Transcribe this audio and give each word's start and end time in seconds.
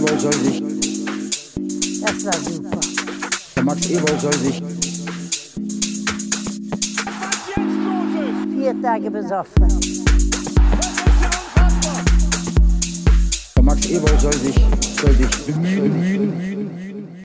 Ewald 0.00 0.20
soll 0.20 0.32
sich, 0.32 0.62
Das 2.00 2.24
war 2.24 2.32
super. 2.32 2.80
der 3.54 3.62
Max 3.62 3.90
Ewald 3.90 4.20
soll 4.20 4.32
sich, 4.32 4.62
Vier 8.54 8.82
Tage 8.82 9.10
besoffen. 9.10 9.68
der 13.54 13.62
Max 13.62 13.90
Ewald 13.90 14.20
soll 14.22 14.32
sich, 14.32 14.54
soll 15.02 15.12
sich 15.12 15.46
bemühen, 15.46 17.22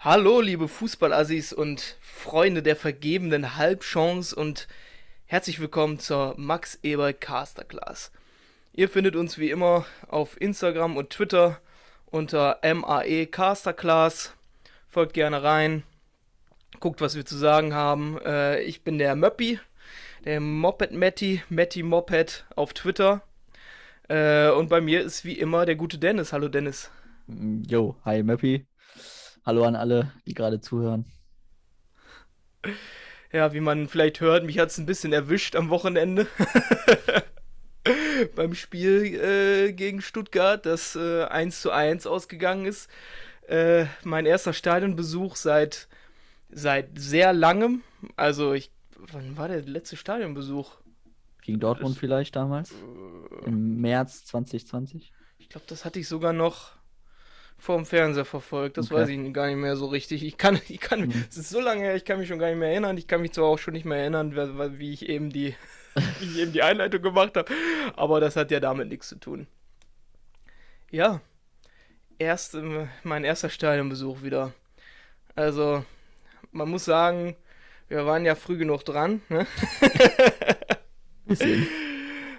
Hallo, 0.00 0.40
liebe 0.40 0.66
Fußballassis 0.66 1.52
und 1.52 1.96
Freunde 2.00 2.64
der 2.64 2.74
vergebenen 2.74 3.56
Halbchance 3.56 4.34
und 4.34 4.66
herzlich 5.26 5.60
willkommen 5.60 6.00
zur 6.00 6.34
Max 6.38 6.80
Eber 6.82 7.12
Caster 7.12 7.62
Class. 7.62 8.10
Ihr 8.74 8.88
findet 8.88 9.16
uns 9.16 9.36
wie 9.36 9.50
immer 9.50 9.84
auf 10.08 10.40
Instagram 10.40 10.96
und 10.96 11.10
Twitter 11.10 11.60
unter 12.06 12.58
MAE 12.62 13.26
Caster 13.26 13.74
Class. 13.74 14.34
Folgt 14.88 15.12
gerne 15.12 15.42
rein, 15.42 15.82
guckt, 16.80 17.02
was 17.02 17.14
wir 17.14 17.26
zu 17.26 17.36
sagen 17.36 17.74
haben. 17.74 18.18
Äh, 18.24 18.62
ich 18.62 18.82
bin 18.82 18.96
der 18.96 19.14
Möppi, 19.14 19.60
der 20.24 20.40
Moped 20.40 20.92
Matty, 20.92 21.42
Matty 21.50 21.82
Moped 21.82 22.46
auf 22.56 22.72
Twitter. 22.72 23.20
Äh, 24.08 24.48
und 24.48 24.70
bei 24.70 24.80
mir 24.80 25.02
ist 25.02 25.26
wie 25.26 25.38
immer 25.38 25.66
der 25.66 25.76
gute 25.76 25.98
Dennis. 25.98 26.32
Hallo 26.32 26.48
Dennis. 26.48 26.90
Jo, 27.26 27.96
hi 28.06 28.22
Möppi. 28.22 28.66
Hallo 29.44 29.64
an 29.64 29.76
alle, 29.76 30.12
die 30.26 30.32
gerade 30.32 30.62
zuhören. 30.62 31.04
Ja, 33.32 33.52
wie 33.52 33.60
man 33.60 33.86
vielleicht 33.88 34.20
hört, 34.20 34.44
mich 34.44 34.58
hat 34.58 34.70
es 34.70 34.78
ein 34.78 34.86
bisschen 34.86 35.12
erwischt 35.12 35.56
am 35.56 35.68
Wochenende. 35.68 36.26
Beim 38.36 38.54
Spiel 38.54 39.14
äh, 39.14 39.72
gegen 39.72 40.00
Stuttgart, 40.02 40.64
das 40.66 40.94
äh, 40.96 41.24
1 41.24 41.60
zu 41.62 41.70
1 41.70 42.06
ausgegangen 42.06 42.66
ist. 42.66 42.88
Äh, 43.48 43.86
mein 44.04 44.24
erster 44.26 44.52
Stadionbesuch 44.52 45.36
seit, 45.36 45.88
seit 46.50 46.90
sehr 46.98 47.32
langem. 47.32 47.82
Also, 48.16 48.52
ich, 48.52 48.70
wann 48.96 49.36
war 49.36 49.48
der 49.48 49.62
letzte 49.62 49.96
Stadionbesuch? 49.96 50.76
Gegen 51.42 51.58
Dortmund 51.58 51.96
Das- 51.96 52.00
vielleicht 52.00 52.36
damals? 52.36 52.72
Im 53.44 53.80
März 53.80 54.24
2020? 54.26 55.12
Ich 55.38 55.48
glaube, 55.48 55.66
das 55.68 55.84
hatte 55.84 55.98
ich 55.98 56.06
sogar 56.06 56.32
noch 56.32 56.70
vorm 57.58 57.84
Fernseher 57.84 58.24
verfolgt. 58.24 58.76
Das 58.76 58.86
Okay. 58.92 58.94
weiß 59.02 59.08
ich 59.08 59.32
gar 59.34 59.48
nicht 59.48 59.56
mehr 59.56 59.76
so 59.76 59.86
richtig. 59.86 60.22
Ich 60.24 60.38
kann, 60.38 60.60
ich 60.68 60.80
kann, 60.80 61.00
Mhm. 61.06 61.24
es 61.28 61.36
ist 61.36 61.50
so 61.50 61.60
lange 61.60 61.80
her, 61.82 61.96
ich 61.96 62.04
kann 62.04 62.18
mich 62.20 62.28
schon 62.28 62.38
gar 62.38 62.48
nicht 62.48 62.58
mehr 62.58 62.70
erinnern. 62.70 62.96
Ich 62.96 63.08
kann 63.08 63.20
mich 63.22 63.32
zwar 63.32 63.46
auch 63.46 63.58
schon 63.58 63.74
nicht 63.74 63.84
mehr 63.84 63.98
erinnern, 63.98 64.78
wie 64.78 64.92
ich 64.92 65.08
eben 65.08 65.30
die, 65.30 65.54
wie 65.94 66.24
ich 66.26 66.38
eben 66.38 66.52
die 66.52 66.62
Einleitung 66.62 67.02
gemacht 67.02 67.36
habe, 67.36 67.52
aber 67.96 68.20
das 68.20 68.36
hat 68.36 68.50
ja 68.50 68.60
damit 68.60 68.88
nichts 68.88 69.08
zu 69.08 69.16
tun. 69.16 69.46
Ja, 70.90 71.20
erst 72.18 72.54
ähm, 72.54 72.88
mein 73.02 73.24
erster 73.24 73.50
Stadionbesuch 73.50 74.22
wieder. 74.22 74.52
Also, 75.34 75.84
man 76.50 76.68
muss 76.68 76.84
sagen, 76.84 77.36
wir 77.88 78.06
waren 78.06 78.24
ja 78.24 78.34
früh 78.34 78.56
genug 78.56 78.84
dran. 78.84 79.22
Ne? 79.28 79.46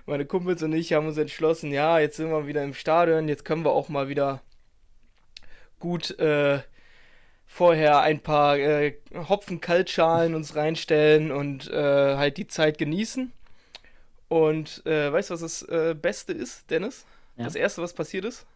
Meine 0.06 0.26
Kumpels 0.26 0.62
und 0.64 0.74
ich 0.74 0.94
haben 0.94 1.08
uns 1.08 1.18
entschlossen, 1.18 1.72
ja, 1.72 1.98
jetzt 2.00 2.18
sind 2.18 2.30
wir 2.30 2.46
wieder 2.46 2.64
im 2.64 2.74
Stadion, 2.74 3.30
jetzt 3.30 3.46
können 3.46 3.64
wir 3.64 3.72
auch 3.72 3.88
mal 3.88 4.10
wieder 4.10 4.42
gut 5.80 6.18
äh, 6.20 6.60
vorher 7.46 8.02
ein 8.02 8.20
paar 8.20 8.58
äh, 8.58 8.98
Hopfen-Kaltschalen 9.14 10.34
uns 10.34 10.56
reinstellen 10.56 11.32
und 11.32 11.70
äh, 11.70 12.16
halt 12.16 12.38
die 12.38 12.48
Zeit 12.48 12.78
genießen. 12.78 13.32
Und 14.34 14.84
äh, 14.88 15.14
weißt 15.14 15.30
du, 15.30 15.34
was 15.36 15.42
das 15.42 15.62
äh, 15.64 15.94
Beste 15.94 16.34
ist, 16.34 16.68
Dennis? 16.72 17.06
Ja. 17.38 17.44
Das 17.44 17.54
Erste, 17.54 17.84
was 17.84 17.94
passiert 17.94 18.26
ist? 18.26 18.48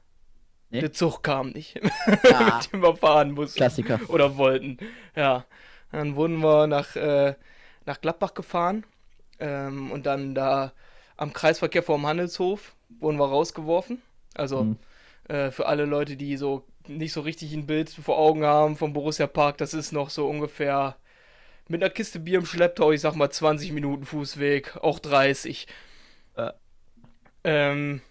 Nee. 0.72 0.82
Der 0.82 0.92
Zug 0.92 1.22
kam 1.22 1.52
nicht, 1.52 1.76
Ja, 2.30 2.58
mit 2.64 2.74
dem 2.74 2.82
wir 2.82 2.96
fahren 2.96 3.32
mussten 3.32 3.58
Klassiker. 3.58 4.00
oder 4.10 4.38
wollten. 4.38 4.78
Ja, 5.16 5.46
dann 5.92 6.16
wurden 6.16 6.40
wir 6.40 6.66
nach, 6.66 6.96
äh, 6.96 7.36
nach 7.86 8.02
Gladbach 8.02 8.34
gefahren 8.34 8.86
ähm, 9.40 9.92
und 9.92 10.08
dann 10.08 10.34
da 10.34 10.74
am 11.16 11.32
Kreisverkehr 11.32 11.84
vorm 11.84 12.08
Handelshof 12.08 12.74
wurden 13.00 13.18
wir 13.18 13.30
rausgeworfen. 13.30 14.02
Also 14.34 14.64
Mhm. 14.64 14.78
äh, 15.30 15.52
für 15.52 15.68
alle 15.68 15.86
Leute, 15.86 16.18
die 16.18 16.38
so 16.38 16.64
nicht 16.88 17.14
so 17.14 17.22
richtig 17.22 17.54
ein 17.54 17.68
Bild 17.68 17.90
vor 17.92 18.18
Augen 18.18 18.44
haben 18.46 18.78
vom 18.78 18.94
Borussia 18.94 19.28
Park, 19.28 19.58
das 19.60 19.74
ist 19.76 19.92
noch 19.92 20.10
so 20.10 20.28
ungefähr 20.28 20.96
mit 21.68 21.84
einer 21.84 21.90
Kiste 21.90 22.20
Bier 22.20 22.40
im 22.40 22.46
Schlepptau, 22.46 22.92
ich 22.92 23.02
sag 23.02 23.16
mal 23.16 23.30
20 23.30 23.72
Minuten 23.72 24.06
Fußweg, 24.06 24.78
auch 24.78 25.00
30. 25.00 25.68
Ja. 26.38 26.54
Ähm, 27.44 28.02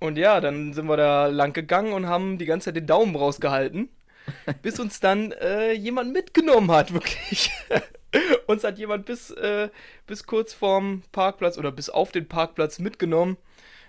und 0.00 0.18
ja, 0.18 0.40
dann 0.40 0.72
sind 0.72 0.86
wir 0.86 0.96
da 0.96 1.26
lang 1.26 1.52
gegangen 1.52 1.92
und 1.92 2.06
haben 2.06 2.38
die 2.38 2.46
ganze 2.46 2.66
Zeit 2.66 2.76
den 2.76 2.86
Daumen 2.86 3.14
rausgehalten, 3.14 3.88
bis 4.62 4.80
uns 4.80 5.00
dann 5.00 5.32
äh, 5.32 5.72
jemand 5.72 6.12
mitgenommen 6.12 6.70
hat, 6.70 6.92
wirklich. 6.92 7.50
uns 8.46 8.64
hat 8.64 8.78
jemand 8.78 9.06
bis, 9.06 9.30
äh, 9.30 9.68
bis 10.06 10.26
kurz 10.26 10.52
vorm 10.52 11.02
Parkplatz 11.12 11.58
oder 11.58 11.72
bis 11.72 11.88
auf 11.88 12.12
den 12.12 12.28
Parkplatz 12.28 12.78
mitgenommen, 12.78 13.36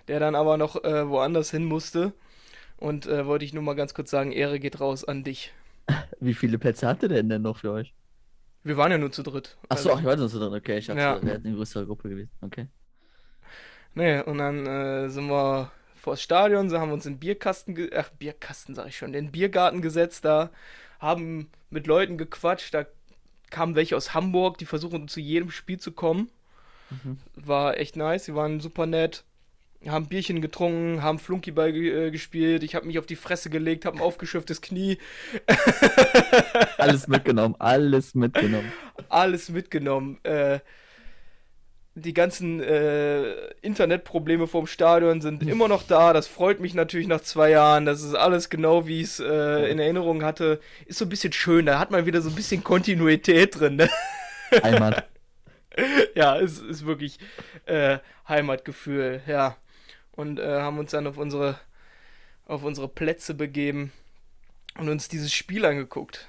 der 0.07 0.19
dann 0.19 0.35
aber 0.35 0.57
noch 0.57 0.83
äh, 0.83 1.09
woanders 1.09 1.51
hin 1.51 1.65
musste. 1.65 2.13
Und 2.77 3.05
äh, 3.05 3.25
wollte 3.25 3.45
ich 3.45 3.53
nur 3.53 3.63
mal 3.63 3.75
ganz 3.75 3.93
kurz 3.93 4.09
sagen, 4.09 4.31
Ehre 4.31 4.59
geht 4.59 4.79
raus 4.79 5.05
an 5.05 5.23
dich. 5.23 5.53
Wie 6.19 6.33
viele 6.33 6.57
Plätze 6.57 6.87
hatte 6.87 7.07
der 7.07 7.23
denn 7.23 7.41
noch 7.41 7.59
für 7.59 7.71
euch? 7.71 7.93
Wir 8.63 8.77
waren 8.77 8.91
ja 8.91 8.97
nur 8.97 9.11
zu 9.11 9.23
dritt. 9.23 9.57
Achso, 9.69 9.89
Also- 9.89 9.93
ach, 9.93 9.99
ich 9.99 10.05
weiß 10.05 10.19
nicht, 10.19 10.35
drin. 10.35 10.53
Okay, 10.53 10.77
ich 10.77 10.85
dachte, 10.87 10.99
Ja. 11.01 11.15
ja. 11.17 11.23
wäre 11.23 11.37
eine 11.37 11.53
größere 11.55 11.85
Gruppe 11.85 12.09
gewesen. 12.09 12.29
Okay. 12.41 12.67
Nee, 13.95 14.21
und 14.21 14.37
dann 14.39 14.65
äh, 14.65 15.09
sind 15.09 15.27
wir 15.27 15.71
vors 15.95 16.21
Stadion, 16.21 16.69
so 16.69 16.79
haben 16.79 16.91
uns 16.91 17.05
in 17.05 17.13
den 17.13 17.19
Bierkasten, 17.19 17.89
ach, 17.95 18.09
Bierkasten 18.11 18.75
sag 18.75 18.87
ich 18.87 18.97
schon, 18.97 19.09
in 19.09 19.25
den 19.25 19.31
Biergarten 19.31 19.81
gesetzt 19.81 20.25
da, 20.25 20.49
haben 20.99 21.49
mit 21.69 21.87
Leuten 21.87 22.17
gequatscht, 22.17 22.73
da 22.73 22.85
kamen 23.51 23.75
welche 23.75 23.95
aus 23.95 24.13
Hamburg, 24.13 24.57
die 24.57 24.65
versuchen 24.65 25.07
zu 25.07 25.19
jedem 25.19 25.51
Spiel 25.51 25.79
zu 25.79 25.91
kommen. 25.91 26.29
Mhm. 26.89 27.17
War 27.35 27.77
echt 27.77 27.95
nice, 27.95 28.25
die 28.25 28.35
waren 28.35 28.59
super 28.59 28.85
nett, 28.85 29.23
haben 29.87 30.07
Bierchen 30.07 30.41
getrunken, 30.41 31.01
haben 31.01 31.19
Flunkyball 31.19 31.75
äh, 31.75 32.11
gespielt, 32.11 32.63
ich 32.63 32.75
habe 32.75 32.85
mich 32.85 32.99
auf 32.99 33.05
die 33.05 33.15
Fresse 33.15 33.49
gelegt, 33.49 33.85
habe 33.85 33.97
ein 33.97 34.01
aufgeschürftes 34.01 34.61
Knie, 34.61 34.97
Alles 36.77 37.07
mitgenommen, 37.07 37.55
alles 37.59 38.15
mitgenommen. 38.15 38.71
alles 39.09 39.49
mitgenommen. 39.49 40.19
Äh, 40.23 40.59
die 41.95 42.13
ganzen 42.13 42.59
äh, 42.59 43.33
Internetprobleme 43.61 44.47
vom 44.47 44.65
Stadion 44.67 45.21
sind 45.21 45.43
immer 45.47 45.67
noch 45.67 45.83
da. 45.83 46.13
Das 46.13 46.27
freut 46.27 46.59
mich 46.59 46.73
natürlich 46.73 47.07
nach 47.07 47.21
zwei 47.21 47.51
Jahren. 47.51 47.85
Das 47.85 48.01
ist 48.01 48.15
alles 48.15 48.49
genau, 48.49 48.87
wie 48.87 49.01
ich 49.01 49.07
es 49.07 49.19
äh, 49.19 49.69
in 49.69 49.79
Erinnerung 49.79 50.23
hatte. 50.23 50.59
Ist 50.85 50.97
so 50.99 51.05
ein 51.05 51.09
bisschen 51.09 51.33
schön. 51.33 51.65
Da 51.65 51.79
hat 51.79 51.91
man 51.91 52.05
wieder 52.05 52.21
so 52.21 52.29
ein 52.29 52.35
bisschen 52.35 52.63
Kontinuität 52.63 53.59
drin. 53.59 53.75
Ne? 53.75 53.89
Heimat. 54.63 55.07
ja, 56.15 56.39
es 56.39 56.59
ist 56.59 56.85
wirklich 56.85 57.19
äh, 57.65 57.99
Heimatgefühl. 58.27 59.21
Ja. 59.27 59.57
Und 60.15 60.39
äh, 60.39 60.61
haben 60.61 60.77
uns 60.79 60.91
dann 60.91 61.07
auf 61.07 61.17
unsere, 61.17 61.59
auf 62.45 62.63
unsere 62.63 62.87
Plätze 62.87 63.33
begeben 63.33 63.91
und 64.77 64.89
uns 64.89 65.07
dieses 65.07 65.33
Spiel 65.33 65.65
angeguckt. 65.65 66.27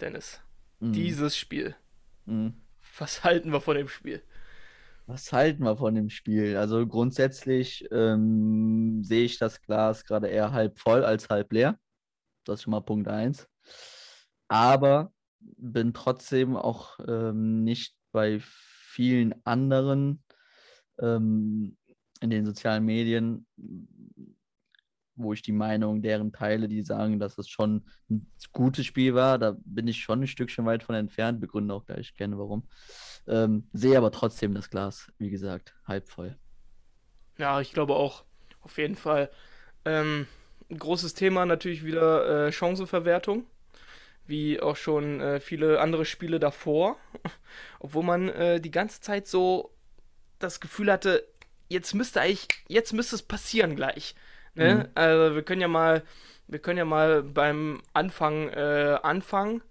Dennis, 0.00 0.40
Mhm. 0.80 0.92
dieses 0.92 1.36
Spiel. 1.36 1.74
Mhm. 2.26 2.54
Was 2.98 3.24
halten 3.24 3.52
wir 3.52 3.60
von 3.60 3.76
dem 3.76 3.88
Spiel? 3.88 4.22
Was 5.06 5.32
halten 5.32 5.62
wir 5.62 5.76
von 5.76 5.94
dem 5.94 6.10
Spiel? 6.10 6.56
Also 6.56 6.86
grundsätzlich 6.86 7.86
ähm, 7.92 9.02
sehe 9.04 9.24
ich 9.24 9.38
das 9.38 9.62
Glas 9.62 10.04
gerade 10.04 10.28
eher 10.28 10.52
halb 10.52 10.78
voll 10.80 11.04
als 11.04 11.28
halb 11.28 11.52
leer. 11.52 11.78
Das 12.44 12.60
ist 12.60 12.62
schon 12.64 12.72
mal 12.72 12.80
Punkt 12.80 13.08
1. 13.08 13.48
Aber 14.48 15.12
bin 15.38 15.94
trotzdem 15.94 16.56
auch 16.56 16.98
ähm, 17.06 17.62
nicht 17.62 17.94
bei 18.12 18.40
vielen 18.42 19.34
anderen 19.44 20.24
ähm, 20.98 21.76
in 22.20 22.30
den 22.30 22.44
sozialen 22.44 22.84
Medien, 22.84 23.46
wo 25.16 25.32
ich 25.32 25.42
die 25.42 25.52
Meinung 25.52 26.02
deren 26.02 26.32
teile, 26.32 26.68
die 26.68 26.82
sagen, 26.82 27.18
dass 27.18 27.38
es 27.38 27.48
schon 27.48 27.84
ein 28.10 28.30
gutes 28.52 28.86
Spiel 28.86 29.14
war. 29.14 29.38
Da 29.38 29.56
bin 29.64 29.88
ich 29.88 30.02
schon 30.02 30.22
ein 30.22 30.26
Stückchen 30.26 30.66
weit 30.66 30.82
von 30.82 30.94
entfernt, 30.94 31.40
begründe 31.40 31.74
auch 31.74 31.86
gleich 31.86 32.14
gerne 32.14 32.38
warum. 32.38 32.68
Ähm, 33.26 33.68
sehe 33.72 33.96
aber 33.96 34.12
trotzdem 34.12 34.54
das 34.54 34.70
Glas, 34.70 35.10
wie 35.18 35.30
gesagt, 35.30 35.74
halb 35.86 36.08
voll. 36.08 36.36
Ja, 37.38 37.60
ich 37.60 37.72
glaube 37.72 37.94
auch, 37.94 38.24
auf 38.60 38.78
jeden 38.78 38.96
Fall. 38.96 39.30
Ähm, 39.84 40.26
großes 40.76 41.14
Thema 41.14 41.46
natürlich 41.46 41.84
wieder 41.84 42.46
äh, 42.46 42.52
Chancenverwertung, 42.52 43.46
wie 44.26 44.60
auch 44.60 44.76
schon 44.76 45.20
äh, 45.20 45.40
viele 45.40 45.80
andere 45.80 46.04
Spiele 46.04 46.38
davor, 46.38 46.96
obwohl 47.80 48.04
man 48.04 48.28
äh, 48.28 48.60
die 48.60 48.70
ganze 48.70 49.00
Zeit 49.00 49.26
so 49.26 49.72
das 50.38 50.60
Gefühl 50.60 50.92
hatte, 50.92 51.26
jetzt 51.68 51.94
müsste 51.94 52.20
eigentlich, 52.20 52.48
jetzt 52.68 52.92
müsste 52.92 53.16
es 53.16 53.22
passieren 53.22 53.76
gleich. 53.76 54.14
Ne? 54.54 54.74
Mhm. 54.74 54.88
Also 54.94 55.34
wir 55.34 55.42
können 55.42 55.60
ja 55.60 55.68
mal, 55.68 56.02
wir 56.46 56.58
können 56.58 56.78
ja 56.78 56.84
mal 56.84 57.22
beim 57.22 57.82
Anfang 57.92 58.48
äh, 58.48 58.98
anfangen. 59.02 59.62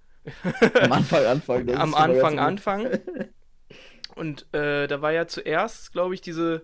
Am 0.81 0.92
Anfang 0.92 1.25
anfangen. 1.25 1.69
am 1.75 1.94
Anfang 1.94 2.39
anfangen. 2.39 3.00
Und 4.15 4.53
äh, 4.53 4.88
da 4.88 5.01
war 5.01 5.12
ja 5.12 5.27
zuerst, 5.27 5.92
glaube 5.92 6.13
ich, 6.13 6.21
diese 6.21 6.63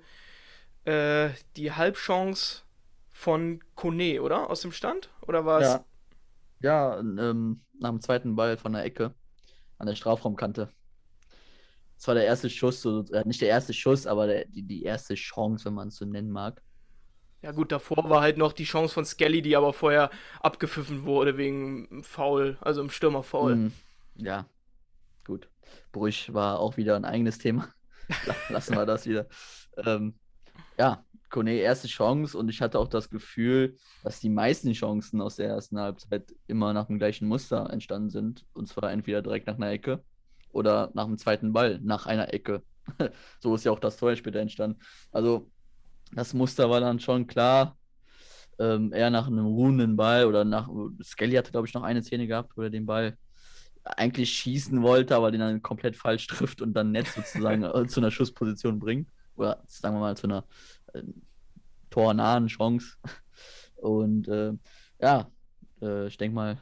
äh, 0.85 1.29
die 1.57 1.71
Halbchance 1.71 2.63
von 3.11 3.59
Kone, 3.75 4.21
oder? 4.21 4.49
Aus 4.49 4.61
dem 4.61 4.71
Stand? 4.71 5.09
Oder 5.27 5.45
war 5.45 5.61
es? 5.61 5.67
Ja, 5.67 5.85
ja 6.61 6.99
ähm, 6.99 7.61
nach 7.79 7.89
dem 7.89 8.01
zweiten 8.01 8.35
Ball 8.35 8.57
von 8.57 8.73
der 8.73 8.83
Ecke 8.83 9.13
an 9.77 9.87
der 9.87 9.95
Strafraumkante. 9.95 10.69
Das 12.01 12.07
war 12.07 12.15
der 12.15 12.25
erste 12.25 12.49
Schuss, 12.49 12.81
so, 12.81 13.05
äh, 13.11 13.21
nicht 13.27 13.41
der 13.41 13.49
erste 13.49 13.75
Schuss, 13.75 14.07
aber 14.07 14.25
der, 14.25 14.45
die, 14.45 14.63
die 14.63 14.81
erste 14.81 15.13
Chance, 15.13 15.65
wenn 15.65 15.75
man 15.75 15.89
es 15.89 15.97
so 15.97 16.05
nennen 16.05 16.31
mag. 16.31 16.59
Ja 17.43 17.51
gut, 17.51 17.71
davor 17.71 18.09
war 18.09 18.21
halt 18.21 18.39
noch 18.39 18.53
die 18.53 18.63
Chance 18.63 18.91
von 18.91 19.05
Skelly, 19.05 19.43
die 19.43 19.55
aber 19.55 19.71
vorher 19.71 20.09
abgepfiffen 20.39 21.03
wurde 21.03 21.37
wegen 21.37 22.01
Foul, 22.01 22.57
also 22.59 22.81
im 22.81 22.89
Stürmerfoul. 22.89 23.55
Mhm. 23.55 23.73
Ja, 24.15 24.47
gut. 25.27 25.47
Brüch 25.91 26.33
war 26.33 26.59
auch 26.59 26.75
wieder 26.75 26.95
ein 26.95 27.05
eigenes 27.05 27.37
Thema. 27.37 27.69
Lassen 28.49 28.75
wir 28.75 28.87
das 28.87 29.05
wieder. 29.05 29.27
Ähm, 29.77 30.15
ja, 30.79 31.05
Kone 31.29 31.53
erste 31.53 31.87
Chance 31.87 32.35
und 32.35 32.49
ich 32.49 32.63
hatte 32.63 32.79
auch 32.79 32.87
das 32.87 33.11
Gefühl, 33.11 33.77
dass 34.03 34.19
die 34.19 34.29
meisten 34.29 34.73
Chancen 34.73 35.21
aus 35.21 35.35
der 35.35 35.49
ersten 35.49 35.79
Halbzeit 35.79 36.33
immer 36.47 36.73
nach 36.73 36.87
dem 36.87 36.97
gleichen 36.97 37.27
Muster 37.27 37.69
entstanden 37.69 38.09
sind. 38.09 38.43
Und 38.53 38.67
zwar 38.67 38.91
entweder 38.91 39.21
direkt 39.21 39.45
nach 39.45 39.57
einer 39.57 39.69
Ecke 39.69 40.03
oder 40.51 40.91
nach 40.93 41.05
dem 41.05 41.17
zweiten 41.17 41.53
Ball, 41.53 41.79
nach 41.81 42.05
einer 42.05 42.33
Ecke. 42.33 42.63
so 43.39 43.55
ist 43.55 43.65
ja 43.65 43.71
auch 43.71 43.79
das 43.79 43.97
Tor 43.97 44.15
später 44.15 44.39
entstanden. 44.39 44.79
Also 45.11 45.49
das 46.13 46.33
Muster 46.33 46.69
war 46.69 46.79
dann 46.79 46.99
schon 46.99 47.27
klar. 47.27 47.77
Ähm, 48.59 48.93
eher 48.93 49.09
nach 49.09 49.27
einem 49.27 49.45
ruhenden 49.45 49.95
Ball 49.95 50.25
oder 50.25 50.43
nach. 50.45 50.69
Skelly 51.03 51.35
hatte, 51.35 51.51
glaube 51.51 51.67
ich, 51.67 51.73
noch 51.73 51.83
eine 51.83 52.03
Szene 52.03 52.27
gehabt, 52.27 52.55
wo 52.55 52.61
er 52.61 52.69
den 52.69 52.85
Ball 52.85 53.17
eigentlich 53.83 54.31
schießen 54.33 54.81
wollte, 54.83 55.15
aber 55.15 55.31
den 55.31 55.39
dann 55.39 55.61
komplett 55.61 55.95
falsch 55.95 56.27
trifft 56.27 56.61
und 56.61 56.73
dann 56.73 56.91
Netz 56.91 57.15
sozusagen 57.15 57.63
äh, 57.63 57.87
zu 57.87 57.99
einer 57.99 58.11
Schussposition 58.11 58.79
bringt. 58.79 59.09
Oder 59.35 59.63
sagen 59.67 59.95
wir 59.95 60.01
mal 60.01 60.17
zu 60.17 60.27
einer 60.27 60.45
äh, 60.93 61.01
tornahen 61.89 62.47
Chance. 62.47 62.97
Und 63.75 64.27
äh, 64.27 64.53
ja, 64.99 65.31
äh, 65.81 66.07
ich 66.07 66.17
denke 66.17 66.35
mal, 66.35 66.61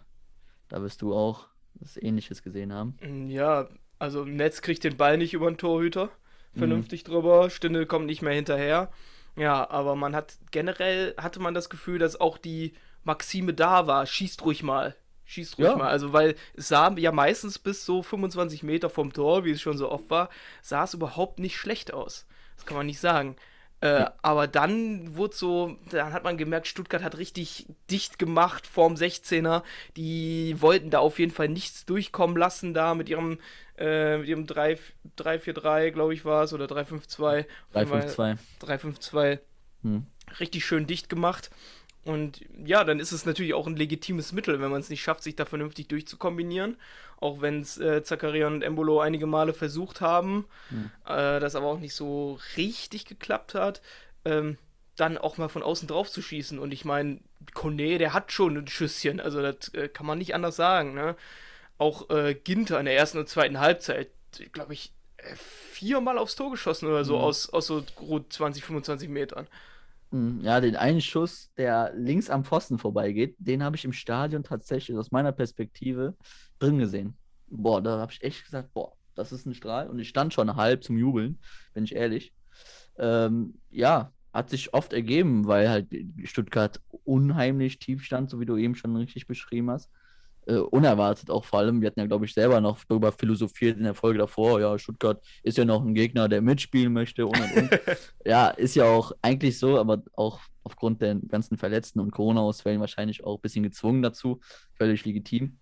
da 0.70 0.82
wirst 0.82 1.02
du 1.02 1.14
auch 1.14 1.48
was 1.74 1.98
Ähnliches 1.98 2.42
gesehen 2.44 2.74
haben. 2.74 2.96
Ja, 3.30 3.68
also 4.00 4.26
Netz 4.26 4.62
kriegt 4.62 4.84
den 4.84 4.98
Ball 4.98 5.18
nicht 5.18 5.34
über 5.34 5.50
den 5.50 5.58
Torhüter 5.58 6.10
vernünftig 6.56 7.04
mhm. 7.04 7.12
drüber, 7.12 7.50
Stindel 7.50 7.86
kommt 7.86 8.06
nicht 8.06 8.22
mehr 8.22 8.34
hinterher. 8.34 8.90
Ja, 9.36 9.70
aber 9.70 9.96
man 9.96 10.16
hat 10.16 10.38
generell 10.52 11.14
hatte 11.18 11.40
man 11.40 11.54
das 11.54 11.70
Gefühl, 11.70 12.00
dass 12.00 12.20
auch 12.20 12.38
die 12.38 12.74
Maxime 13.04 13.54
da 13.54 13.88
war. 13.88 14.06
Schießt 14.06 14.44
ruhig 14.44 14.64
mal. 14.64 14.96
Schießt 15.26 15.58
ruhig 15.58 15.70
ja. 15.70 15.78
mal. 15.78 15.88
Also, 15.88 16.12
weil 16.12 16.36
es 16.56 16.68
sah 16.68 16.94
ja 16.98 17.12
meistens 17.12 17.60
bis 17.60 17.86
so 17.86 18.02
25 18.02 18.64
Meter 18.64 18.90
vom 18.90 19.14
Tor, 19.14 19.46
wie 19.46 19.52
es 19.52 19.62
schon 19.62 19.78
so 19.78 19.92
oft 19.92 20.10
war, 20.10 20.30
sah 20.62 20.84
es 20.84 20.94
überhaupt 20.94 21.40
nicht 21.40 21.58
schlecht 21.58 21.94
aus. 21.94 22.26
Das 22.56 22.66
kann 22.66 22.78
man 22.78 22.88
nicht 22.88 23.00
sagen. 23.00 23.36
Äh, 23.82 24.00
ja. 24.02 24.14
Aber 24.22 24.48
dann 24.48 25.16
wurde 25.16 25.36
so, 25.36 25.78
dann 25.90 26.12
hat 26.12 26.24
man 26.24 26.38
gemerkt, 26.38 26.68
Stuttgart 26.68 27.04
hat 27.04 27.18
richtig 27.18 27.68
dicht 27.90 28.20
gemacht 28.20 28.68
vorm 28.68 28.96
16er. 28.96 29.64
Die 29.96 30.56
wollten 30.60 30.90
da 30.90 31.00
auf 31.00 31.20
jeden 31.20 31.32
Fall 31.32 31.48
nichts 31.48 31.86
durchkommen 31.86 32.36
lassen, 32.36 32.74
da 32.74 32.94
mit 32.94 33.10
ihrem, 33.10 33.40
äh, 33.78 34.18
mit 34.18 34.28
ihrem 34.28 34.46
3-4-3, 34.46 35.92
glaube 35.92 36.14
ich, 36.14 36.26
war 36.26 36.44
es, 36.44 36.54
oder 36.54 36.66
3-5-2. 36.66 37.46
3-5-2. 37.74 38.38
3-5-2. 38.62 39.40
Hm. 39.84 40.06
Richtig 40.40 40.66
schön 40.66 40.86
dicht 40.86 41.10
gemacht. 41.10 41.50
Und 42.10 42.44
ja, 42.66 42.84
dann 42.84 43.00
ist 43.00 43.12
es 43.12 43.28
natürlich 43.28 43.54
auch 43.54 43.68
ein 43.68 43.76
legitimes 43.76 44.32
Mittel, 44.32 44.60
wenn 44.60 44.72
man 44.72 44.80
es 44.82 44.90
nicht 44.90 45.04
schafft, 45.04 45.22
sich 45.22 45.36
da 45.36 45.46
vernünftig 45.46 45.90
durchzukombinieren. 45.90 46.76
Auch 47.18 47.40
wenn 47.42 47.62
es 47.62 47.78
äh, 47.78 48.02
Zakaria 48.02 48.48
und 48.48 48.64
Embolo 48.64 49.00
einige 49.00 49.28
Male 49.28 49.54
versucht 49.54 50.02
haben, 50.02 50.48
mhm. 50.72 50.90
äh, 51.06 51.40
das 51.40 51.54
aber 51.54 51.68
auch 51.68 51.78
nicht 51.78 51.94
so 51.94 52.40
richtig 52.58 53.06
geklappt 53.06 53.54
hat, 53.54 53.84
ähm, 54.26 54.58
dann 54.96 55.20
auch 55.20 55.38
mal 55.38 55.50
von 55.50 55.62
außen 55.62 55.88
drauf 55.88 56.10
zu 56.10 56.24
schießen. 56.24 56.58
Und 56.58 56.72
ich 56.72 56.84
meine, 56.84 57.20
Kone, 57.54 58.00
der 58.00 58.14
hat 58.14 58.32
schon 58.32 58.58
ein 58.58 58.68
Schüsschen, 58.68 59.20
also 59.20 59.44
das 59.44 59.72
äh, 59.76 59.88
kann 59.88 60.08
man 60.08 60.18
nicht 60.18 60.34
anders 60.34 60.56
sagen. 60.56 60.96
Ne? 60.96 61.16
Auch 61.78 62.10
äh, 62.10 62.34
Ginter 62.34 62.80
in 62.80 62.86
der 62.86 62.98
ersten 62.98 63.20
und 63.20 63.30
zweiten 63.30 63.60
Halbzeit, 63.60 64.10
glaube 64.52 64.74
ich, 64.74 64.94
äh, 65.18 65.36
viermal 65.36 66.18
aufs 66.18 66.36
Tor 66.36 66.50
geschossen 66.50 66.88
oder 66.88 67.06
so 67.06 67.18
mhm. 67.18 67.24
aus, 67.24 67.50
aus 67.50 67.68
so 67.68 67.84
gut 67.96 68.34
20, 68.34 68.64
25 68.64 69.10
Metern. 69.10 69.48
Ja, 70.12 70.60
den 70.60 70.76
einen 70.76 71.02
Schuss, 71.02 71.52
der 71.56 71.94
links 71.96 72.32
am 72.32 72.44
Pfosten 72.44 72.80
vorbeigeht, 72.80 73.36
den 73.38 73.64
habe 73.64 73.76
ich 73.76 73.86
im 73.86 73.94
Stadion 73.94 74.44
tatsächlich 74.44 74.98
aus 74.98 75.12
meiner 75.12 75.32
Perspektive 75.32 76.16
drin 76.58 76.80
gesehen. 76.80 77.16
Boah, 77.48 77.82
da 77.82 78.00
habe 78.00 78.12
ich 78.12 78.24
echt 78.24 78.44
gesagt, 78.44 78.74
boah, 78.74 78.94
das 79.14 79.32
ist 79.32 79.46
ein 79.46 79.54
Strahl. 79.54 79.88
Und 79.88 80.00
ich 80.00 80.10
stand 80.10 80.34
schon 80.34 80.56
halb 80.56 80.84
zum 80.84 80.98
Jubeln, 80.98 81.40
bin 81.76 81.84
ich 81.84 81.96
ehrlich. 81.96 82.34
Ähm, 82.98 83.60
ja, 83.70 84.12
hat 84.34 84.50
sich 84.50 84.74
oft 84.74 84.94
ergeben, 84.94 85.46
weil 85.46 85.70
halt 85.70 85.88
Stuttgart 86.24 86.82
unheimlich 87.04 87.78
tief 87.78 88.04
stand, 88.04 88.32
so 88.32 88.40
wie 88.40 88.46
du 88.46 88.58
eben 88.58 88.76
schon 88.76 88.96
richtig 88.96 89.28
beschrieben 89.28 89.70
hast 89.70 89.92
äh, 90.50 90.58
unerwartet 90.58 91.30
auch 91.30 91.46
vor 91.46 91.60
allem. 91.60 91.82
Wir 91.82 91.88
hatten 91.88 92.00
ja, 92.00 92.08
glaube 92.08 92.26
ich, 92.26 92.34
selber 92.34 92.60
noch 92.60 92.84
darüber 92.86 93.12
philosophiert 93.12 93.78
in 93.78 93.84
der 93.84 93.94
Folge 93.94 94.20
davor. 94.20 94.60
Ja, 94.60 94.78
Stuttgart 94.80 95.24
ist 95.44 95.58
ja 95.58 95.66
noch 95.66 95.84
ein 95.86 95.94
Gegner, 95.94 96.28
der 96.28 96.42
mitspielen 96.42 96.92
möchte 96.92 97.26
und 97.28 97.40
und 97.40 97.56
und. 97.56 97.80
ja, 98.26 98.50
ist 98.50 98.76
ja 98.76 98.86
auch 98.86 99.12
eigentlich 99.22 99.60
so, 99.60 99.80
aber 99.80 100.02
auch 100.16 100.40
aufgrund 100.64 101.02
der 101.02 101.16
ganzen 101.16 101.58
Verletzten 101.58 102.00
und 102.00 102.12
Corona-Ausfällen 102.12 102.80
wahrscheinlich 102.80 103.24
auch 103.24 103.38
ein 103.38 103.42
bisschen 103.42 103.64
gezwungen 103.64 104.02
dazu. 104.02 104.40
Völlig 104.74 105.06
legitim. 105.06 105.58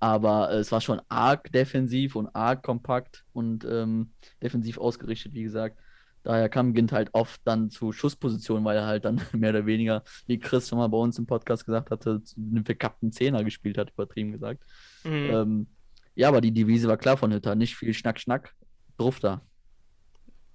Aber 0.00 0.50
äh, 0.50 0.56
es 0.56 0.72
war 0.72 0.80
schon 0.80 1.00
arg 1.08 1.52
defensiv 1.52 2.16
und 2.16 2.34
arg 2.34 2.62
kompakt 2.62 3.24
und 3.32 3.64
ähm, 3.64 4.12
defensiv 4.42 4.78
ausgerichtet, 4.78 5.34
wie 5.34 5.42
gesagt. 5.42 5.78
Daher 6.24 6.48
kam 6.48 6.72
Gint 6.72 6.90
halt 6.90 7.10
oft 7.12 7.42
dann 7.44 7.70
zu 7.70 7.92
Schusspositionen, 7.92 8.64
weil 8.64 8.78
er 8.78 8.86
halt 8.86 9.04
dann 9.04 9.20
mehr 9.32 9.50
oder 9.50 9.66
weniger, 9.66 10.02
wie 10.26 10.38
Chris 10.38 10.68
schon 10.68 10.78
mal 10.78 10.88
bei 10.88 10.96
uns 10.96 11.18
im 11.18 11.26
Podcast 11.26 11.66
gesagt 11.66 11.90
hatte, 11.90 12.22
einen 12.36 12.64
verkappten 12.64 13.12
Zehner 13.12 13.44
gespielt 13.44 13.78
hat, 13.78 13.90
übertrieben 13.90 14.32
gesagt. 14.32 14.64
Mhm. 15.04 15.30
Ähm, 15.30 15.66
ja, 16.14 16.28
aber 16.28 16.40
die 16.40 16.52
Devise 16.52 16.88
war 16.88 16.96
klar 16.96 17.18
von 17.18 17.32
Hütter. 17.32 17.54
Nicht 17.54 17.76
viel 17.76 17.92
Schnack, 17.92 18.18
Schnack, 18.18 18.54
drauf 18.96 19.20
da. 19.20 19.42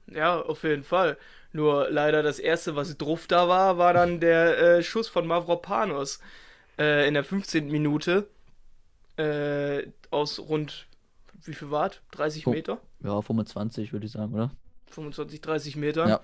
Ja, 0.08 0.42
auf 0.42 0.64
jeden 0.64 0.84
Fall. 0.84 1.18
Nur 1.52 1.90
leider 1.92 2.24
das 2.24 2.40
erste, 2.40 2.76
was 2.76 2.98
drauf 2.98 3.28
da 3.28 3.48
war, 3.48 3.78
war 3.78 3.94
dann 3.94 4.20
der 4.20 4.58
äh, 4.58 4.84
Schuss 4.84 5.08
von 5.08 5.28
Mavropanos 5.28 6.20
äh, 6.80 7.08
in 7.08 7.14
der 7.14 7.24
15. 7.24 7.68
Minute 7.68 8.28
äh, 9.18 9.88
aus 10.10 10.40
rund, 10.40 10.88
wie 11.44 11.54
viel 11.54 11.70
war 11.70 11.92
30 12.12 12.48
Meter? 12.48 12.80
Ja, 13.04 13.22
25 13.22 13.94
würde 13.94 14.08
ich 14.08 14.12
sagen, 14.12 14.34
oder? 14.34 14.52
25, 14.90 15.42
30 15.42 15.76
Metern. 15.76 16.10
Ja. 16.10 16.22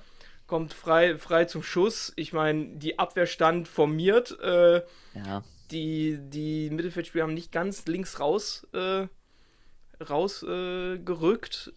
Kommt 0.48 0.74
frei, 0.74 1.18
frei 1.18 1.46
zum 1.46 1.64
Schuss. 1.64 2.14
Ich 2.16 2.32
meine, 2.32 2.78
die 2.78 3.00
Abwehr 3.00 3.26
stand 3.26 3.68
formiert. 3.68 4.38
Äh, 4.42 4.84
ja. 5.16 5.44
Die, 5.72 6.20
die 6.22 6.70
Mittelfeldspieler 6.70 7.24
haben 7.24 7.34
nicht 7.34 7.51
ganz 7.51 7.86
links 7.88 8.20
raus 8.20 8.68
äh, 8.74 9.08
rausgerückt. 10.04 11.74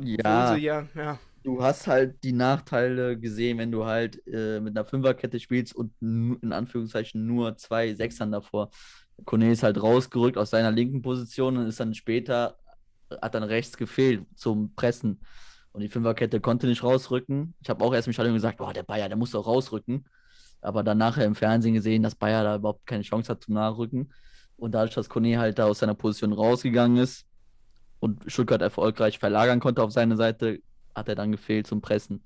Äh, 0.00 0.16
ja. 0.22 0.56
ja, 0.56 0.88
ja. 0.94 1.18
Du 1.44 1.62
hast 1.62 1.86
halt 1.86 2.22
die 2.24 2.32
Nachteile 2.32 3.18
gesehen, 3.18 3.58
wenn 3.58 3.70
du 3.70 3.84
halt 3.84 4.20
äh, 4.26 4.60
mit 4.60 4.76
einer 4.76 4.84
Fünferkette 4.84 5.38
spielst 5.38 5.74
und 5.74 5.92
in 6.00 6.52
Anführungszeichen 6.52 7.26
nur 7.26 7.56
zwei 7.56 7.94
Sechsern 7.94 8.32
davor. 8.32 8.70
Kone 9.24 9.50
ist 9.50 9.62
halt 9.62 9.80
rausgerückt 9.82 10.36
aus 10.36 10.50
seiner 10.50 10.70
linken 10.70 11.02
Position 11.02 11.56
und 11.56 11.66
ist 11.66 11.80
dann 11.80 11.94
später, 11.94 12.58
hat 13.22 13.34
dann 13.34 13.42
rechts 13.44 13.76
gefehlt 13.76 14.26
zum 14.34 14.74
Pressen. 14.74 15.20
Und 15.78 15.82
die 15.82 15.88
Fünferkette 15.88 16.40
konnte 16.40 16.66
nicht 16.66 16.82
rausrücken. 16.82 17.54
Ich 17.62 17.70
habe 17.70 17.84
auch 17.84 17.94
erst 17.94 18.08
im 18.08 18.12
Stadion 18.12 18.34
gesagt, 18.34 18.58
boah, 18.58 18.72
der 18.72 18.82
Bayer, 18.82 19.06
der 19.06 19.16
muss 19.16 19.30
doch 19.30 19.46
rausrücken. 19.46 20.06
Aber 20.60 20.82
dann 20.82 20.98
nachher 20.98 21.24
im 21.24 21.36
Fernsehen 21.36 21.72
gesehen, 21.72 22.02
dass 22.02 22.16
Bayer 22.16 22.42
da 22.42 22.56
überhaupt 22.56 22.84
keine 22.84 23.04
Chance 23.04 23.30
hat 23.30 23.44
zum 23.44 23.54
Nachrücken. 23.54 24.12
Und 24.56 24.72
dadurch, 24.72 24.96
dass 24.96 25.08
Kone 25.08 25.38
halt 25.38 25.60
da 25.60 25.66
aus 25.66 25.78
seiner 25.78 25.94
Position 25.94 26.32
rausgegangen 26.32 26.96
ist 26.96 27.26
und 28.00 28.24
Stuttgart 28.26 28.60
erfolgreich 28.60 29.20
verlagern 29.20 29.60
konnte 29.60 29.84
auf 29.84 29.92
seine 29.92 30.16
Seite, 30.16 30.58
hat 30.96 31.08
er 31.08 31.14
dann 31.14 31.30
gefehlt 31.30 31.68
zum 31.68 31.80
Pressen. 31.80 32.24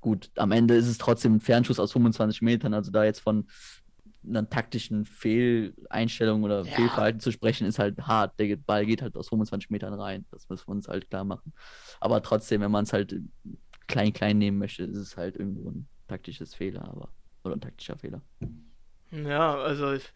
Gut, 0.00 0.30
am 0.36 0.50
Ende 0.50 0.74
ist 0.74 0.88
es 0.88 0.96
trotzdem 0.96 1.34
ein 1.34 1.40
Fernschuss 1.40 1.78
aus 1.78 1.92
25 1.92 2.40
Metern. 2.40 2.72
Also 2.72 2.90
da 2.90 3.04
jetzt 3.04 3.20
von 3.20 3.48
einer 4.26 4.48
taktischen 4.48 5.04
Fehleinstellung 5.04 6.42
oder 6.42 6.64
ja. 6.64 6.74
Fehlverhalten 6.74 7.20
zu 7.20 7.32
sprechen, 7.32 7.66
ist 7.66 7.78
halt 7.78 7.98
hart. 7.98 8.38
Der 8.38 8.56
Ball 8.56 8.86
geht 8.86 9.02
halt 9.02 9.16
aus 9.16 9.28
25 9.28 9.70
Metern 9.70 9.94
rein. 9.94 10.24
Das 10.30 10.48
müssen 10.48 10.66
wir 10.66 10.72
uns 10.72 10.88
halt 10.88 11.08
klar 11.08 11.24
machen. 11.24 11.52
Aber 12.00 12.22
trotzdem, 12.22 12.60
wenn 12.60 12.70
man 12.70 12.84
es 12.84 12.92
halt 12.92 13.14
klein, 13.86 14.12
klein 14.12 14.38
nehmen 14.38 14.58
möchte, 14.58 14.84
ist 14.84 14.96
es 14.96 15.16
halt 15.16 15.36
irgendwo 15.36 15.70
ein 15.70 15.86
taktisches 16.08 16.54
Fehler, 16.54 16.84
aber 16.88 17.08
oder 17.44 17.56
ein 17.56 17.60
taktischer 17.60 17.96
Fehler. 17.98 18.22
Ja, 19.10 19.56
also 19.56 19.92
ich, 19.92 20.10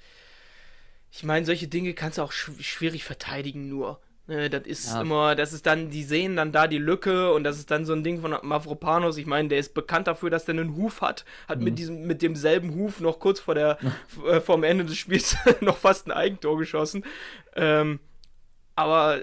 ich 1.10 1.24
meine, 1.24 1.46
solche 1.46 1.68
Dinge 1.68 1.94
kannst 1.94 2.18
du 2.18 2.22
auch 2.22 2.32
sch 2.32 2.50
schwierig 2.60 3.04
verteidigen 3.04 3.68
nur. 3.68 4.00
Ne, 4.28 4.50
das 4.50 4.66
ist 4.66 4.92
ja. 4.92 5.00
immer, 5.00 5.34
das 5.34 5.54
ist 5.54 5.64
dann, 5.64 5.88
die 5.88 6.04
sehen 6.04 6.36
dann 6.36 6.52
da 6.52 6.66
die 6.66 6.76
Lücke 6.76 7.32
und 7.32 7.44
das 7.44 7.56
ist 7.56 7.70
dann 7.70 7.86
so 7.86 7.94
ein 7.94 8.04
Ding 8.04 8.20
von 8.20 8.36
Mavropanos. 8.42 9.16
Ich 9.16 9.24
meine, 9.24 9.48
der 9.48 9.58
ist 9.58 9.72
bekannt 9.72 10.06
dafür, 10.06 10.28
dass 10.28 10.44
der 10.44 10.54
einen 10.54 10.76
Huf 10.76 11.00
hat, 11.00 11.24
hat 11.48 11.60
mhm. 11.60 11.64
mit 11.64 11.78
diesem, 11.78 12.06
mit 12.06 12.20
demselben 12.20 12.74
Huf 12.74 13.00
noch 13.00 13.20
kurz 13.20 13.40
vor 13.40 13.54
der, 13.54 13.78
äh, 14.28 14.40
vom 14.40 14.64
Ende 14.64 14.84
des 14.84 14.98
Spiels 14.98 15.34
noch 15.62 15.78
fast 15.78 16.06
ein 16.06 16.12
Eigentor 16.12 16.58
geschossen. 16.58 17.04
Ähm, 17.56 18.00
aber 18.76 19.22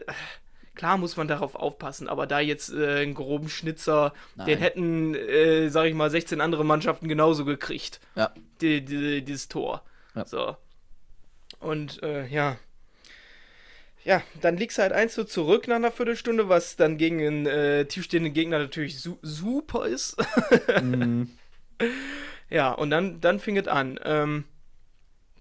klar 0.74 0.98
muss 0.98 1.18
man 1.18 1.28
darauf 1.28 1.54
aufpassen, 1.54 2.10
aber 2.10 2.26
da 2.26 2.40
jetzt 2.40 2.74
äh, 2.74 3.02
einen 3.02 3.14
groben 3.14 3.48
Schnitzer, 3.48 4.12
Nein. 4.36 4.48
den 4.48 4.58
hätten, 4.58 5.14
äh, 5.14 5.70
sag 5.70 5.86
ich 5.86 5.94
mal, 5.94 6.10
16 6.10 6.42
andere 6.42 6.66
Mannschaften 6.66 7.08
genauso 7.08 7.46
gekriegt. 7.46 8.00
Ja. 8.16 8.32
Die, 8.60 8.84
die, 8.84 9.24
dieses 9.24 9.50
Tor. 9.50 9.84
Ja. 10.16 10.26
So. 10.26 10.58
Und 11.60 12.02
äh, 12.02 12.26
ja. 12.26 12.58
Ja, 14.06 14.22
dann 14.40 14.56
liegst 14.56 14.78
du 14.78 14.84
halt 14.84 14.94
1 14.94 15.16
zu 15.16 15.26
zurück 15.26 15.68
nach 15.68 15.78
einer 15.78 15.92
Viertelstunde, 15.92 16.48
was 16.48 16.76
dann 16.76 16.98
gegen 16.98 17.20
einen 17.20 17.46
äh, 17.48 17.86
tiefstehenden 17.86 18.34
Gegner 18.34 18.60
natürlich 18.60 19.02
su 19.02 19.18
super 19.22 19.86
ist. 19.86 20.16
Mhm. 20.82 21.30
Ja, 22.48 22.72
und 22.72 22.92
dann, 22.92 23.20
dann 23.22 23.40
fing 23.40 23.58
es 23.58 23.68
an. 23.68 24.00
Ähm, 24.04 24.46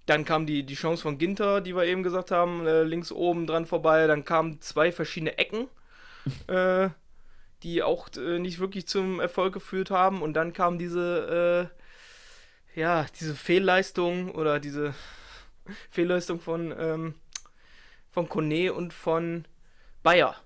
dann 0.06 0.24
kam 0.24 0.46
die, 0.46 0.64
die 0.64 0.74
Chance 0.74 1.02
von 1.02 1.18
Ginter, 1.18 1.60
die 1.60 1.76
wir 1.76 1.84
eben 1.84 2.02
gesagt 2.02 2.30
haben, 2.30 2.66
äh, 2.66 2.82
links 2.82 3.12
oben 3.12 3.46
dran 3.46 3.66
vorbei. 3.66 4.06
Dann 4.06 4.24
kamen 4.24 4.60
zwei 4.62 4.90
verschiedene 4.90 5.36
Ecken, 5.36 5.68
äh, 6.46 6.88
die 7.62 7.82
auch 7.82 8.08
äh, 8.16 8.38
nicht 8.38 8.58
wirklich 8.58 8.88
zum 8.88 9.20
Erfolg 9.20 9.52
geführt 9.52 9.90
haben. 9.90 10.22
Und 10.22 10.32
dann 10.32 10.54
kam 10.54 10.78
diese, 10.78 11.70
äh, 12.74 12.80
ja, 12.80 13.06
diese 13.20 13.34
Fehlleistung 13.34 14.30
oder 14.30 14.58
diese 14.58 14.94
Fehlleistung 15.90 16.40
von, 16.40 16.74
ähm, 16.76 17.14
von 18.14 18.28
Kone 18.28 18.72
und 18.72 18.92
von 18.92 19.44
Bayer, 20.04 20.36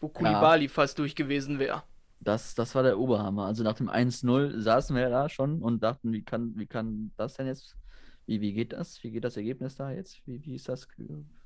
wo 0.00 0.08
Kulibali 0.08 0.68
fast 0.68 0.98
durch 0.98 1.14
gewesen 1.14 1.60
wäre. 1.60 1.84
Das, 2.18 2.56
das 2.56 2.74
war 2.74 2.82
der 2.82 2.98
Oberhammer. 2.98 3.44
Also 3.46 3.62
nach 3.62 3.74
dem 3.74 3.88
1-0 3.88 4.60
saßen 4.60 4.96
wir 4.96 5.08
da 5.10 5.28
schon 5.28 5.62
und 5.62 5.84
dachten, 5.84 6.12
wie 6.12 6.22
kann, 6.22 6.54
wie 6.56 6.66
kann 6.66 7.12
das 7.16 7.34
denn 7.34 7.46
jetzt, 7.46 7.76
wie, 8.26 8.40
wie 8.40 8.52
geht 8.52 8.72
das? 8.72 9.00
Wie 9.04 9.12
geht 9.12 9.22
das 9.22 9.36
Ergebnis 9.36 9.76
da 9.76 9.92
jetzt? 9.92 10.26
Wie, 10.26 10.44
wie 10.44 10.56
ist 10.56 10.68
das 10.68 10.88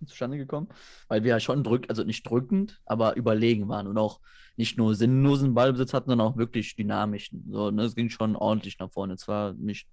zustande 0.06 0.38
gekommen? 0.38 0.68
Weil 1.06 1.22
wir 1.22 1.30
ja 1.30 1.40
schon 1.40 1.62
drück, 1.62 1.84
also 1.90 2.02
nicht 2.02 2.22
drückend, 2.26 2.80
aber 2.87 3.16
überlegen 3.16 3.68
waren 3.68 3.88
und 3.88 3.98
auch 3.98 4.20
nicht 4.56 4.78
nur 4.78 4.94
sinnlosen 4.94 5.52
Ballbesitz 5.52 5.92
hatten, 5.92 6.08
sondern 6.08 6.28
auch 6.28 6.38
wirklich 6.38 6.76
dynamischen. 6.76 7.44
So, 7.50 7.70
ne, 7.70 7.82
es 7.82 7.94
ging 7.94 8.08
schon 8.08 8.37
ordentlich 8.37 8.78
nach 8.78 8.90
vorne. 8.90 9.18
Zwar 9.18 9.52
nicht, 9.52 9.87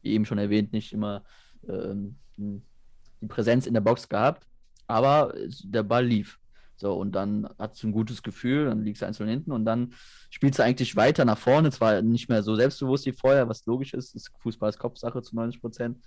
wie 0.00 0.14
eben 0.14 0.24
schon 0.24 0.38
erwähnt, 0.38 0.72
nicht 0.72 0.92
immer 0.92 1.22
ähm, 1.68 2.16
die 2.36 3.26
Präsenz 3.28 3.68
in 3.68 3.74
der 3.74 3.82
Box 3.82 4.08
gehabt, 4.08 4.48
aber 4.92 5.34
der 5.64 5.82
Ball 5.82 6.04
lief. 6.06 6.38
So, 6.76 6.94
und 6.94 7.12
dann 7.12 7.48
hast 7.58 7.82
du 7.82 7.88
ein 7.88 7.92
gutes 7.92 8.22
Gefühl, 8.22 8.66
dann 8.66 8.82
liegst 8.82 9.02
du 9.02 9.06
einzeln 9.06 9.28
hinten 9.28 9.52
und 9.52 9.64
dann 9.64 9.94
spielst 10.30 10.58
du 10.58 10.64
eigentlich 10.64 10.96
weiter 10.96 11.24
nach 11.24 11.38
vorne. 11.38 11.70
Zwar 11.70 12.02
nicht 12.02 12.28
mehr 12.28 12.42
so 12.42 12.56
selbstbewusst 12.56 13.06
wie 13.06 13.12
vorher, 13.12 13.48
was 13.48 13.64
logisch 13.66 13.94
ist, 13.94 14.14
ist 14.16 14.32
Fußball 14.40 14.70
ist 14.70 14.78
Kopfsache 14.78 15.22
zu 15.22 15.36
90 15.36 15.60
Prozent. 15.60 15.98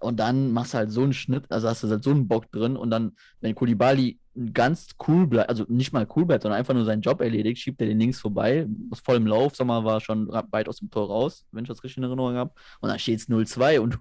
Und 0.00 0.20
dann 0.20 0.52
machst 0.52 0.74
du 0.74 0.78
halt 0.78 0.92
so 0.92 1.02
einen 1.02 1.12
Schnitt, 1.12 1.44
also 1.50 1.68
hast 1.68 1.82
du 1.82 1.88
halt 1.88 2.04
so 2.04 2.10
einen 2.10 2.28
Bock 2.28 2.50
drin 2.52 2.76
und 2.76 2.90
dann, 2.90 3.12
wenn 3.40 3.54
Kulibali 3.54 4.18
ganz 4.52 4.90
cool 5.08 5.26
bleibt, 5.26 5.48
also 5.50 5.64
nicht 5.68 5.92
mal 5.92 6.06
cool 6.14 6.24
bleibt, 6.24 6.42
sondern 6.44 6.60
einfach 6.60 6.72
nur 6.74 6.84
seinen 6.84 7.02
Job 7.02 7.20
erledigt, 7.20 7.60
schiebt 7.60 7.80
er 7.80 7.88
den 7.88 7.98
links 7.98 8.20
vorbei, 8.20 8.68
aus 8.92 9.00
vollem 9.00 9.26
Lauf, 9.26 9.56
Sommer 9.56 9.84
war 9.84 10.00
schon 10.00 10.28
weit 10.28 10.68
aus 10.68 10.76
dem 10.76 10.90
Tor 10.90 11.08
raus, 11.08 11.44
wenn 11.50 11.64
ich 11.64 11.68
das 11.68 11.82
richtig 11.82 11.96
in 11.96 12.04
Erinnerung 12.04 12.34
habe. 12.36 12.52
Und 12.78 12.88
dann 12.90 12.98
steht 13.00 13.18
es 13.18 13.28
0-2 13.28 13.80
und, 13.80 13.98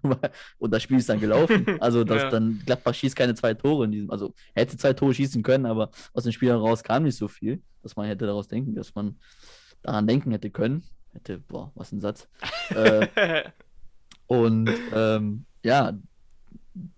und 0.60 0.72
das 0.72 0.84
Spiel 0.84 0.98
ist 0.98 1.10
dann 1.10 1.20
gelaufen. 1.20 1.66
Also 1.80 2.04
das 2.04 2.24
Ja. 2.24 2.30
dann, 2.30 2.62
Gladbach 2.66 2.94
schießt 2.94 3.16
keine 3.16 3.34
zwei 3.34 3.56
Tore 3.56 3.86
in 3.86 3.92
diesem, 3.92 4.12
also 4.12 4.34
hätte 4.54 4.78
zwei 4.78 4.94
Tore 4.94 5.16
schießen 5.16 5.42
können, 5.42 5.66
aber 5.66 5.90
aus 6.14 6.24
dem 6.24 6.32
Spiel 6.32 6.50
heraus 6.50 6.84
kam 6.84 7.04
nicht 7.04 7.18
so 7.18 7.28
viel, 7.28 7.62
dass 7.82 7.96
man 7.96 8.06
hätte 8.06 8.28
daraus 8.28 8.48
denken, 8.48 8.76
dass 8.76 8.94
man 8.94 9.16
daran 9.82 10.06
denken 10.06 10.30
hätte 10.32 10.52
können. 10.52 10.84
Hätte, 11.14 11.40
boah, 11.40 11.72
was 11.74 11.92
ein 11.92 12.02
Satz. 12.02 12.28
äh, 12.76 13.08
und 14.28 14.70
ähm, 14.94 15.46
ja, 15.68 15.94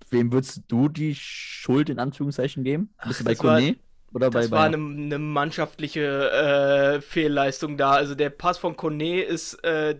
wem 0.09 0.31
würdest 0.31 0.61
du 0.67 0.89
die 0.89 1.15
Schuld 1.15 1.89
in 1.89 1.99
Anführungszeichen 1.99 2.63
geben? 2.63 2.89
Bist 3.07 3.19
du 3.21 3.23
bei 3.25 3.37
war- 3.39 3.59
Kone 3.59 3.75
oder 4.13 4.29
bei 4.31 4.41
Das 4.41 4.51
war 4.51 4.69
Bayern? 4.69 4.73
eine, 4.75 5.03
eine 5.15 5.19
mannschaftliche 5.19 6.31
äh, 6.31 7.01
Fehlleistung 7.01 7.77
da. 7.77 7.91
Also 7.91 8.15
der 8.15 8.29
Pass 8.29 8.57
von 8.57 8.75
Kone 8.75 9.21
ist 9.21 9.55
äh, 9.63 9.97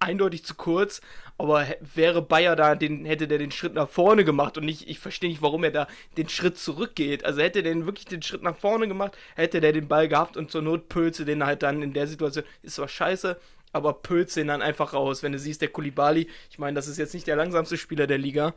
eindeutig 0.00 0.44
zu 0.44 0.54
kurz, 0.54 1.00
aber 1.38 1.66
wäre 1.94 2.20
Bayer 2.22 2.56
da, 2.56 2.74
den, 2.74 3.04
hätte 3.04 3.26
der 3.28 3.38
den 3.38 3.50
Schritt 3.50 3.74
nach 3.74 3.88
vorne 3.88 4.24
gemacht 4.24 4.58
und 4.58 4.64
nicht, 4.64 4.88
ich 4.88 4.98
verstehe 4.98 5.30
nicht, 5.30 5.42
warum 5.42 5.64
er 5.64 5.70
da 5.70 5.86
den 6.16 6.28
Schritt 6.28 6.58
zurückgeht. 6.58 7.24
Also 7.24 7.40
hätte 7.40 7.62
der 7.62 7.86
wirklich 7.86 8.04
den 8.06 8.22
Schritt 8.22 8.42
nach 8.42 8.56
vorne 8.56 8.86
gemacht, 8.88 9.16
hätte 9.34 9.60
der 9.60 9.72
den 9.72 9.88
Ball 9.88 10.08
gehabt 10.08 10.36
und 10.36 10.50
zur 10.50 10.62
Not 10.62 10.88
pölze 10.88 11.24
den 11.24 11.44
halt 11.44 11.62
dann 11.62 11.82
in 11.82 11.92
der 11.92 12.06
Situation. 12.06 12.44
Ist 12.62 12.74
zwar 12.76 12.88
scheiße, 12.88 13.38
aber 13.74 13.92
pölze 13.92 14.40
ihn 14.40 14.46
dann 14.46 14.62
einfach 14.62 14.94
raus. 14.94 15.22
Wenn 15.22 15.32
du 15.32 15.38
siehst, 15.38 15.60
der 15.60 15.68
Kulibali, 15.68 16.28
ich 16.50 16.58
meine, 16.58 16.74
das 16.76 16.88
ist 16.88 16.96
jetzt 16.96 17.12
nicht 17.12 17.26
der 17.26 17.36
langsamste 17.36 17.76
Spieler 17.76 18.06
der 18.06 18.18
Liga. 18.18 18.54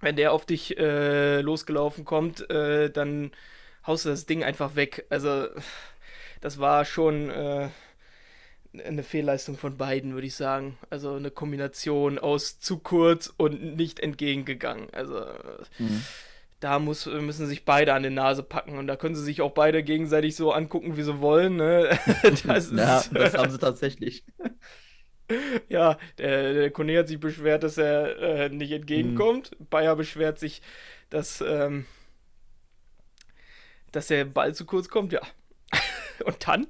Wenn 0.00 0.14
der 0.16 0.32
auf 0.32 0.44
dich 0.44 0.78
äh, 0.78 1.40
losgelaufen 1.40 2.04
kommt, 2.04 2.48
äh, 2.50 2.90
dann 2.90 3.32
haust 3.86 4.04
du 4.04 4.10
das 4.10 4.26
Ding 4.26 4.44
einfach 4.44 4.76
weg. 4.76 5.06
Also, 5.08 5.48
das 6.42 6.58
war 6.58 6.84
schon 6.84 7.30
äh, 7.30 7.70
eine 8.84 9.02
Fehlleistung 9.02 9.56
von 9.56 9.78
beiden, 9.78 10.12
würde 10.12 10.26
ich 10.26 10.34
sagen. 10.34 10.76
Also 10.90 11.14
eine 11.14 11.30
Kombination 11.30 12.18
aus 12.18 12.60
zu 12.60 12.78
kurz 12.78 13.32
und 13.38 13.76
nicht 13.76 14.00
entgegengegangen. 14.00 14.88
Also, 14.92 15.24
Mhm. 15.78 16.02
Da 16.60 16.78
muss, 16.78 17.06
müssen 17.06 17.46
sich 17.46 17.64
beide 17.64 17.92
an 17.92 18.02
die 18.02 18.10
Nase 18.10 18.42
packen 18.42 18.78
und 18.78 18.86
da 18.86 18.96
können 18.96 19.14
sie 19.14 19.22
sich 19.24 19.42
auch 19.42 19.52
beide 19.52 19.82
gegenseitig 19.82 20.36
so 20.36 20.52
angucken, 20.52 20.96
wie 20.96 21.02
sie 21.02 21.20
wollen. 21.20 21.56
Ne? 21.56 21.98
Das 22.46 22.70
Ja, 22.70 23.02
das 23.12 23.34
haben 23.34 23.50
sie 23.50 23.58
tatsächlich. 23.58 24.24
ja, 25.68 25.98
der, 26.18 26.54
der 26.54 26.70
Kone 26.70 26.98
hat 26.98 27.08
sich 27.08 27.20
beschwert, 27.20 27.62
dass 27.62 27.76
er 27.78 28.18
äh, 28.18 28.48
nicht 28.48 28.72
entgegenkommt. 28.72 29.56
Bayer 29.70 29.96
beschwert 29.96 30.38
sich, 30.38 30.62
dass, 31.10 31.40
ähm, 31.46 31.84
dass 33.92 34.06
der 34.08 34.24
Ball 34.24 34.54
zu 34.54 34.64
kurz 34.64 34.88
kommt, 34.88 35.12
ja. 35.12 35.20
Und 36.24 36.46
dann 36.48 36.66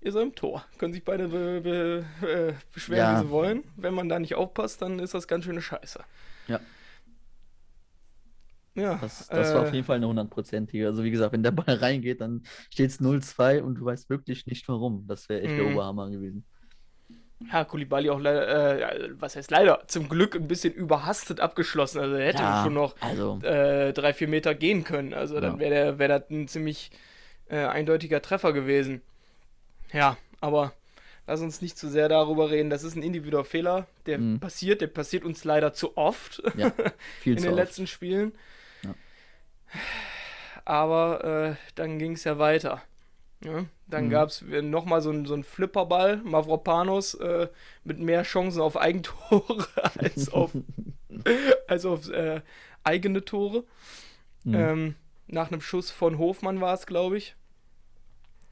ist 0.00 0.14
er 0.14 0.22
im 0.22 0.34
Tor. 0.34 0.64
Können 0.78 0.92
sich 0.92 1.04
beide 1.04 1.28
be, 1.28 1.60
be, 1.60 2.04
äh, 2.26 2.52
beschweren, 2.72 2.98
Ja. 3.00 3.20
wie 3.20 3.24
sie 3.26 3.30
wollen. 3.30 3.64
Wenn 3.76 3.94
man 3.94 4.08
da 4.08 4.18
nicht 4.18 4.36
aufpasst, 4.36 4.80
dann 4.82 4.98
ist 5.00 5.14
das 5.14 5.26
ganz 5.26 5.44
schöne 5.44 5.60
Scheiße. 5.62 6.00
Ja. 6.46 6.60
Ja, 8.78 8.98
Das, 9.00 9.26
das 9.28 9.54
war 9.54 9.62
äh, 9.64 9.68
auf 9.68 9.72
jeden 9.72 9.84
Fall 9.84 9.96
eine 9.96 10.08
hundertprozentige. 10.08 10.86
Also 10.86 11.04
wie 11.04 11.10
gesagt, 11.10 11.32
wenn 11.32 11.42
der 11.42 11.50
Ball 11.52 11.74
reingeht, 11.76 12.20
dann 12.20 12.42
steht 12.70 12.90
es 12.90 13.00
0-2 13.00 13.62
und 13.62 13.76
du 13.76 13.84
weißt 13.84 14.08
wirklich 14.10 14.46
nicht 14.46 14.68
warum. 14.68 15.06
Das 15.06 15.28
wäre 15.28 15.42
echt 15.42 15.56
der 15.56 15.64
Mhm. 15.64 15.76
Oberhammer 15.76 16.10
gewesen. 16.10 16.44
Ja, 17.52 17.64
Kulibali 17.64 18.10
auch 18.10 18.18
leider, 18.18 18.80
äh, 18.80 19.10
was 19.20 19.36
heißt 19.36 19.50
leider, 19.52 19.84
zum 19.86 20.08
Glück 20.08 20.34
ein 20.34 20.48
bisschen 20.48 20.74
überhastet 20.74 21.38
abgeschlossen. 21.40 22.00
Also 22.00 22.16
er 22.16 22.26
hätte 22.26 22.42
Ja, 22.42 22.62
schon 22.64 22.74
noch 22.74 22.96
also 23.00 23.38
äh, 23.42 23.92
drei, 23.92 24.12
vier 24.12 24.26
Meter 24.28 24.54
gehen 24.54 24.82
können. 24.84 25.14
Also 25.14 25.40
dann 25.40 25.54
Ja. 25.54 25.58
wäre 25.60 25.70
der- 25.70 25.98
wär 25.98 26.08
das 26.08 26.30
ein 26.30 26.48
ziemlich 26.48 26.90
äh, 27.48 27.58
eindeutiger 27.64 28.20
Treffer 28.22 28.52
gewesen. 28.52 29.02
Ja, 29.92 30.18
aber 30.40 30.72
lass 31.26 31.40
uns 31.40 31.62
nicht 31.62 31.78
zu 31.78 31.88
sehr 31.88 32.08
darüber 32.08 32.50
reden. 32.50 32.70
Das 32.70 32.82
ist 32.84 32.96
ein 32.96 33.02
individueller 33.02 33.44
Fehler, 33.44 33.86
der 34.06 34.18
Mhm. 34.18 34.40
passiert. 34.40 34.80
Der 34.80 34.88
passiert 34.88 35.24
uns 35.24 35.44
leider 35.44 35.72
zu 35.72 35.96
oft 35.96 36.42
ja, 36.56 36.72
in 37.24 37.36
den 37.36 37.46
oft. 37.48 37.56
letzten 37.56 37.86
Spielen. 37.86 38.32
Aber 40.64 41.24
äh, 41.24 41.54
dann 41.74 41.98
ging 41.98 42.12
es 42.12 42.24
ja 42.24 42.38
weiter. 42.38 42.82
Ja, 43.44 43.66
dann 43.88 44.08
Mhm. 44.08 44.10
gab 44.10 44.30
es 44.30 44.42
nochmal 44.42 45.02
so 45.02 45.10
einen 45.10 45.26
so 45.26 45.42
Flipperball, 45.42 46.18
Mavropanos, 46.18 47.14
äh, 47.14 47.48
mit 47.84 47.98
mehr 48.00 48.22
Chancen 48.24 48.60
auf 48.62 48.76
Eigentore 48.76 49.66
als 49.98 50.30
auf, 50.32 50.52
als 51.68 51.84
auf 51.86 52.08
äh, 52.10 52.42
eigene 52.84 53.24
Tore. 53.24 53.64
Mhm. 54.44 54.54
Ähm, 54.54 54.94
nach 55.28 55.50
einem 55.52 55.60
Schuss 55.60 55.90
von 55.90 56.18
Hofmann 56.18 56.60
war 56.60 56.74
es, 56.74 56.86
glaube 56.86 57.18
ich. 57.18 57.36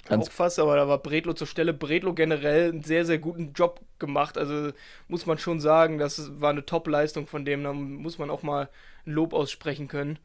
Ganz- 0.05 0.29
auch 0.29 0.33
fast, 0.33 0.59
aber 0.61 0.77
da 0.77 0.87
war 0.89 0.99
Bredlo 0.99 1.33
zur 1.33 1.47
Stelle. 1.47 1.73
Bredlo 1.75 2.15
generell 2.15 2.71
einen 2.71 2.83
sehr, 2.85 3.05
sehr 3.05 3.19
guten 3.19 3.53
Job 3.55 3.81
gemacht. 3.99 4.39
Also 4.39 4.73
muss 5.09 5.27
man 5.27 5.39
schon 5.39 5.61
sagen, 5.61 5.99
das 5.99 6.41
war 6.41 6.51
eine 6.51 6.65
Top-Leistung 6.65 7.27
von 7.27 7.45
dem. 7.45 7.65
Da 7.65 7.73
muss 7.73 8.19
man 8.19 8.31
auch 8.31 8.43
mal 8.43 8.69
ein 9.07 9.13
Lob 9.13 9.33
aussprechen 9.33 9.89
können 9.89 10.19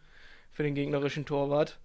für 0.52 0.64
den 0.64 0.76
gegnerischen 0.76 1.26
Torwart. 1.26 1.80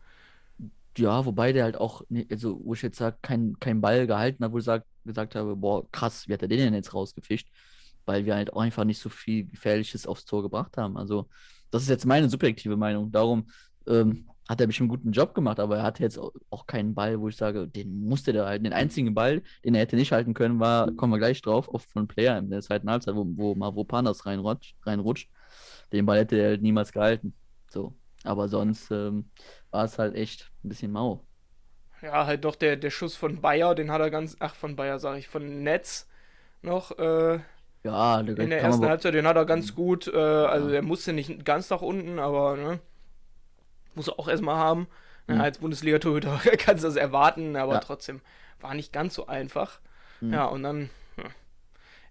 Ja, 0.99 1.25
wobei 1.27 1.53
der 1.53 1.65
halt 1.65 1.77
auch, 1.77 2.03
ne- 2.09 2.27
also 2.31 2.61
wo 2.65 2.75
ich 2.75 2.83
jetzt 2.83 2.99
sage, 2.99 3.19
kein, 3.23 3.59
kein 3.61 3.81
Ball 3.81 4.07
gehalten 4.07 4.45
hat, 4.45 4.53
wo 4.53 4.59
ich 4.59 4.65
sag, 4.65 4.85
gesagt 5.05 5.35
habe, 5.35 5.55
boah, 5.57 5.91
krass, 5.93 6.27
wie 6.27 6.33
hat 6.33 6.43
er 6.43 6.49
den 6.49 6.59
denn 6.59 6.75
jetzt 6.75 6.95
rausgefischt? 6.95 7.49
Weil 8.07 8.25
wir 8.25 8.35
halt 8.35 8.53
auch 8.53 8.61
einfach 8.61 8.85
nicht 8.85 9.01
so 9.01 9.09
viel 9.09 9.47
Gefährliches 9.47 10.07
aufs 10.07 10.25
Tor 10.25 10.43
gebracht 10.43 10.77
haben. 10.77 10.97
Also, 10.97 11.29
das 11.71 11.83
ist 11.83 11.89
jetzt 11.89 12.07
meine 12.07 12.29
subjektive 12.29 12.77
Meinung. 12.77 13.11
Darum 13.13 13.49
ähm, 13.87 14.27
hat 14.49 14.61
er 14.61 14.67
bestimmt 14.67 14.91
einen 14.91 14.99
guten 14.99 15.13
Job 15.13 15.35
gemacht, 15.35 15.61
aber 15.61 15.79
er 15.79 15.83
hatte 15.83 16.03
jetzt 16.03 16.19
auch, 16.19 16.67
keinen 16.67 16.95
Ball, 16.95 17.21
wo 17.21 17.29
ich 17.29 17.37
sage, 17.37 17.69
den 17.69 18.07
musste 18.07 18.33
der 18.33 18.47
halten. 18.47 18.65
Den 18.65 18.73
einzigen 18.73 19.15
Ball, 19.15 19.43
den 19.65 19.75
er 19.75 19.83
hätte 19.83 19.97
nicht 19.97 20.13
halten 20.13 20.35
können, 20.35 20.61
war, 20.61 20.91
kommen 20.93 21.13
wir 21.13 21.19
gleich 21.19 21.43
drauf, 21.43 21.69
auf 21.69 21.85
von 21.93 22.07
Player 22.09 22.39
in 22.39 22.51
der 22.51 22.63
zweiten 22.63 22.89
Halbzeit, 22.89 23.15
wo, 23.15 23.27
wo 23.37 23.55
Mavropanos 23.55 24.25
reinrutscht, 24.25 24.77
reinrutscht. 24.85 25.31
Den 25.93 26.07
Ball 26.07 26.19
hätte 26.19 26.37
er 26.37 26.51
halt 26.51 26.63
niemals 26.63 26.93
gehalten. 26.93 27.35
So. 27.71 27.95
Aber 28.27 28.49
sonst 28.49 28.91
ähm, 28.91 29.31
war 29.71 29.85
es 29.85 29.99
halt 29.99 30.15
echt 30.15 30.51
ein 30.65 30.69
bisschen 30.69 30.93
mau. 30.93 31.23
Ja, 32.03 32.27
halt 32.27 32.45
doch 32.45 32.57
der, 32.57 32.77
der 32.77 32.91
Schuss 32.91 33.17
von 33.17 33.41
Bayer, 33.41 33.75
den 33.75 33.91
hat 33.91 34.01
er 34.01 34.11
ganz, 34.11 34.37
ach 34.41 34.55
von 34.55 34.77
Bayer 34.77 34.99
sage 34.99 35.19
ich, 35.19 35.29
von 35.29 35.63
Netz 35.63 36.07
noch 36.63 36.99
äh, 36.99 37.41
Ja, 37.85 38.23
da 38.23 38.33
in 38.43 38.51
der 38.51 38.61
ersten 38.61 38.83
aber- 38.83 38.91
Halbzeit, 38.91 39.15
den 39.15 39.27
hat 39.27 39.37
er 39.37 39.47
ganz 39.47 39.75
gut, 39.75 40.07
äh, 40.09 40.17
also 40.17 40.67
Ja. 40.67 40.73
der 40.73 40.83
musste 40.83 41.13
nicht 41.13 41.45
ganz 41.45 41.71
nach 41.71 41.81
unten, 41.83 42.19
aber 42.19 42.57
ne, 42.57 42.81
muss 43.95 44.09
er 44.09 44.19
auch 44.19 44.29
erstmal 44.29 44.57
haben. 44.57 44.89
Ja, 45.29 45.37
Mhm. 45.37 45.41
als 45.41 45.59
Bundesliga-Torhüter 45.59 46.39
kannst 46.59 46.85
du 46.85 46.89
das 46.89 46.97
erwarten, 46.97 47.57
aber 47.57 47.75
Ja. 47.75 47.81
trotzdem 47.81 48.21
war 48.61 48.75
nicht 48.75 48.93
ganz 48.93 49.15
so 49.15 49.27
einfach. 49.27 49.81
Mhm. 50.21 50.33
Ja, 50.35 50.45
und 50.47 50.63
dann 50.65 50.91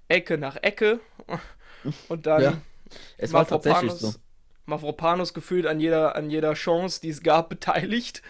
Ecke 0.08 0.38
nach 0.38 0.58
Ecke 0.62 1.00
und 2.10 2.26
dann 2.26 2.42
Ja, 2.42 2.54
Es 3.18 3.34
war 3.34 3.48
tatsächlich 3.48 3.92
so. 3.94 4.14
Mavropanos 4.66 5.34
gefühlt 5.34 5.66
an 5.66 5.80
jeder, 5.80 6.16
an 6.16 6.30
jeder 6.30 6.54
Chance, 6.54 7.02
die 7.02 7.10
es 7.10 7.22
gab, 7.22 7.50
beteiligt, 7.50 8.22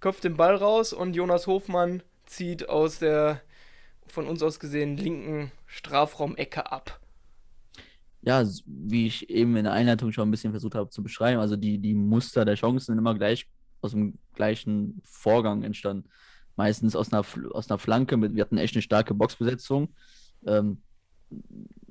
köpft 0.00 0.24
den 0.24 0.36
Ball 0.36 0.56
raus 0.56 0.92
und 0.92 1.14
Jonas 1.14 1.46
Hofmann 1.46 2.02
zieht 2.26 2.68
aus 2.68 2.98
der 2.98 3.40
von 4.08 4.26
uns 4.26 4.42
aus 4.42 4.60
gesehen 4.60 4.96
linken 4.96 5.50
Strafraumecke 5.66 6.70
ab. 6.70 7.00
Ja, 8.22 8.44
wie 8.64 9.06
ich 9.06 9.30
eben 9.30 9.56
in 9.56 9.64
der 9.64 9.72
Einleitung 9.72 10.12
schon 10.12 10.28
ein 10.28 10.30
bisschen 10.30 10.52
versucht 10.52 10.74
habe 10.74 10.90
zu 10.90 11.02
beschreiben, 11.02 11.40
also 11.40 11.56
die, 11.56 11.78
die 11.78 11.94
Muster 11.94 12.44
der 12.44 12.54
Chancen 12.54 12.86
sind 12.86 12.98
immer 12.98 13.14
gleich 13.14 13.48
aus 13.82 13.92
dem 13.92 14.18
gleichen 14.34 15.00
Vorgang 15.04 15.62
entstanden. 15.62 16.08
Meistens 16.56 16.96
aus 16.96 17.12
einer, 17.12 17.24
aus 17.52 17.70
einer 17.70 17.78
Flanke, 17.78 18.16
mit, 18.16 18.34
wir 18.34 18.42
hatten 18.42 18.58
echt 18.58 18.74
eine 18.74 18.82
starke 18.82 19.14
Boxbesetzung, 19.14 19.94
ähm, 20.46 20.78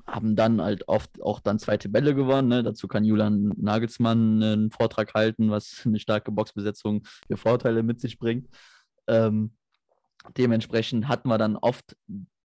haben 0.08 0.36
dann 0.36 0.62
halt 0.62 0.88
oft 0.88 1.22
auch 1.22 1.40
dann 1.40 1.60
zweite 1.60 1.90
Bälle 1.90 2.14
gewonnen. 2.14 2.48
Ne? 2.48 2.64
Dazu 2.64 2.88
kann 2.88 3.06
Julian 3.06 3.54
Nagelsmann 3.58 4.42
einen 4.42 4.72
Vortrag 4.72 5.14
halten, 5.14 5.50
was 5.50 5.82
eine 5.86 6.00
starke 6.00 6.32
Boxbesetzung 6.32 7.04
für 7.28 7.38
Vorteile 7.38 7.84
mit 7.84 8.00
sich 8.00 8.20
bringt. 8.20 8.48
Ähm, 9.08 9.56
dementsprechend 10.38 11.08
hatten 11.08 11.30
wir 11.30 11.38
dann 11.38 11.56
oft 11.56 11.96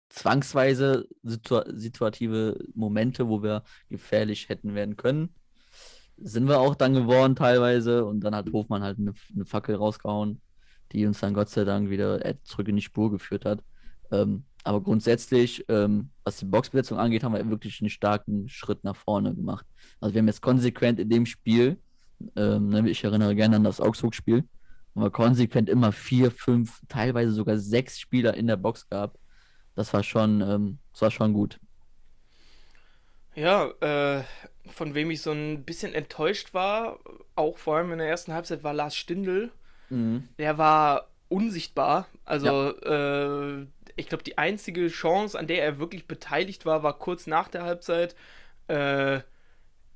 zwangsweise 0.08 1.08
situa 1.22 1.64
situative 1.68 2.58
Momente, 2.74 3.28
wo 3.28 3.42
wir 3.42 3.64
gefährlich 3.88 4.48
hätten 4.48 4.74
werden 4.74 4.96
können. 4.96 5.34
Sind 6.18 6.48
wir 6.48 6.60
auch 6.60 6.74
dann 6.74 6.94
geworden 6.94 7.36
teilweise 7.36 8.04
und 8.04 8.20
dann 8.20 8.34
hat 8.34 8.50
Hofmann 8.52 8.82
halt 8.82 8.98
eine, 8.98 9.12
eine 9.34 9.44
Fackel 9.44 9.76
rausgehauen, 9.76 10.40
die 10.92 11.06
uns 11.06 11.20
dann 11.20 11.34
Gott 11.34 11.50
sei 11.50 11.64
Dank 11.64 11.90
wieder 11.90 12.24
äh, 12.24 12.36
zurück 12.44 12.68
in 12.68 12.76
die 12.76 12.82
Spur 12.82 13.10
geführt 13.10 13.44
hat. 13.44 13.62
Ähm, 14.10 14.44
aber 14.66 14.80
grundsätzlich, 14.80 15.64
ähm, 15.68 16.10
was 16.24 16.38
die 16.38 16.44
Boxbesetzung 16.44 16.98
angeht, 16.98 17.22
haben 17.22 17.34
wir 17.34 17.48
wirklich 17.48 17.80
einen 17.80 17.88
starken 17.88 18.48
Schritt 18.48 18.82
nach 18.82 18.96
vorne 18.96 19.32
gemacht. 19.32 19.64
Also 20.00 20.14
wir 20.14 20.18
haben 20.18 20.26
jetzt 20.26 20.42
konsequent 20.42 20.98
in 20.98 21.08
dem 21.08 21.24
Spiel, 21.24 21.78
ähm, 22.34 22.70
ne, 22.70 22.90
ich 22.90 23.04
erinnere 23.04 23.36
gerne 23.36 23.56
an 23.56 23.64
das 23.64 23.80
Augsburg-Spiel, 23.80 24.38
haben 24.38 25.02
wir 25.02 25.10
konsequent 25.10 25.68
immer 25.68 25.92
vier, 25.92 26.32
fünf, 26.32 26.80
teilweise 26.88 27.30
sogar 27.30 27.58
sechs 27.58 28.00
Spieler 28.00 28.34
in 28.34 28.48
der 28.48 28.56
Box 28.56 28.88
gehabt. 28.88 29.18
Das 29.76 29.94
war 29.94 30.02
schon, 30.02 30.40
ähm, 30.40 30.78
das 30.92 31.02
war 31.02 31.10
schon 31.12 31.32
gut. 31.32 31.60
Ja, 33.36 33.68
äh, 33.80 34.24
von 34.66 34.94
wem 34.94 35.12
ich 35.12 35.22
so 35.22 35.30
ein 35.30 35.64
bisschen 35.64 35.94
enttäuscht 35.94 36.54
war, 36.54 36.98
auch 37.36 37.56
vor 37.58 37.76
allem 37.76 37.92
in 37.92 37.98
der 37.98 38.08
ersten 38.08 38.32
Halbzeit, 38.32 38.64
war 38.64 38.74
Lars 38.74 38.96
Stindl. 38.96 39.52
Der 40.38 40.58
war 40.58 41.10
unsichtbar. 41.28 42.08
Also, 42.24 42.76
äh, 42.80 43.66
ich 43.96 44.08
glaube, 44.08 44.24
die 44.24 44.38
einzige 44.38 44.88
Chance, 44.88 45.38
an 45.38 45.46
der 45.46 45.62
er 45.64 45.78
wirklich 45.78 46.06
beteiligt 46.06 46.66
war, 46.66 46.82
war 46.82 46.98
kurz 46.98 47.26
nach 47.26 47.48
der 47.48 47.64
Halbzeit. 47.64 48.14
Äh, 48.68 49.20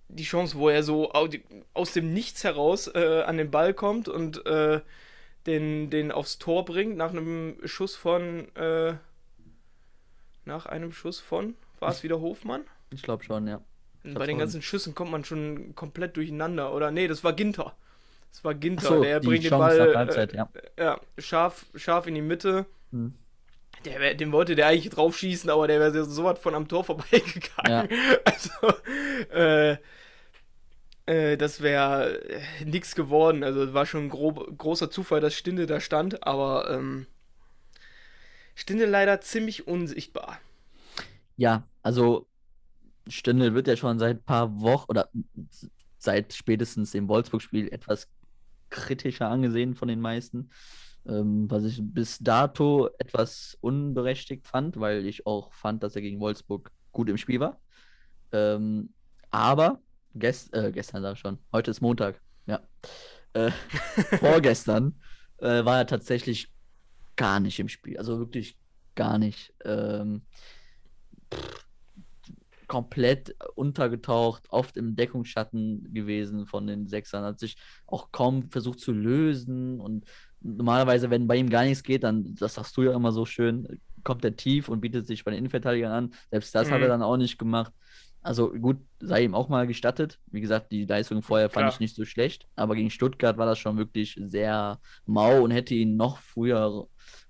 die 0.09 0.25
Chance, 0.25 0.57
wo 0.57 0.69
er 0.69 0.83
so 0.83 1.13
au- 1.13 1.29
aus 1.75 1.93
dem 1.93 2.13
Nichts 2.13 2.43
heraus 2.43 2.89
äh, 2.89 3.23
an 3.27 3.37
den 3.37 3.51
Ball 3.51 3.75
kommt 3.75 4.09
und 4.09 4.45
äh, 4.47 4.81
den, 5.47 5.91
den 5.91 6.11
aufs 6.13 6.39
Tor 6.39 6.65
bringt, 6.65 6.97
nach 6.97 7.11
einem 7.11 7.57
Schuss 7.65 7.95
von. 7.95 8.55
Äh, 8.57 8.95
nach 10.45 10.67
einem 10.67 10.93
Schuss 10.93 11.21
von. 11.21 11.55
War 11.79 11.91
es 11.91 12.03
wieder 12.03 12.21
Hofmann? 12.21 12.63
Ich 12.91 13.03
glaube 13.03 13.23
schon, 13.25 13.47
ja. 13.47 13.61
Bei 14.03 14.27
den 14.27 14.31
schon. 14.31 14.39
ganzen 14.39 14.63
Schüssen 14.63 14.95
kommt 14.95 15.11
man 15.11 15.25
schon 15.25 15.75
komplett 15.75 16.17
durcheinander. 16.17 16.75
Oder 16.75 16.91
nee, 16.91 17.07
das 17.07 17.23
war 17.23 17.33
Ginter. 17.35 17.77
Das 18.33 18.43
war 18.45 18.55
Ginter, 18.55 18.87
so, 18.89 19.03
der 19.03 19.21
bringt 19.21 19.45
den 19.45 19.51
Chance 19.51 19.77
Ball 19.77 19.87
nach 19.87 19.93
äh, 19.93 19.97
Halbzeit, 19.97 20.33
ja. 20.33 20.49
ja, 20.79 21.01
scharf, 21.19 21.67
scharf 21.75 22.07
in 22.07 22.15
die 22.15 22.23
Mitte. 22.23 22.67
Hm. 22.91 23.15
Der, 23.85 24.15
den 24.15 24.33
wollte 24.33 24.57
der 24.57 24.67
eigentlich 24.67 24.91
drauf 24.91 25.17
schießen, 25.17 25.49
aber 25.49 25.67
der 25.67 25.81
wäre 25.81 26.05
so 26.05 26.25
was 26.25 26.39
von 26.39 26.55
am 26.55 26.69
Tor 26.69 26.85
vorbeigegangen. 26.85 27.89
Also, 28.25 28.51
äh, 29.33 29.77
äh, 31.07 31.37
das 31.37 31.61
wäre 31.61 32.23
äh, 32.29 32.65
nix 32.65 32.95
geworden. 32.95 33.43
Also 33.43 33.75
war 33.75 33.87
schon 33.87 34.05
ein 34.05 34.11
grob, 34.11 34.57
großer 34.57 34.91
Zufall, 34.91 35.21
dass 35.21 35.35
Stinde 35.35 35.67
da 35.67 35.81
stand, 35.81 36.27
aber 36.27 36.71
ähm, 36.71 37.07
Stinde 38.55 38.87
leider 38.87 39.21
ziemlich 39.21 39.67
unsichtbar. 39.67 40.39
Ja, 41.37 41.67
also 41.83 42.27
Stindl 43.09 43.55
wird 43.55 43.67
ja 43.67 43.77
schon 43.77 43.99
seit 43.99 44.19
ein 44.19 44.23
paar 44.23 44.61
Wochen 44.61 44.91
oder 44.91 45.11
seit 45.99 46.33
spätestens 46.33 46.93
dem 46.93 47.09
Wolfsburg-Spiel 47.09 47.73
etwas 47.73 48.09
kritischer 48.69 49.29
angesehen 49.29 49.75
von 49.75 49.89
den 49.89 50.01
meisten. 50.01 50.51
Ähm, 51.07 51.51
was 51.51 51.65
ich 51.65 51.81
bis 51.83 52.19
dato 52.19 52.89
etwas 52.99 53.57
unberechtigt 53.61 54.47
fand, 54.47 54.79
weil 54.79 55.07
ich 55.07 55.27
auch 55.27 55.53
fand, 55.53 55.83
dass 55.83 55.97
er 55.97 56.03
gegen 56.03 56.21
Wolfsburg 56.21 56.71
gut 56.93 57.09
im 57.09 57.17
Spiel 57.17 57.41
war. 57.41 57.59
Ähm, 58.33 58.93
aber 59.31 59.81
gest 60.15 60.55
äh, 60.55 60.73
gestern 60.73 61.03
sag 61.03 61.15
ich 61.15 61.21
schon, 61.21 61.39
heute 61.53 61.71
ist 61.71 61.81
Montag, 61.81 62.21
ja. 62.47 62.61
Äh, 63.33 63.51
vorgestern 64.19 65.01
äh, 65.39 65.65
war 65.65 65.79
er 65.79 65.87
tatsächlich 65.87 66.53
gar 67.17 67.41
nicht 67.41 67.59
im 67.59 67.69
Spiel. 67.69 67.97
Also 67.97 68.19
wirklich 68.19 68.59
gar 68.95 69.19
nicht. 69.19 69.55
Ähm, 69.65 70.23
pff, 71.33 71.67
komplett 72.71 73.35
untergetaucht, 73.57 74.45
oft 74.51 74.77
im 74.77 74.95
Deckungsschatten 74.95 75.93
gewesen 75.93 76.47
von 76.47 76.69
den 76.69 76.87
Sechsern, 76.87 77.25
hat 77.25 77.41
sich 77.41 77.57
auch 77.89 78.13
kaum 78.13 78.49
versucht 78.49 78.79
zu 78.79 78.93
lösen 78.93 79.81
und 79.81 80.05
normalerweise, 80.41 81.11
wenn 81.11 81.27
bei 81.27 81.37
ihm 81.37 81.51
gar 81.51 81.65
nichts 81.65 81.83
geht, 81.83 82.05
dann, 82.05 82.35
das 82.37 82.55
sagst 82.55 82.77
du 82.77 82.83
ja 82.83 82.93
immer 82.95 83.13
so 83.13 83.27
schön, 83.27 83.81
kommt 84.05 84.25
er 84.25 84.37
tief 84.37 84.69
und 84.69 84.81
bietet 84.81 85.07
sich 85.07 85.25
bei 85.25 85.31
den 85.31 85.39
Innenverteidigern 85.39 85.93
an. 85.93 86.15
Selbst 86.31 86.55
das 86.55 86.71
hat 86.71 86.79
Mhm. 86.79 86.83
er 86.85 86.89
dann 86.89 87.03
auch 87.03 87.17
nicht 87.17 87.39
gemacht. 87.39 87.73
Also 88.23 88.51
gut, 88.53 88.79
sei 89.01 89.25
ihm 89.25 89.35
auch 89.35 89.49
mal 89.49 89.67
gestattet. 89.67 90.19
Wie 90.27 90.43
gesagt, 90.43 90.73
die 90.73 90.85
Leistung 90.85 91.23
vorher 91.23 91.49
fand 91.49 91.65
Klar. 91.65 91.73
ich 91.73 91.81
nicht 91.81 91.97
so 91.97 92.05
schlecht, 92.05 92.47
aber 92.55 92.75
gegen 92.75 92.91
Stuttgart 92.91 93.39
war 93.39 93.47
das 93.47 93.59
schon 93.59 93.79
wirklich 93.79 94.21
sehr 94.27 94.79
mau 95.07 95.43
und 95.43 95.51
hätte 95.53 95.75
ihn 95.75 95.97
noch 95.97 96.19
früher 96.19 96.87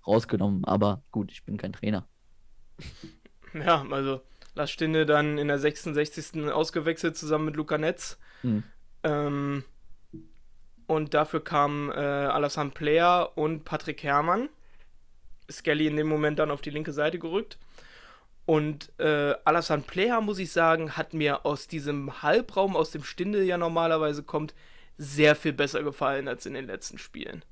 rausgenommen. 0.06 0.64
Aber 0.64 1.02
gut, 1.12 1.30
ich 1.30 1.44
bin 1.44 1.56
kein 1.56 1.72
Trainer. 1.72 2.08
Ja, 3.54 3.84
also 3.90 4.20
Lars 4.54 4.70
Stinde 4.70 5.06
dann 5.06 5.38
in 5.38 5.48
der 5.48 5.58
66. 5.58 6.50
ausgewechselt 6.52 7.16
zusammen 7.16 7.46
mit 7.46 7.56
Luca 7.56 7.78
Netz. 7.78 8.18
Hm. 8.42 8.62
Ähm, 9.02 9.64
und 10.90 11.14
dafür 11.14 11.38
kamen 11.38 11.88
äh, 11.92 11.94
Alassane 11.94 12.70
Player 12.70 13.30
und 13.38 13.64
Patrick 13.64 14.02
Herrmann. 14.02 14.48
Skelly 15.48 15.86
in 15.86 15.94
dem 15.94 16.08
Moment 16.08 16.40
dann 16.40 16.50
auf 16.50 16.62
die 16.62 16.70
linke 16.70 16.92
Seite 16.92 17.20
gerückt. 17.20 17.58
Und 18.44 18.90
äh, 18.98 19.36
Alassane 19.44 19.84
Player, 19.86 20.20
muss 20.20 20.40
ich 20.40 20.50
sagen, 20.50 20.96
hat 20.96 21.14
mir 21.14 21.46
aus 21.46 21.68
diesem 21.68 22.24
Halbraum, 22.24 22.74
aus 22.74 22.90
dem 22.90 23.04
Stinde 23.04 23.44
ja 23.44 23.56
normalerweise 23.56 24.24
kommt, 24.24 24.52
sehr 24.98 25.36
viel 25.36 25.52
besser 25.52 25.84
gefallen 25.84 26.26
als 26.26 26.44
in 26.44 26.54
den 26.54 26.66
letzten 26.66 26.98
Spielen. 26.98 27.44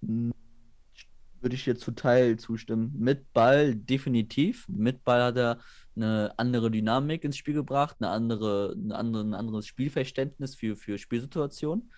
Würde 0.00 1.54
ich 1.54 1.62
dir 1.62 1.76
zu 1.76 1.92
Teil 1.92 2.38
zustimmen. 2.38 2.92
Mit 2.98 3.32
Ball 3.34 3.76
definitiv. 3.76 4.66
Mit 4.66 5.04
Ball 5.04 5.22
hat 5.22 5.36
er 5.36 5.60
eine 5.94 6.34
andere 6.36 6.72
Dynamik 6.72 7.22
ins 7.22 7.36
Spiel 7.36 7.54
gebracht, 7.54 7.98
eine 8.00 8.10
andere, 8.10 8.74
eine 8.76 8.96
andere, 8.96 9.22
ein 9.22 9.34
anderes 9.34 9.68
Spielverständnis 9.68 10.56
für, 10.56 10.74
für 10.74 10.98
Spielsituationen. 10.98 11.92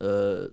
Äh, 0.00 0.48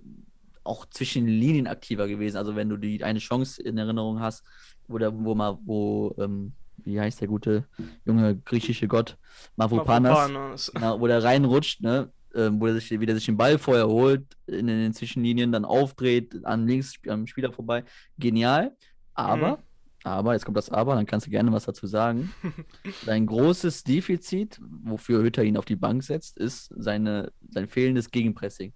auch 0.64 0.86
zwischen 0.86 1.26
den 1.26 1.38
Linien 1.38 1.66
aktiver 1.66 2.08
gewesen. 2.08 2.38
Also 2.38 2.56
wenn 2.56 2.70
du 2.70 2.78
die 2.78 3.04
eine 3.04 3.18
Chance 3.18 3.62
in 3.62 3.76
Erinnerung 3.76 4.20
hast, 4.20 4.42
wo 4.88 4.96
der, 4.98 5.12
wo 5.14 5.34
mal, 5.34 5.58
wo, 5.64 6.14
ähm, 6.18 6.52
wie 6.78 6.98
heißt 6.98 7.20
der 7.20 7.28
gute 7.28 7.66
junge 8.06 8.36
griechische 8.36 8.88
Gott, 8.88 9.18
Mavropanos, 9.56 10.10
Mavropanos. 10.10 10.72
Genau, 10.74 11.00
wo 11.00 11.06
der 11.06 11.22
reinrutscht, 11.22 11.82
ne? 11.82 12.10
ähm, 12.34 12.60
wo 12.60 12.66
er 12.66 12.74
sich 12.74 12.90
wieder 12.98 13.14
sich 13.14 13.26
den 13.26 13.36
Ball 13.36 13.58
vorher 13.58 13.86
holt, 13.86 14.24
in 14.46 14.66
den 14.66 14.92
Zwischenlinien 14.92 15.52
dann 15.52 15.64
aufdreht, 15.64 16.44
an 16.44 16.66
links 16.66 16.94
am 17.08 17.26
Spieler 17.26 17.52
vorbei. 17.52 17.84
Genial. 18.18 18.74
Aber, 19.14 19.58
Mhm. 19.58 19.62
aber, 20.02 20.32
jetzt 20.32 20.44
kommt 20.44 20.56
das 20.56 20.70
Aber, 20.70 20.94
dann 20.96 21.06
kannst 21.06 21.26
du 21.26 21.30
gerne 21.30 21.52
was 21.52 21.66
dazu 21.66 21.86
sagen. 21.86 22.32
Sein 23.04 23.26
großes 23.26 23.84
Defizit, 23.84 24.58
wofür 24.82 25.22
Hütter 25.22 25.44
ihn 25.44 25.56
auf 25.56 25.64
die 25.64 25.76
Bank 25.76 26.02
setzt, 26.02 26.36
ist 26.38 26.72
seine, 26.76 27.30
sein 27.50 27.68
fehlendes 27.68 28.10
Gegenpressing. 28.10 28.72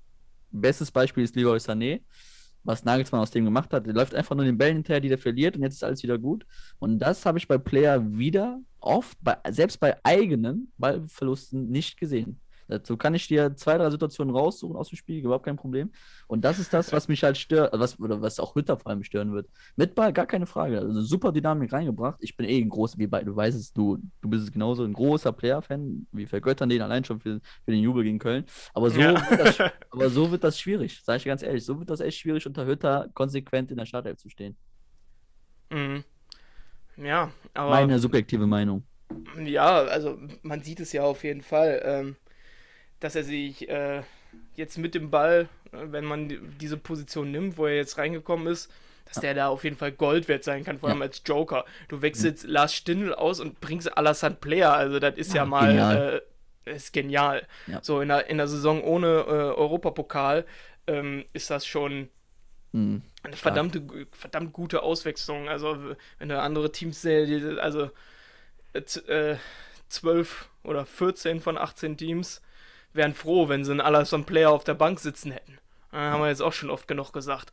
Bestes 0.50 0.90
Beispiel 0.90 1.24
ist 1.24 1.36
Leroy 1.36 1.58
Sané, 1.58 2.02
was 2.64 2.84
Nagelsmann 2.84 3.20
aus 3.20 3.30
dem 3.30 3.44
gemacht 3.44 3.72
hat. 3.72 3.86
Der 3.86 3.94
läuft 3.94 4.14
einfach 4.14 4.34
nur 4.34 4.44
den 4.44 4.58
Bällen 4.58 4.76
hinterher, 4.76 5.00
die 5.00 5.08
der 5.08 5.18
verliert 5.18 5.56
und 5.56 5.62
jetzt 5.62 5.74
ist 5.74 5.84
alles 5.84 6.02
wieder 6.02 6.18
gut. 6.18 6.46
Und 6.78 6.98
das 6.98 7.24
habe 7.26 7.38
ich 7.38 7.48
bei 7.48 7.58
Player 7.58 8.12
wieder 8.12 8.60
oft, 8.80 9.16
bei, 9.20 9.36
selbst 9.50 9.80
bei 9.80 9.96
eigenen 10.04 10.72
Ballverlusten 10.78 11.68
nicht 11.68 11.98
gesehen. 11.98 12.40
Dazu 12.68 12.96
kann 12.96 13.14
ich 13.14 13.26
dir 13.26 13.56
zwei, 13.56 13.78
drei 13.78 13.90
Situationen 13.90 14.34
raussuchen 14.34 14.76
aus 14.76 14.90
dem 14.90 14.96
Spiel, 14.96 15.24
überhaupt 15.24 15.44
kein 15.46 15.56
Problem. 15.56 15.90
Und 16.26 16.44
das 16.44 16.58
ist 16.58 16.72
das, 16.72 16.92
was 16.92 17.08
mich 17.08 17.24
halt 17.24 17.36
stört, 17.38 17.72
was, 17.72 17.98
oder 17.98 18.20
was 18.20 18.38
auch 18.38 18.54
Hütter 18.54 18.76
vor 18.76 18.90
allem 18.90 19.02
stören 19.02 19.32
wird. 19.32 19.48
Mit 19.76 19.94
Ball, 19.94 20.12
gar 20.12 20.26
keine 20.26 20.46
Frage. 20.46 20.78
Also 20.80 21.00
super 21.00 21.32
Dynamik 21.32 21.72
reingebracht. 21.72 22.18
Ich 22.20 22.36
bin 22.36 22.46
eh 22.48 22.60
ein 22.60 22.68
großer, 22.68 22.98
wie 22.98 23.06
bei, 23.06 23.24
du 23.24 23.34
weißt 23.34 23.58
es, 23.58 23.72
du, 23.72 23.98
du 24.20 24.28
bist 24.28 24.52
genauso 24.52 24.84
ein 24.84 24.92
großer 24.92 25.32
Player-Fan. 25.32 26.06
Wir 26.12 26.28
vergöttern 26.28 26.68
den 26.68 26.82
allein 26.82 27.04
schon 27.04 27.20
für, 27.20 27.40
für 27.64 27.70
den 27.70 27.80
Jubel 27.80 28.04
gegen 28.04 28.18
Köln. 28.18 28.44
Aber 28.74 28.90
so, 28.90 29.00
Ja. 29.00 29.14
wird 29.30 29.40
das, 29.40 29.58
aber 29.90 30.10
so 30.10 30.30
wird 30.30 30.44
das 30.44 30.60
schwierig, 30.60 31.00
sag 31.02 31.16
ich 31.16 31.22
dir 31.22 31.30
ganz 31.30 31.42
ehrlich. 31.42 31.64
So 31.64 31.78
wird 31.78 31.90
das 31.90 32.00
echt 32.00 32.18
schwierig, 32.18 32.46
unter 32.46 32.66
Hütter 32.66 33.08
konsequent 33.14 33.70
in 33.70 33.78
der 33.78 33.86
Startelf 33.86 34.18
zu 34.18 34.28
stehen. 34.28 34.56
Mhm. 35.70 36.04
Ja, 36.96 37.30
aber. 37.54 37.70
Meine 37.70 37.98
subjektive 37.98 38.46
Meinung. 38.46 38.84
Ja, 39.42 39.82
also 39.84 40.18
man 40.42 40.62
sieht 40.62 40.80
es 40.80 40.92
ja 40.92 41.02
auf 41.02 41.24
jeden 41.24 41.42
Fall, 41.42 41.80
ähm, 41.84 42.16
dass 43.00 43.14
er 43.14 43.24
sich 43.24 43.68
äh, 43.68 44.02
jetzt 44.56 44.78
mit 44.78 44.94
dem 44.94 45.10
Ball, 45.10 45.48
äh, 45.72 45.78
wenn 45.92 46.04
man 46.04 46.28
die- 46.28 46.40
diese 46.60 46.76
Position 46.76 47.30
nimmt, 47.30 47.56
wo 47.58 47.66
er 47.66 47.76
jetzt 47.76 47.98
reingekommen 47.98 48.46
ist, 48.46 48.70
dass 49.06 49.20
der 49.20 49.32
da 49.34 49.48
auf 49.48 49.64
jeden 49.64 49.76
Fall 49.76 49.92
Gold 49.92 50.28
wert 50.28 50.44
sein 50.44 50.64
kann, 50.64 50.78
vor 50.80 50.90
allem 50.90 50.98
Ja. 50.98 51.04
als 51.06 51.22
Joker. 51.24 51.64
Du 51.88 52.02
wechselst 52.02 52.44
Lars 52.44 52.74
Stindl 52.74 53.14
aus 53.14 53.40
und 53.40 53.58
bringst 53.60 53.96
Alassane 53.96 54.34
Player, 54.34 54.72
also 54.74 54.98
das 54.98 55.16
ist 55.16 55.30
ja, 55.32 55.42
Ja, 55.42 55.46
mal 55.46 55.68
genial. 55.68 56.22
äh, 56.66 56.74
ist 56.74 56.92
genial. 56.92 57.46
Ja. 57.66 57.78
So 57.82 58.02
in 58.02 58.08
der, 58.08 58.28
in 58.28 58.36
der 58.36 58.48
Saison 58.48 58.82
ohne 58.84 59.06
äh, 59.06 59.30
Europapokal 59.56 60.44
ähm, 60.86 61.24
ist 61.32 61.48
das 61.50 61.66
schon 61.66 62.08
Hm. 62.74 63.00
eine 63.22 63.36
verdammte, 63.36 63.82
verdammt 64.12 64.52
gute 64.52 64.82
Auswechslung. 64.82 65.48
Also, 65.48 65.94
wenn 66.18 66.28
du 66.28 66.38
andere 66.38 66.70
Teams 66.70 67.02
also 67.06 67.90
äh, 68.74 68.82
z- 68.82 69.08
äh, 69.08 69.36
12 69.88 70.50
oder 70.64 70.84
14 70.84 71.40
von 71.40 71.56
18 71.56 71.96
Teams 71.96 72.42
wären 72.98 73.14
froh, 73.14 73.48
wenn 73.48 73.64
sie 73.64 73.70
einen 73.70 73.80
Alassane 73.80 74.24
Player 74.24 74.50
auf 74.50 74.64
der 74.64 74.74
Bank 74.74 75.00
sitzen 75.00 75.32
hätten. 75.32 75.56
Äh, 75.92 75.96
haben 75.96 76.20
wir 76.20 76.28
jetzt 76.28 76.42
auch 76.42 76.52
schon 76.52 76.68
oft 76.68 76.86
genug 76.86 77.12
gesagt. 77.14 77.50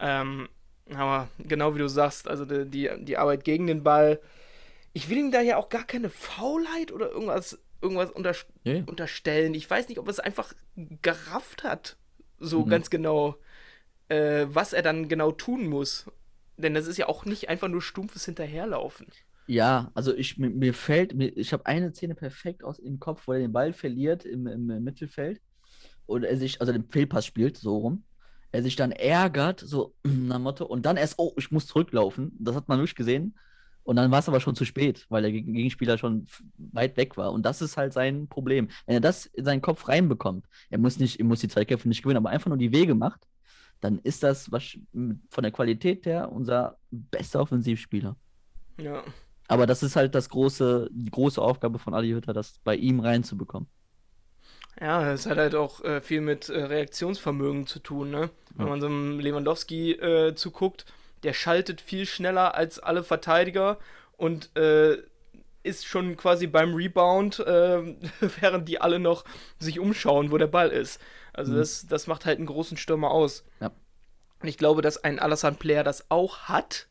Ähm, 0.00 0.48
aber 0.92 1.28
genau 1.38 1.74
wie 1.76 1.78
du 1.78 1.88
sagst, 1.88 2.26
also 2.26 2.44
die, 2.44 2.64
die, 2.68 2.90
die 3.04 3.16
Arbeit 3.16 3.44
gegen 3.44 3.68
den 3.68 3.84
Ball. 3.84 4.20
Ich 4.92 5.08
will 5.08 5.18
ihm 5.18 5.30
da 5.30 5.40
ja 5.40 5.56
auch 5.58 5.68
gar 5.68 5.84
keine 5.84 6.10
Faulheit 6.10 6.90
oder 6.90 7.10
irgendwas, 7.10 7.58
irgendwas 7.80 8.10
unter, 8.10 8.34
Ja. 8.64 8.82
unterstellen. 8.86 9.54
Ich 9.54 9.68
weiß 9.70 9.88
nicht, 9.88 9.98
ob 9.98 10.06
er 10.08 10.10
es 10.10 10.20
einfach 10.20 10.52
gerafft 11.02 11.62
hat, 11.62 11.96
so 12.40 12.64
Mhm. 12.64 12.70
ganz 12.70 12.90
genau, 12.90 13.36
äh, 14.08 14.46
was 14.48 14.72
er 14.72 14.82
dann 14.82 15.08
genau 15.08 15.30
tun 15.32 15.66
muss. 15.68 16.06
Denn 16.56 16.72
das 16.74 16.86
ist 16.86 16.96
ja 16.96 17.08
auch 17.08 17.24
nicht 17.26 17.48
einfach 17.50 17.68
nur 17.68 17.82
stumpfes 17.82 18.24
Hinterherlaufen. 18.24 19.06
Ja, 19.46 19.90
also 19.94 20.14
ich, 20.14 20.38
mir, 20.38 20.50
mir 20.50 20.74
fällt, 20.74 21.14
mir, 21.14 21.28
ich 21.36 21.52
habe 21.52 21.66
eine 21.66 21.92
Szene 21.92 22.14
perfekt 22.14 22.64
aus 22.64 22.78
im 22.78 22.98
Kopf, 22.98 23.26
wo 23.26 23.32
er 23.32 23.38
den 23.38 23.52
Ball 23.52 23.72
verliert 23.72 24.24
im, 24.24 24.46
im, 24.46 24.66
Mittelfeld 24.82 25.40
und 26.06 26.24
er 26.24 26.36
sich, 26.36 26.60
also 26.60 26.72
den 26.72 26.88
Fehlpass 26.88 27.26
spielt, 27.26 27.56
so 27.56 27.76
rum. 27.78 28.04
Er 28.52 28.62
sich 28.62 28.76
dann 28.76 28.92
ärgert, 28.92 29.60
so 29.60 29.94
nach 30.04 30.38
Motto, 30.38 30.64
und 30.64 30.84
dann 30.86 30.96
erst, 30.96 31.14
oh, 31.18 31.32
ich 31.36 31.50
muss 31.50 31.66
zurücklaufen. 31.66 32.32
Das 32.38 32.56
hat 32.56 32.68
man 32.68 32.78
wirklich 32.78 32.94
gesehen. 32.94 33.36
Und 33.84 33.96
dann 33.96 34.10
war 34.10 34.18
es 34.18 34.28
aber 34.28 34.40
schon 34.40 34.56
zu 34.56 34.64
spät, 34.64 35.06
weil 35.10 35.22
der 35.22 35.30
Geg- 35.30 35.52
Gegenspieler 35.52 35.96
schon 35.96 36.26
weit 36.58 36.96
weg 36.96 37.16
war. 37.16 37.32
Und 37.32 37.46
das 37.46 37.62
ist 37.62 37.76
halt 37.76 37.92
sein 37.92 38.26
Problem. 38.26 38.68
Wenn 38.84 38.96
er 38.96 39.00
das 39.00 39.26
in 39.26 39.44
seinen 39.44 39.62
Kopf 39.62 39.86
reinbekommt, 39.86 40.44
er 40.70 40.78
muss 40.78 40.98
nicht, 40.98 41.20
er 41.20 41.24
muss 41.24 41.38
die 41.40 41.48
Zweikämpfe 41.48 41.88
nicht 41.88 42.02
gewinnen, 42.02 42.16
aber 42.16 42.30
einfach 42.30 42.48
nur 42.48 42.58
die 42.58 42.72
Wege 42.72 42.96
macht, 42.96 43.28
dann 43.80 44.00
ist 44.00 44.24
das 44.24 44.50
was, 44.50 44.76
von 44.92 45.42
der 45.42 45.52
Qualität 45.52 46.04
her 46.04 46.32
unser 46.32 46.78
bester 46.90 47.40
Offensivspieler. 47.40 48.16
Ja. 48.80 49.04
Aber 49.48 49.66
das 49.66 49.82
ist 49.82 49.96
halt 49.96 50.14
das 50.14 50.28
große, 50.28 50.88
die 50.92 51.10
große 51.10 51.40
Aufgabe 51.42 51.78
von 51.78 51.94
Adi 51.94 52.10
Hütter, 52.10 52.32
das 52.32 52.58
bei 52.64 52.76
ihm 52.76 53.00
reinzubekommen. 53.00 53.68
Ja, 54.80 55.10
es 55.12 55.26
hat 55.26 55.38
halt 55.38 55.54
auch 55.54 55.82
äh, 55.84 56.00
viel 56.00 56.20
mit 56.20 56.48
äh, 56.48 56.62
Reaktionsvermögen 56.64 57.66
zu 57.66 57.78
tun, 57.78 58.10
ne? 58.10 58.30
Wenn 58.58 58.66
Ja. 58.66 58.68
man 58.68 58.80
so 58.80 58.86
einem 58.86 59.18
Lewandowski 59.20 59.92
äh, 59.92 60.34
zuguckt, 60.34 60.84
der 61.22 61.32
schaltet 61.32 61.80
viel 61.80 62.04
schneller 62.06 62.54
als 62.54 62.78
alle 62.78 63.02
Verteidiger 63.02 63.78
und 64.18 64.54
äh, 64.56 64.98
ist 65.62 65.86
schon 65.86 66.16
quasi 66.16 66.46
beim 66.46 66.74
Rebound, 66.74 67.40
äh, 67.40 67.96
während 68.40 68.68
die 68.68 68.80
alle 68.80 68.98
noch 68.98 69.24
sich 69.58 69.80
umschauen, 69.80 70.30
wo 70.30 70.38
der 70.38 70.46
Ball 70.48 70.70
ist. 70.70 71.00
Also 71.32 71.54
Mhm. 71.54 71.56
das, 71.56 71.86
das 71.88 72.06
macht 72.06 72.26
halt 72.26 72.38
einen 72.38 72.46
großen 72.46 72.76
Stürmer 72.76 73.10
aus. 73.12 73.44
Ja. 73.60 73.70
Und 74.42 74.48
ich 74.48 74.58
glaube, 74.58 74.82
dass 74.82 75.02
ein 75.02 75.18
Alassane 75.18 75.56
Player 75.56 75.84
das 75.84 76.10
auch 76.10 76.40
hat, 76.48 76.86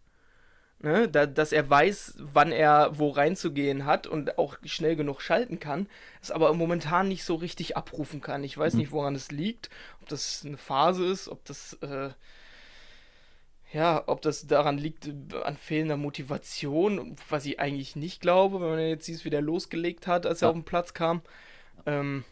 ne? 0.79 1.07
da, 1.09 1.25
dass 1.25 1.51
er 1.51 1.69
weiß, 1.69 2.15
wann 2.19 2.51
er 2.51 2.97
wo 2.97 3.09
reinzugehen 3.09 3.85
hat 3.85 4.07
und 4.07 4.37
auch 4.37 4.57
schnell 4.65 4.95
genug 4.95 5.21
schalten 5.21 5.59
kann, 5.59 5.87
es 6.21 6.31
aber 6.31 6.53
momentan 6.53 7.07
nicht 7.07 7.23
so 7.23 7.35
richtig 7.35 7.77
abrufen 7.77 8.21
kann. 8.21 8.43
Ich 8.43 8.57
weiß 8.57 8.73
Mhm. 8.73 8.79
nicht, 8.79 8.91
woran 8.91 9.15
es 9.15 9.31
liegt, 9.31 9.69
ob 10.01 10.09
das 10.09 10.43
eine 10.45 10.57
Phase 10.57 11.05
ist, 11.05 11.27
ob 11.29 11.43
das 11.45 11.73
äh, 11.81 12.09
ja, 13.73 14.03
ob 14.05 14.21
das 14.21 14.47
daran 14.47 14.77
liegt, 14.77 15.09
an 15.43 15.57
fehlender 15.57 15.97
Motivation, 15.97 17.15
was 17.29 17.45
ich 17.45 17.59
eigentlich 17.59 17.95
nicht 17.95 18.21
glaube, 18.21 18.61
wenn 18.61 18.69
man 18.69 18.79
jetzt 18.79 19.05
sieht, 19.05 19.25
wie 19.25 19.29
der 19.29 19.41
losgelegt 19.41 20.07
hat, 20.07 20.25
als 20.25 20.41
er 20.41 20.45
Ja. 20.45 20.49
auf 20.51 20.55
den 20.55 20.63
Platz 20.63 20.93
kam. 20.93 21.21
Ähm, 21.85 22.23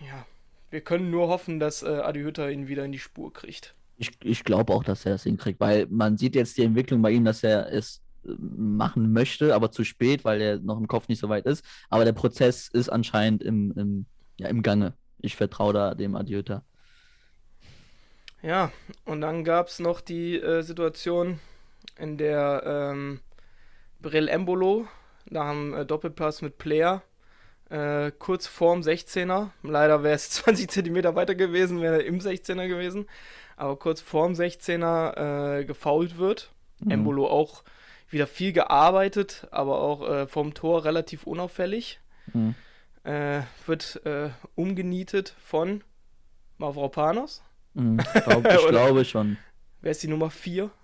ja, 0.00 0.26
wir 0.70 0.80
können 0.82 1.10
nur 1.10 1.28
hoffen, 1.28 1.58
dass 1.60 1.82
äh, 1.82 1.86
Adi 1.88 2.20
Hütter 2.20 2.50
ihn 2.50 2.68
wieder 2.68 2.84
in 2.84 2.92
die 2.92 2.98
Spur 2.98 3.32
kriegt. 3.32 3.74
Ich, 3.96 4.10
ich 4.22 4.44
glaube 4.44 4.72
auch, 4.72 4.84
dass 4.84 5.06
er 5.06 5.14
es 5.14 5.22
hinkriegt, 5.22 5.60
weil 5.60 5.86
man 5.88 6.16
sieht 6.16 6.34
jetzt 6.34 6.56
die 6.56 6.64
Entwicklung 6.64 7.02
bei 7.02 7.10
ihm, 7.10 7.24
dass 7.24 7.42
er 7.44 7.72
es 7.72 8.02
äh, 8.24 8.30
machen 8.38 9.12
möchte, 9.12 9.54
aber 9.54 9.70
zu 9.70 9.84
spät, 9.84 10.24
weil 10.24 10.40
er 10.40 10.58
noch 10.58 10.78
im 10.78 10.88
Kopf 10.88 11.08
nicht 11.08 11.20
so 11.20 11.28
weit 11.28 11.46
ist. 11.46 11.64
Aber 11.90 12.04
der 12.04 12.12
Prozess 12.12 12.68
ist 12.68 12.88
anscheinend 12.88 13.42
im, 13.42 13.72
im, 13.76 14.06
ja, 14.38 14.48
im 14.48 14.62
Gange. 14.62 14.94
Ich 15.18 15.36
vertraue 15.36 15.72
da 15.72 15.94
dem 15.94 16.18
Hütter. 16.18 16.64
Ja, 18.42 18.72
und 19.06 19.22
dann 19.22 19.42
gab 19.42 19.68
es 19.68 19.78
noch 19.78 20.00
die 20.02 20.36
äh, 20.38 20.62
Situation, 20.62 21.40
in 21.98 22.18
der 22.18 22.62
ähm, 22.66 23.20
Brill 24.02 24.28
Embolo 24.28 24.86
nach 25.30 25.50
dem 25.50 25.72
äh, 25.72 25.86
Doppelpass 25.86 26.42
mit 26.42 26.58
Player 26.58 27.02
äh, 27.70 28.12
kurz 28.18 28.46
vorm 28.46 28.80
16er, 28.80 29.50
leider 29.62 30.02
wäre 30.02 30.14
es 30.14 30.30
20 30.30 30.70
Zentimeter 30.70 31.14
weiter 31.14 31.34
gewesen, 31.34 31.80
wäre 31.80 32.02
er 32.02 32.06
im 32.06 32.18
16er 32.20 32.68
gewesen, 32.68 33.06
aber 33.56 33.76
kurz 33.76 34.00
vorm 34.00 34.32
16er 34.32 35.60
äh, 35.60 35.64
gefoult 35.64 36.18
wird. 36.18 36.52
Mhm. 36.80 36.90
Embolo 36.90 37.28
auch 37.28 37.62
wieder 38.10 38.26
viel 38.26 38.52
gearbeitet, 38.52 39.46
aber 39.50 39.80
auch 39.80 40.08
äh, 40.08 40.26
vom 40.26 40.54
Tor 40.54 40.84
relativ 40.84 41.26
unauffällig. 41.26 42.00
Mhm. 42.32 42.54
Äh, 43.04 43.42
wird 43.66 44.00
äh, 44.06 44.30
umgenietet 44.54 45.34
von 45.38 45.82
Mavropanos. 46.58 47.42
Mhm. 47.74 48.00
Ich, 48.14 48.24
glaub, 48.24 48.46
ich 48.46 48.68
glaube 48.68 49.04
schon. 49.04 49.36
Wer 49.80 49.90
ist 49.90 50.02
die 50.02 50.08
Nummer 50.08 50.30
4? 50.30 50.70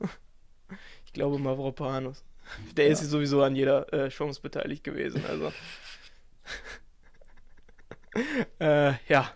Ich 1.06 1.14
glaube 1.14 1.40
Mavropanos. 1.40 2.22
Der 2.76 2.86
ist 2.86 3.02
sowieso 3.02 3.42
an 3.42 3.56
jeder 3.56 3.92
äh, 3.92 4.10
Chance 4.10 4.40
beteiligt 4.40 4.84
gewesen, 4.84 5.24
also. 5.28 5.52
äh, 8.60 8.92
ja. 9.08 9.32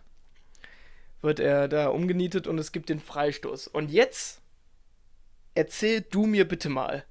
Wird 1.24 1.40
er 1.40 1.68
da 1.68 1.88
umgenietet 1.88 2.46
und 2.46 2.58
es 2.58 2.70
gibt 2.70 2.90
den 2.90 3.00
Freistoß. 3.00 3.66
Und 3.68 3.90
jetzt 3.90 4.42
erzähl 5.54 6.02
du 6.02 6.26
mir 6.26 6.46
bitte 6.46 6.68
mal, 6.68 7.04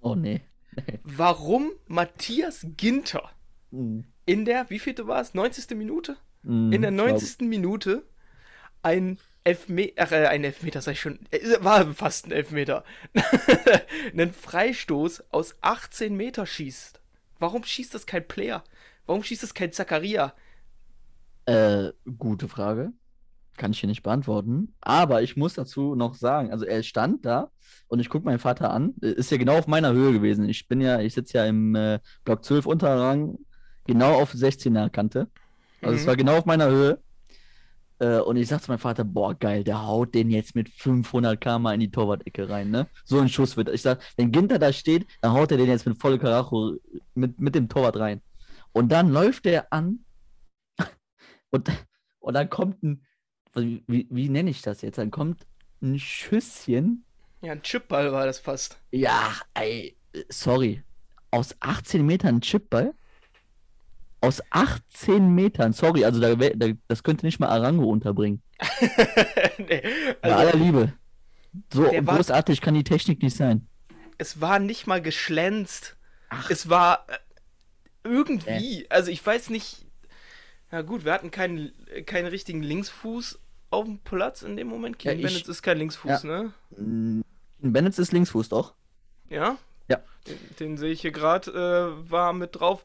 Oh 0.00 0.16
nee. 0.16 0.40
warum 1.04 1.70
Matthias 1.86 2.66
Ginter 2.76 3.30
Mhm. 3.70 4.04
in 4.26 4.44
der, 4.44 4.68
wie 4.70 4.78
vielte 4.80 5.06
war 5.06 5.20
es? 5.20 5.32
90. 5.34 5.76
Minute? 5.76 6.16
Mhm, 6.42 6.72
in 6.72 6.82
der 6.82 6.90
ich 6.90 6.96
glaub- 6.96 7.08
90. 7.08 7.40
Minute 7.48 8.02
ein 8.82 9.18
Elfmeter, 9.44 9.92
ach, 10.02 10.10
äh, 10.12 10.26
ein 10.26 10.42
Elfmeter, 10.44 10.80
sag 10.82 10.92
ich 10.92 11.00
schon, 11.00 11.20
äh, 11.30 11.56
war 11.60 11.92
fast 11.94 12.26
ein 12.26 12.32
Elfmeter, 12.32 12.84
einen 14.12 14.32
Freistoß 14.32 15.24
aus 15.32 15.54
18 15.60 16.16
Meter 16.16 16.46
schießt. 16.46 17.00
Warum 17.38 17.62
schießt 17.62 17.94
das 17.94 18.06
kein 18.06 18.26
Player? 18.26 18.64
Warum 19.06 19.22
schießt 19.22 19.42
das 19.44 19.54
kein 19.54 19.72
Zakaria? 19.72 20.34
Äh, 21.44 21.92
gute 22.18 22.48
Frage. 22.48 22.92
Kann 23.56 23.72
ich 23.72 23.80
hier 23.80 23.88
nicht 23.88 24.02
beantworten. 24.02 24.74
Aber 24.80 25.22
ich 25.22 25.36
muss 25.36 25.54
dazu 25.54 25.94
noch 25.94 26.14
sagen, 26.14 26.50
also 26.52 26.64
er 26.64 26.82
stand 26.82 27.24
da 27.24 27.50
und 27.88 28.00
ich 28.00 28.08
gucke 28.08 28.24
meinen 28.26 28.38
Vater 28.38 28.70
an. 28.72 28.94
Äh, 29.02 29.08
Ist 29.12 29.30
ja 29.30 29.36
genau 29.38 29.58
auf 29.58 29.66
meiner 29.66 29.92
Höhe 29.92 30.12
gewesen. 30.12 30.48
Ich 30.48 30.68
bin 30.68 30.80
ja, 30.80 31.00
ich 31.00 31.14
sitze 31.14 31.38
ja 31.38 31.46
im 31.46 31.74
äh, 31.74 32.00
Block 32.24 32.44
12 32.44 32.66
Unterrang, 32.66 33.38
genau 33.86 34.14
auf 34.20 34.34
16er 34.34 34.90
Kante. 34.90 35.28
Also 35.82 35.96
es 35.96 36.02
Mhm. 36.02 36.06
war 36.06 36.16
genau 36.16 36.38
auf 36.38 36.46
meiner 36.46 36.68
Höhe. 36.70 36.98
Äh, 37.98 38.18
und 38.20 38.36
ich 38.36 38.48
sag 38.48 38.62
zu 38.62 38.70
meinem 38.70 38.78
Vater, 38.78 39.04
boah, 39.04 39.34
geil, 39.34 39.64
der 39.64 39.86
haut 39.86 40.14
den 40.14 40.30
jetzt 40.30 40.54
mit 40.54 40.68
500 40.68 41.40
km 41.40 41.66
in 41.68 41.80
die 41.80 41.90
Torwart-Ecke 41.90 42.48
rein, 42.50 42.70
ne? 42.70 42.88
So 43.04 43.18
ein 43.20 43.28
Schuss 43.30 43.56
wird. 43.56 43.70
Ich 43.70 43.82
sag, 43.82 44.00
wenn 44.16 44.32
Ginter 44.32 44.58
da 44.58 44.72
steht, 44.72 45.06
dann 45.22 45.32
haut 45.32 45.50
er 45.50 45.56
den 45.56 45.68
jetzt 45.68 45.86
mit 45.86 45.98
volle 46.00 46.18
Karacho 46.18 46.76
mit, 47.14 47.40
mit 47.40 47.54
dem 47.54 47.68
Torwart 47.70 47.96
rein. 47.96 48.20
Und 48.72 48.92
dann 48.92 49.08
läuft 49.10 49.46
der 49.46 49.72
an 49.72 50.00
und, 51.50 51.70
und 52.20 52.34
dann 52.34 52.50
kommt 52.50 52.82
ein, 52.82 53.05
wie, 53.56 53.82
wie, 53.86 54.06
wie 54.10 54.28
nenne 54.28 54.50
ich 54.50 54.62
das 54.62 54.82
jetzt? 54.82 54.98
Dann 54.98 55.10
kommt 55.10 55.46
ein 55.82 55.98
Schüsschen. 55.98 57.04
Ja, 57.42 57.52
ein 57.52 57.62
Chipball 57.62 58.12
war 58.12 58.26
das 58.26 58.38
fast. 58.38 58.78
Ja, 58.90 59.34
ey, 59.54 59.96
sorry. 60.28 60.82
Aus 61.30 61.54
18 61.60 62.04
Metern 62.04 62.36
ein 62.36 62.40
Chipball? 62.40 62.94
Aus 64.20 64.42
18 64.50 65.34
Metern, 65.34 65.72
sorry, 65.72 66.04
also 66.04 66.20
da, 66.20 66.34
da, 66.34 66.68
das 66.88 67.02
könnte 67.02 67.26
nicht 67.26 67.38
mal 67.38 67.48
Arango 67.48 67.84
unterbringen. 67.84 68.42
nee, 69.58 69.82
Bei 70.22 70.32
also, 70.32 70.36
aller 70.38 70.56
Liebe. 70.56 70.92
So 71.72 71.84
Der 71.88 72.06
war- 72.06 72.16
großartig 72.16 72.60
kann 72.60 72.74
die 72.74 72.84
Technik 72.84 73.22
nicht 73.22 73.36
sein. 73.36 73.68
es 74.18 74.40
war 74.40 74.58
nicht 74.58 74.86
mal 74.86 75.02
geschlänzt. 75.02 75.96
Es 76.48 76.68
war 76.68 77.06
äh, 77.08 77.18
irgendwie, 78.04 78.86
also 78.90 79.10
ich 79.10 79.24
weiß 79.24 79.50
nicht. 79.50 79.84
Na 80.70 80.82
gut, 80.82 81.04
wir 81.04 81.12
hatten 81.12 81.30
keinen, 81.30 81.72
keinen 82.06 82.26
richtigen 82.26 82.62
Linksfuß 82.62 83.38
auf 83.70 83.84
dem 83.84 83.98
Platz 83.98 84.42
in 84.42 84.56
dem 84.56 84.68
Moment. 84.68 85.02
Ja, 85.02 85.12
Keen 85.12 85.20
ich- 85.20 85.26
Bennett 85.26 85.48
ist 85.48 85.62
kein 85.62 85.78
Linksfuß, 85.78 86.24
ne? 86.24 86.52
Mm, 86.76 87.20
Bennett 87.60 87.98
ist 87.98 88.12
Linksfuß, 88.12 88.48
doch? 88.48 88.74
Ja? 89.28 89.56
Ja. 89.88 90.00
Den, 90.26 90.38
den 90.60 90.76
sehe 90.76 90.92
ich 90.92 91.00
hier 91.00 91.12
gerade, 91.12 91.50
äh, 91.50 92.10
war 92.10 92.32
mit 92.32 92.56
drauf. 92.56 92.84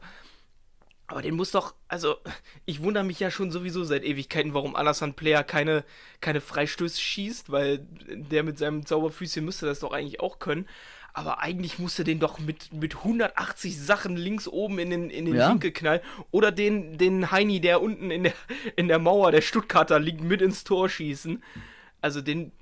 Aber 1.08 1.20
den 1.20 1.34
muss 1.34 1.50
doch, 1.50 1.74
also, 1.88 2.16
ich 2.64 2.82
wundere 2.82 3.04
mich 3.04 3.20
ja 3.20 3.30
schon 3.30 3.50
sowieso 3.50 3.84
seit 3.84 4.02
Ewigkeiten, 4.02 4.54
warum 4.54 4.74
Alassane 4.76 5.12
Player 5.12 5.44
keine, 5.44 5.84
keine 6.20 6.40
Freistöße 6.40 6.98
schießt, 7.00 7.50
weil 7.50 7.86
der 8.08 8.42
mit 8.44 8.56
seinem 8.58 8.86
Zauberfüßchen 8.86 9.44
müsste 9.44 9.66
das 9.66 9.80
doch 9.80 9.92
eigentlich 9.92 10.20
auch 10.20 10.38
können. 10.38 10.66
Aber 11.14 11.40
eigentlich 11.40 11.78
musste 11.78 12.04
den 12.04 12.20
doch 12.20 12.38
mit, 12.38 12.72
mit 12.72 12.96
180 12.96 13.78
Sachen 13.78 14.16
links 14.16 14.48
oben 14.48 14.78
in 14.78 14.90
den, 14.90 15.10
in 15.10 15.26
den 15.26 15.34
Ja. 15.34 15.50
Winkel 15.50 15.70
knallen. 15.72 16.00
Oder 16.30 16.50
den, 16.52 16.96
den 16.96 17.30
Heini, 17.30 17.60
der 17.60 17.82
unten 17.82 18.10
in 18.10 18.22
der, 18.24 18.32
in 18.76 18.88
der 18.88 18.98
Mauer 18.98 19.30
der 19.30 19.42
Stuttgarter 19.42 19.98
liegt, 19.98 20.22
mit 20.22 20.40
ins 20.40 20.64
Tor 20.64 20.88
schießen. 20.88 21.42
Also 22.00 22.22
den, 22.22 22.52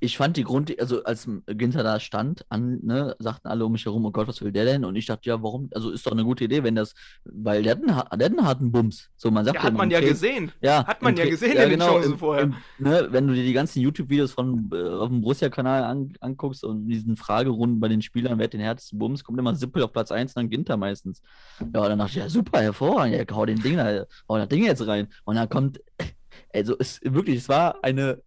Ich 0.00 0.18
fand 0.18 0.36
die 0.36 0.44
Grund, 0.44 0.78
also 0.78 1.02
als 1.04 1.26
Ginter 1.46 1.82
da 1.82 1.98
stand, 1.98 2.44
an, 2.50 2.80
ne, 2.82 3.16
sagten 3.18 3.48
alle 3.48 3.64
um 3.64 3.72
mich 3.72 3.86
herum, 3.86 4.04
oh 4.04 4.10
Gott, 4.10 4.28
was 4.28 4.42
will 4.42 4.52
der 4.52 4.66
denn? 4.66 4.84
Und 4.84 4.96
ich 4.96 5.06
dachte, 5.06 5.26
ja, 5.30 5.42
warum? 5.42 5.70
Also 5.72 5.90
ist 5.90 6.06
doch 6.06 6.12
eine 6.12 6.24
gute 6.24 6.44
Idee, 6.44 6.62
wenn 6.62 6.74
das, 6.74 6.92
weil 7.24 7.62
der 7.62 7.72
hat 7.72 7.78
einen, 7.78 7.96
har- 7.96 8.10
der 8.14 8.26
hat 8.26 8.36
einen 8.38 8.46
harten 8.46 8.70
Bums. 8.70 9.08
So, 9.16 9.30
man 9.30 9.46
sagt 9.46 9.56
ja, 9.56 9.62
hat 9.62 9.72
man 9.72 9.90
ja 9.90 10.00
gesehen. 10.00 10.52
Ja, 10.60 10.84
Hat 10.86 11.00
man 11.00 11.16
ja 11.16 11.24
gesehen 11.24 11.56
in 11.56 11.70
den 11.70 11.80
Chancen 11.80 12.12
im, 12.12 12.18
vorher. 12.18 12.44
Im, 12.44 12.54
ne, 12.78 13.08
wenn 13.10 13.26
du 13.26 13.32
dir 13.32 13.44
die 13.44 13.52
ganzen 13.54 13.80
YouTube-Videos 13.80 14.32
von 14.32 14.68
äh, 14.74 14.76
auf 14.88 15.08
dem 15.08 15.22
Borussia-Kanal 15.22 15.84
an, 15.84 16.12
anguckst 16.20 16.64
und 16.64 16.86
diesen 16.86 17.16
Fragerunden 17.16 17.80
bei 17.80 17.88
den 17.88 18.02
Spielern, 18.02 18.36
wer 18.38 18.44
hat 18.44 18.52
den 18.52 18.60
härtesten 18.60 18.98
Bums, 18.98 19.24
kommt 19.24 19.38
immer 19.38 19.54
Sippel 19.54 19.82
auf 19.82 19.92
Platz 19.92 20.12
1 20.12 20.32
und 20.36 20.42
dann 20.42 20.50
Ginter 20.50 20.76
meistens. 20.76 21.22
Ja, 21.60 21.88
dann 21.88 21.98
dachte 21.98 22.10
ich, 22.10 22.16
ja, 22.16 22.28
super, 22.28 22.60
hervorragend, 22.60 23.16
ja, 23.16 23.34
hau 23.34 23.46
den 23.46 23.62
Ding 23.62 23.78
da, 23.78 24.04
hau 24.28 24.36
das 24.36 24.48
Ding 24.48 24.64
jetzt 24.64 24.86
rein. 24.86 25.08
Und 25.24 25.36
dann 25.36 25.48
kommt, 25.48 25.80
also 26.52 26.76
es 26.78 27.00
wirklich, 27.02 27.38
es 27.38 27.48
war 27.48 27.82
eine, 27.82 28.20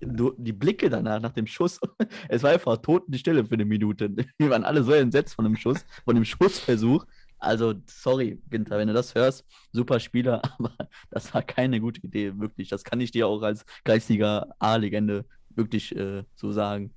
du- 0.00 0.34
die 0.38 0.52
Blicke 0.52 0.90
danach, 0.90 1.20
nach 1.20 1.32
dem 1.32 1.46
Schuss, 1.46 1.80
es 2.28 2.42
war 2.42 2.50
einfach 2.52 2.76
Totenstille 2.78 3.44
für 3.44 3.54
eine 3.54 3.64
Minute. 3.64 4.10
Wir 4.38 4.50
waren 4.50 4.64
alle 4.64 4.82
so 4.82 4.92
entsetzt 4.92 5.34
von 5.34 5.44
dem 5.44 5.56
Schuss, 5.56 5.84
von 6.04 6.14
dem 6.14 6.24
Schussversuch. 6.24 7.04
Also, 7.38 7.74
sorry, 7.86 8.40
Ginter, 8.48 8.78
wenn 8.78 8.88
du 8.88 8.94
das 8.94 9.14
hörst, 9.14 9.44
super 9.72 10.00
Spieler, 10.00 10.40
aber 10.58 10.72
das 11.10 11.32
war 11.34 11.42
keine 11.42 11.80
gute 11.80 12.00
Idee, 12.00 12.32
wirklich. 12.38 12.68
Das 12.68 12.82
kann 12.82 13.00
ich 13.00 13.10
dir 13.10 13.26
auch 13.28 13.42
als 13.42 13.64
Kreisliga 13.84 14.46
A-Legende 14.58 15.26
wirklich 15.50 15.94
äh, 15.94 16.24
so 16.34 16.52
sagen. 16.52 16.92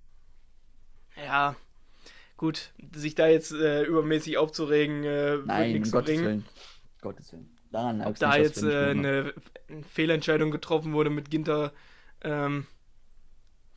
Ja, 1.26 1.56
gut, 2.38 2.74
sich 2.94 3.16
da 3.16 3.28
jetzt 3.28 3.52
äh, 3.52 3.84
übermäßig 3.84 4.38
aufzuregen, 4.38 5.04
äh, 5.04 5.38
Nein, 5.46 5.74
nichts 5.74 5.92
Gottes 5.92 6.08
bringen. 6.08 6.26
Willen. 6.26 6.46
Gottes 7.02 7.34
Willen. 7.34 7.50
Daran 7.72 8.02
Ob 8.02 8.18
da 8.18 8.30
nicht, 8.30 8.40
jetzt 8.40 8.64
äh, 8.64 8.92
eine 8.92 9.34
Fehlentscheidung 9.92 10.50
getroffen 10.52 10.94
wurde 10.94 11.10
mit 11.10 11.30
Ginter, 11.30 11.74
ähm, 12.22 12.66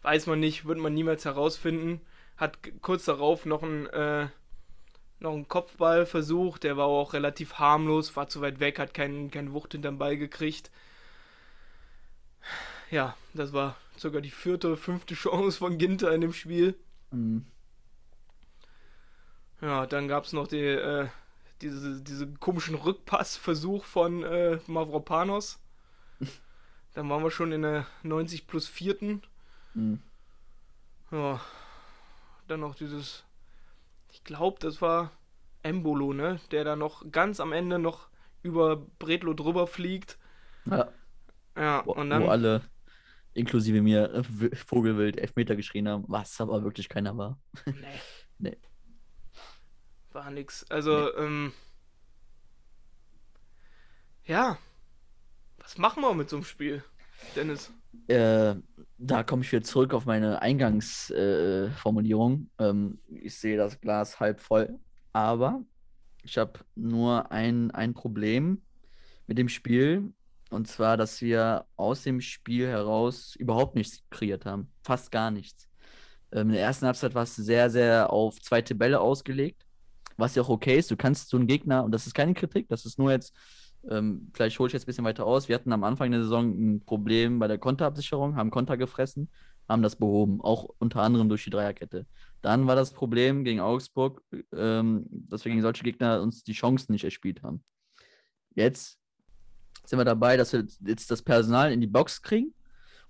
weiß 0.02 0.26
man 0.26 0.40
nicht, 0.40 0.66
wird 0.66 0.78
man 0.78 0.94
niemals 0.94 1.24
herausfinden. 1.24 2.00
Hat 2.36 2.58
kurz 2.80 3.04
darauf 3.04 3.46
noch 3.46 3.62
ein 3.62 3.86
äh, 3.86 4.28
noch 5.20 5.32
einen 5.32 5.48
Kopfball 5.48 6.04
versucht, 6.04 6.64
der 6.64 6.76
war 6.76 6.86
auch 6.86 7.12
relativ 7.12 7.54
harmlos, 7.54 8.16
war 8.16 8.28
zu 8.28 8.40
weit 8.40 8.60
weg, 8.60 8.78
hat 8.78 8.92
keinen 8.92 9.30
keinen 9.30 9.52
Wucht 9.52 9.72
hinterm 9.72 9.98
Ball 9.98 10.16
gekriegt. 10.16 10.70
Ja, 12.90 13.16
das 13.32 13.52
war 13.52 13.76
sogar 13.96 14.20
die 14.20 14.30
vierte, 14.30 14.76
fünfte 14.76 15.14
Chance 15.16 15.58
von 15.58 15.78
Ginter 15.78 16.12
in 16.12 16.20
dem 16.20 16.32
Spiel. 16.32 16.74
Mhm. 17.10 17.46
Ja, 19.60 19.86
dann 19.86 20.08
gab 20.08 20.24
es 20.24 20.32
noch 20.32 20.48
die, 20.48 20.58
äh, 20.58 21.08
diese, 21.62 22.02
diese 22.02 22.26
komischen 22.26 22.74
Rückpassversuch 22.74 23.84
von 23.84 24.24
äh, 24.24 24.58
Mavropanos. 24.66 25.60
Dann 26.94 27.08
waren 27.08 27.22
wir 27.22 27.30
schon 27.30 27.52
in 27.52 27.62
der 27.62 27.86
90 28.02 28.48
plus 28.48 28.66
vierten. 28.66 29.22
Mhm. 29.74 30.02
Ja, 31.10 31.40
dann 32.48 32.60
noch 32.60 32.74
dieses, 32.74 33.24
ich 34.12 34.24
glaube, 34.24 34.58
das 34.60 34.82
war 34.82 35.12
Embolo, 35.62 36.12
ne? 36.12 36.40
Der 36.52 36.64
da 36.64 36.76
noch 36.76 37.10
ganz 37.12 37.40
am 37.40 37.52
Ende 37.52 37.78
noch 37.78 38.08
über 38.42 38.76
Bredlo 38.98 39.34
drüber 39.34 39.66
fliegt. 39.66 40.18
Ja, 40.64 40.92
Ja, 41.56 41.84
wo, 41.84 41.92
und 41.94 42.10
wo 42.10 42.10
dann, 42.10 42.28
alle, 42.28 42.62
inklusive 43.34 43.82
mir, 43.82 44.24
Vogelwild 44.54 45.18
Elfmeter 45.18 45.56
geschrien 45.56 45.88
haben, 45.88 46.04
was 46.08 46.40
aber 46.40 46.64
wirklich 46.64 46.88
keiner 46.88 47.16
war. 47.18 47.40
nee. 47.72 48.02
Nee. 48.38 48.58
War 50.12 50.30
nix. 50.30 50.64
Also, 50.70 51.14
ähm, 51.16 51.52
ja, 54.26 54.58
was 55.58 55.78
machen 55.78 56.02
wir 56.02 56.12
mit 56.14 56.28
so 56.28 56.36
einem 56.36 56.44
Spiel, 56.44 56.84
Dennis? 57.36 57.72
Äh, 58.08 58.54
da 58.98 59.22
komme 59.22 59.42
ich 59.42 59.52
wieder 59.52 59.62
zurück 59.62 59.94
auf 59.94 60.06
meine 60.06 60.42
Eingangsformulierung. 60.42 62.50
Äh, 62.58 62.68
ähm, 62.68 62.98
ich 63.08 63.36
sehe 63.36 63.56
das 63.56 63.80
Glas 63.80 64.18
halb 64.20 64.40
voll, 64.40 64.78
aber 65.12 65.62
ich 66.22 66.38
habe 66.38 66.60
nur 66.74 67.30
ein, 67.32 67.70
ein 67.72 67.94
Problem 67.94 68.62
mit 69.26 69.38
dem 69.38 69.48
Spiel. 69.48 70.12
Und 70.50 70.68
zwar, 70.68 70.96
dass 70.96 71.20
wir 71.22 71.64
aus 71.76 72.02
dem 72.02 72.20
Spiel 72.20 72.68
heraus 72.68 73.34
überhaupt 73.36 73.74
nichts 73.74 74.02
kreiert 74.10 74.44
haben. 74.44 74.70
Fast 74.82 75.10
gar 75.10 75.30
nichts. 75.30 75.68
Ähm, 76.30 76.48
in 76.48 76.54
der 76.54 76.62
ersten 76.62 76.86
Halbzeit 76.86 77.14
war 77.14 77.22
es 77.22 77.36
sehr, 77.36 77.70
sehr 77.70 78.12
auf 78.12 78.40
zweite 78.40 78.74
Bälle 78.74 79.00
ausgelegt. 79.00 79.64
Was 80.16 80.34
ja 80.34 80.42
auch 80.42 80.50
okay 80.50 80.78
ist. 80.78 80.90
Du 80.90 80.96
kannst 80.96 81.30
so 81.30 81.38
einen 81.38 81.46
Gegner, 81.46 81.84
und 81.84 81.92
das 81.92 82.06
ist 82.06 82.14
keine 82.14 82.34
Kritik, 82.34 82.68
das 82.68 82.84
ist 82.84 82.98
nur 82.98 83.10
jetzt 83.10 83.34
ähm, 83.88 84.30
vielleicht 84.34 84.58
hole 84.58 84.68
ich 84.68 84.72
jetzt 84.72 84.84
ein 84.84 84.86
bisschen 84.86 85.04
weiter 85.04 85.26
aus. 85.26 85.48
Wir 85.48 85.54
hatten 85.54 85.72
am 85.72 85.84
Anfang 85.84 86.10
der 86.10 86.22
Saison 86.22 86.50
ein 86.50 86.84
Problem 86.84 87.38
bei 87.38 87.48
der 87.48 87.58
Konterabsicherung, 87.58 88.36
haben 88.36 88.50
Konter 88.50 88.76
gefressen, 88.76 89.28
haben 89.68 89.82
das 89.82 89.96
behoben, 89.96 90.40
auch 90.40 90.68
unter 90.78 91.02
anderem 91.02 91.28
durch 91.28 91.44
die 91.44 91.50
Dreierkette. 91.50 92.06
Dann 92.42 92.66
war 92.66 92.76
das 92.76 92.92
Problem 92.92 93.44
gegen 93.44 93.60
Augsburg, 93.60 94.22
ähm, 94.54 95.06
dass 95.10 95.44
wir 95.44 95.50
gegen 95.50 95.62
solche 95.62 95.84
Gegner 95.84 96.22
uns 96.22 96.44
die 96.44 96.52
Chancen 96.52 96.92
nicht 96.92 97.04
erspielt 97.04 97.42
haben. 97.42 97.62
Jetzt 98.54 98.98
sind 99.84 99.98
wir 99.98 100.04
dabei, 100.04 100.36
dass 100.36 100.52
wir 100.52 100.66
jetzt 100.86 101.10
das 101.10 101.22
Personal 101.22 101.72
in 101.72 101.80
die 101.80 101.86
Box 101.86 102.22
kriegen 102.22 102.54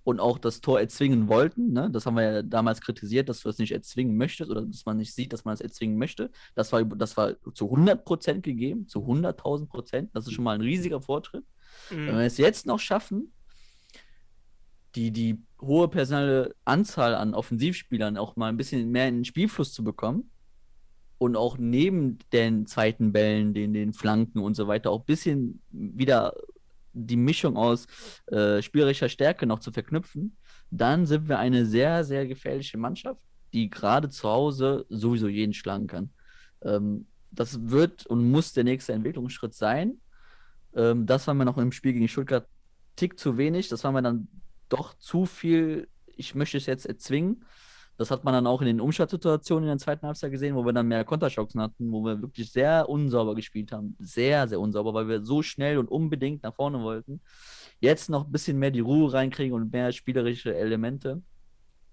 und 0.05 0.21
auch 0.21 0.39
das 0.39 0.61
Tor 0.61 0.81
erzwingen 0.81 1.29
wollten. 1.29 1.73
Ne? 1.73 1.91
Das 1.91 2.07
haben 2.07 2.17
wir 2.17 2.23
ja 2.23 2.43
damals 2.43 2.81
kritisiert, 2.81 3.29
dass 3.29 3.41
du 3.41 3.49
das 3.49 3.59
nicht 3.59 3.73
erzwingen 3.73 4.17
möchtest 4.17 4.51
oder 4.51 4.63
dass 4.63 4.85
man 4.85 4.97
nicht 4.97 5.15
sieht, 5.15 5.33
dass 5.33 5.45
man 5.45 5.55
es 5.55 5.61
erzwingen 5.61 5.97
möchte. 5.97 6.31
Das 6.55 6.73
war, 6.73 6.85
das 6.85 7.17
war 7.17 7.35
zu 7.55 7.67
100% 7.73 8.41
gegeben, 8.41 8.89
zu 8.89 9.01
100.000 9.01 9.67
Prozent. 9.69 10.11
Das 10.15 10.27
ist 10.27 10.33
schon 10.33 10.45
mal 10.45 10.55
ein 10.57 10.61
riesiger 10.61 11.01
Fortschritt. 11.01 11.45
Wenn 11.91 12.07
wir 12.07 12.13
Mhm. 12.15 12.19
es 12.21 12.37
jetzt 12.39 12.67
noch 12.67 12.79
schaffen, 12.81 13.33
die, 14.95 15.11
die 15.11 15.43
hohe 15.61 15.89
personelle 15.89 16.55
Anzahl 16.65 17.15
an 17.15 17.35
Offensivspielern 17.35 18.17
auch 18.17 18.37
mal 18.37 18.49
ein 18.49 18.57
bisschen 18.57 18.91
mehr 18.91 19.09
in 19.09 19.19
den 19.19 19.25
Spielfluss 19.25 19.73
zu 19.73 19.85
bekommen 19.85 20.31
und 21.19 21.37
auch 21.37 21.57
neben 21.57 22.19
den 22.33 22.67
zweiten 22.67 23.13
Bällen, 23.13 23.55
den, 23.55 23.73
den 23.73 23.93
Flanken 23.95 24.41
und 24.41 24.55
so 24.55 24.67
weiter 24.67 24.91
auch 24.91 25.01
ein 25.01 25.07
bisschen 25.07 25.63
wieder 25.71 26.35
die 26.93 27.17
Mischung 27.17 27.57
aus 27.57 27.87
äh, 28.27 28.63
spielerischer 28.63 29.09
Stärke 29.09 29.47
noch 29.47 29.61
zu 29.61 29.73
verknüpfen, 29.73 30.37
dann 30.71 31.07
sind 31.07 31.29
wir 31.29 31.39
eine 31.39 31.67
sehr, 31.67 32.05
sehr 32.05 32.27
gefährliche 32.27 32.79
Mannschaft, 32.79 33.21
die 33.53 33.69
gerade 33.71 34.09
zu 34.09 34.29
Hause 34.29 34.87
sowieso 34.89 35.29
jeden 35.29 35.53
schlagen 35.53 35.87
kann. 35.87 36.11
Ähm, 36.63 37.07
das 37.31 37.71
wird 37.71 38.07
und 38.07 38.31
muss 38.31 38.53
der 38.53 38.65
nächste 38.65 38.93
Entwicklungsschritt 38.93 39.55
sein. 39.55 40.01
Ähm, 40.75 41.07
das 41.07 41.27
war 41.27 41.35
mir 41.35 41.45
noch 41.45 41.59
im 41.59 41.73
Spiel 41.73 41.93
gegen 41.93 42.09
Stuttgart 42.09 42.47
tick 42.97 43.19
zu 43.19 43.37
wenig. 43.39 43.69
Das 43.69 43.85
war 43.85 43.93
mir 43.93 44.03
dann 44.03 44.29
doch 44.69 44.95
zu 44.99 45.27
viel. 45.27 45.89
Ich 46.07 46.35
möchte 46.35 46.59
es 46.59 46.67
jetzt 46.67 46.87
erzwingen. 46.87 47.45
Das 48.03 48.11
hat 48.11 48.25
man 48.25 48.35
dann 48.35 48.49
auch 48.49 48.61
in 48.61 48.67
den 48.67 48.81
Umschaltsituationen 48.81 49.63
in 49.69 49.69
der 49.69 49.79
zweiten 49.79 50.05
Halbzeit 50.05 50.33
gesehen, 50.33 50.57
wo 50.57 50.65
wir 50.65 50.73
dann 50.73 50.89
mehr 50.89 51.05
Konterchancen 51.05 51.61
hatten, 51.61 51.93
wo 51.93 52.05
wir 52.05 52.21
wirklich 52.21 52.51
sehr 52.51 52.89
unsauber 52.89 53.37
gespielt 53.37 53.71
haben. 53.71 53.95
Sehr, 54.01 54.49
sehr 54.49 54.59
unsauber, 54.59 54.93
weil 54.93 55.07
wir 55.07 55.25
so 55.25 55.41
schnell 55.41 55.79
und 55.79 55.89
unbedingt 55.89 56.43
nach 56.43 56.53
vorne 56.53 56.81
wollten. 56.81 57.21
Jetzt 57.79 58.11
noch 58.11 58.27
ein 58.27 58.33
bisschen 58.33 58.59
mehr 58.59 58.73
die 58.73 58.81
Ruhe 58.81 59.13
reinkriegen 59.13 59.55
und 59.55 59.73
mehr 59.73 59.93
spielerische 59.93 60.53
Elemente. 60.53 61.23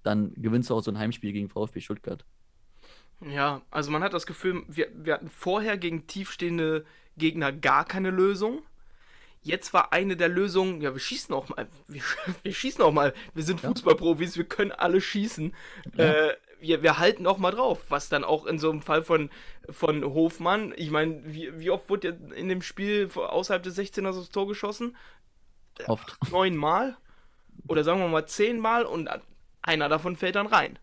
Dann 0.02 0.34
gewinnst 0.34 0.72
du 0.72 0.76
auch 0.76 0.82
so 0.82 0.90
ein 0.90 0.98
Heimspiel 0.98 1.32
gegen 1.32 1.48
VfB 1.48 1.80
Stuttgart. 1.80 2.26
Ja, 3.22 3.62
also 3.70 3.92
man 3.92 4.02
hat 4.02 4.14
das 4.14 4.26
Gefühl, 4.26 4.64
wir, 4.68 4.88
wir 4.96 5.14
hatten 5.14 5.30
vorher 5.30 5.78
gegen 5.78 6.08
tiefstehende 6.08 6.86
Gegner 7.18 7.52
gar 7.52 7.86
keine 7.86 8.10
Lösung. 8.10 8.64
Jetzt 9.42 9.74
war 9.74 9.94
eine 9.94 10.18
der 10.18 10.28
Lösungen, 10.28 10.82
ja, 10.82 10.94
wir 10.94 11.00
schießen 11.00 11.34
auch 11.34 11.50
mal. 11.50 11.68
Wir, 11.88 12.02
wir 12.44 12.54
schießen 12.54 12.84
auch 12.84 12.92
mal. 12.92 13.14
Wir 13.34 13.44
sind 13.44 13.62
Ja. 13.62 13.70
Fußballprofis, 13.70 14.38
wir 14.38 14.44
können 14.44 14.72
alle 14.72 15.02
schießen. 15.02 15.56
Ja. 15.96 16.04
Äh, 16.04 16.38
wir, 16.62 16.84
wir 16.84 17.00
halten 17.00 17.26
auch 17.26 17.38
mal 17.38 17.52
drauf, 17.52 17.80
was 17.90 18.10
dann 18.10 18.26
auch 18.26 18.46
in 18.46 18.60
so 18.60 18.70
einem 18.70 18.82
Fall 18.82 19.02
von, 19.02 19.30
von 19.70 20.04
Hofmann, 20.04 20.74
ich 20.76 20.92
meine, 20.92 21.22
wie, 21.26 21.58
wie 21.58 21.70
oft 21.70 21.90
wurde 21.90 22.18
in 22.36 22.50
dem 22.50 22.62
Spiel 22.62 23.10
außerhalb 23.16 23.64
des 23.64 23.78
16ers 23.78 24.20
aufs 24.20 24.30
Tor 24.30 24.48
geschossen? 24.48 24.98
Oft. 25.88 26.18
Neunmal? 26.32 26.98
Oder 27.68 27.84
sagen 27.86 28.00
wir 28.02 28.08
mal 28.10 28.26
zehnmal 28.26 28.84
und 28.86 29.10
einer 29.62 29.88
davon 29.90 30.16
fällt 30.18 30.36
dann 30.36 30.48
rein. 30.48 30.78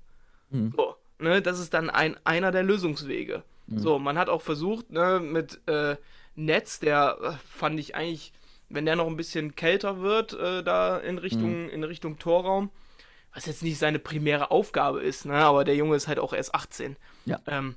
Mhm. 0.50 0.72
So, 0.76 0.96
ne, 1.18 1.42
das 1.42 1.58
ist 1.58 1.74
dann 1.74 1.90
ein, 1.90 2.16
einer 2.24 2.52
der 2.52 2.62
Lösungswege. 2.62 3.42
Mhm. 3.66 3.78
So, 3.78 3.98
man 3.98 4.16
hat 4.18 4.28
auch 4.28 4.42
versucht, 4.42 4.90
ne, 4.90 5.20
mit 5.20 5.60
äh, 5.66 5.96
Netz, 6.36 6.78
der 6.80 7.18
äh, 7.22 7.32
fand 7.48 7.78
ich 7.80 7.94
eigentlich, 7.94 8.32
wenn 8.68 8.86
der 8.86 8.96
noch 8.96 9.06
ein 9.06 9.16
bisschen 9.16 9.54
kälter 9.54 10.00
wird, 10.00 10.32
äh, 10.32 10.62
da 10.62 10.98
in 10.98 11.18
Richtung, 11.18 11.68
in 11.70 11.84
Richtung 11.84 12.18
Torraum, 12.18 12.70
was 13.34 13.46
jetzt 13.46 13.62
nicht 13.62 13.78
seine 13.78 13.98
primäre 13.98 14.50
Aufgabe 14.50 15.00
ist, 15.02 15.26
ne, 15.26 15.34
aber 15.34 15.64
der 15.64 15.76
Junge 15.76 15.96
ist 15.96 16.08
halt 16.08 16.18
auch 16.18 16.32
erst 16.32 16.54
18. 16.54 16.96
Ja. 17.26 17.38
Ähm, 17.46 17.76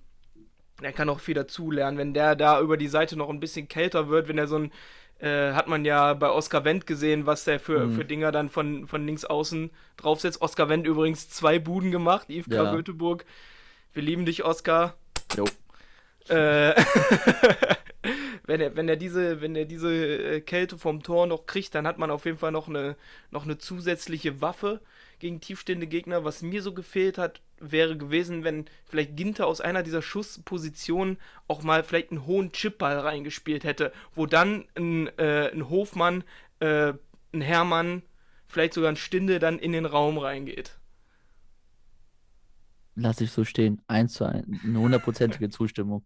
der 0.82 0.94
kann 0.94 1.10
auch 1.10 1.20
viel 1.20 1.36
dazulernen. 1.36 1.98
Wenn 1.98 2.14
der 2.14 2.36
da 2.38 2.62
über 2.62 2.78
die 2.78 2.88
Seite 2.88 3.18
noch 3.18 3.30
ein 3.30 3.42
bisschen 3.42 3.68
kälter 3.68 4.08
wird, 4.10 4.30
wenn 4.30 4.38
er 4.38 4.48
so 4.48 4.56
ein, 4.58 4.72
äh, 5.20 5.52
hat 5.52 5.68
man 5.68 5.84
ja 5.84 6.14
bei 6.14 6.30
Oscar 6.30 6.64
Wendt 6.64 6.88
gesehen, 6.88 7.26
was 7.26 7.44
der 7.44 7.60
für, 7.60 7.88
Mhm. 7.88 7.96
für 7.96 8.06
Dinger 8.06 8.32
dann 8.32 8.48
von, 8.50 8.88
von 8.88 9.06
links 9.06 9.26
außen 9.26 9.72
draufsetzt. 9.98 10.42
Oscar 10.42 10.70
Wendt 10.70 10.88
übrigens 10.88 11.30
zwei 11.30 11.60
Buden 11.60 11.92
gemacht, 11.92 12.30
IFK 12.30 12.54
Ja. 12.54 12.72
Göteborg. 12.74 13.26
Wir 13.92 14.04
lieben 14.04 14.26
dich, 14.26 14.46
Oscar. 14.46 14.96
Jo. 15.36 15.44
Äh, 16.34 16.74
wenn 18.50 18.62
er, 18.62 18.76
wenn 18.76 18.90
er 18.90 18.96
diese, 18.96 19.42
wenn 19.42 19.56
er 19.56 19.66
diese 19.66 19.94
äh, 19.94 20.42
Kälte 20.42 20.80
vom 20.80 21.04
Tor 21.04 21.28
noch 21.28 21.46
kriegt, 21.46 21.76
dann 21.76 21.86
hat 21.86 22.00
man 22.00 22.10
auf 22.10 22.26
jeden 22.26 22.40
Fall 22.40 22.52
noch 22.52 22.68
eine, 22.68 22.96
noch 23.30 23.44
eine 23.44 23.60
zusätzliche 23.60 24.42
Waffe 24.42 24.82
gegen 25.20 25.40
tiefstehende 25.40 25.86
Gegner. 25.86 26.26
Was 26.26 26.42
mir 26.42 26.64
so 26.64 26.74
gefehlt 26.74 27.20
hat, 27.20 27.42
wäre 27.60 27.96
gewesen, 27.96 28.44
wenn 28.44 28.66
vielleicht 28.86 29.16
Ginter 29.16 29.46
aus 29.46 29.62
einer 29.62 29.84
dieser 29.84 30.02
Schusspositionen 30.02 31.20
auch 31.48 31.62
mal 31.62 31.84
vielleicht 31.84 32.10
einen 32.10 32.26
hohen 32.26 32.52
Chipball 32.52 32.98
reingespielt 32.98 33.64
hätte, 33.64 33.94
wo 34.16 34.26
dann 34.26 34.66
ein, 34.76 35.16
äh, 35.20 35.52
ein 35.54 35.70
Hofmann, 35.70 36.24
äh, 36.60 36.94
ein 37.32 37.42
Hermann, 37.42 38.02
vielleicht 38.48 38.74
sogar 38.74 38.90
ein 38.90 38.96
Stinde 38.96 39.38
dann 39.38 39.60
in 39.60 39.74
den 39.74 39.86
Raum 39.86 40.18
reingeht. 40.18 40.80
Lass 42.96 43.22
ich 43.22 43.32
so 43.32 43.46
stehen. 43.46 43.80
Eins 43.86 44.14
zu 44.14 44.26
eins. 44.26 44.48
Eine 44.64 44.80
hundertprozentige 44.80 45.52
Zustimmung. 45.52 46.04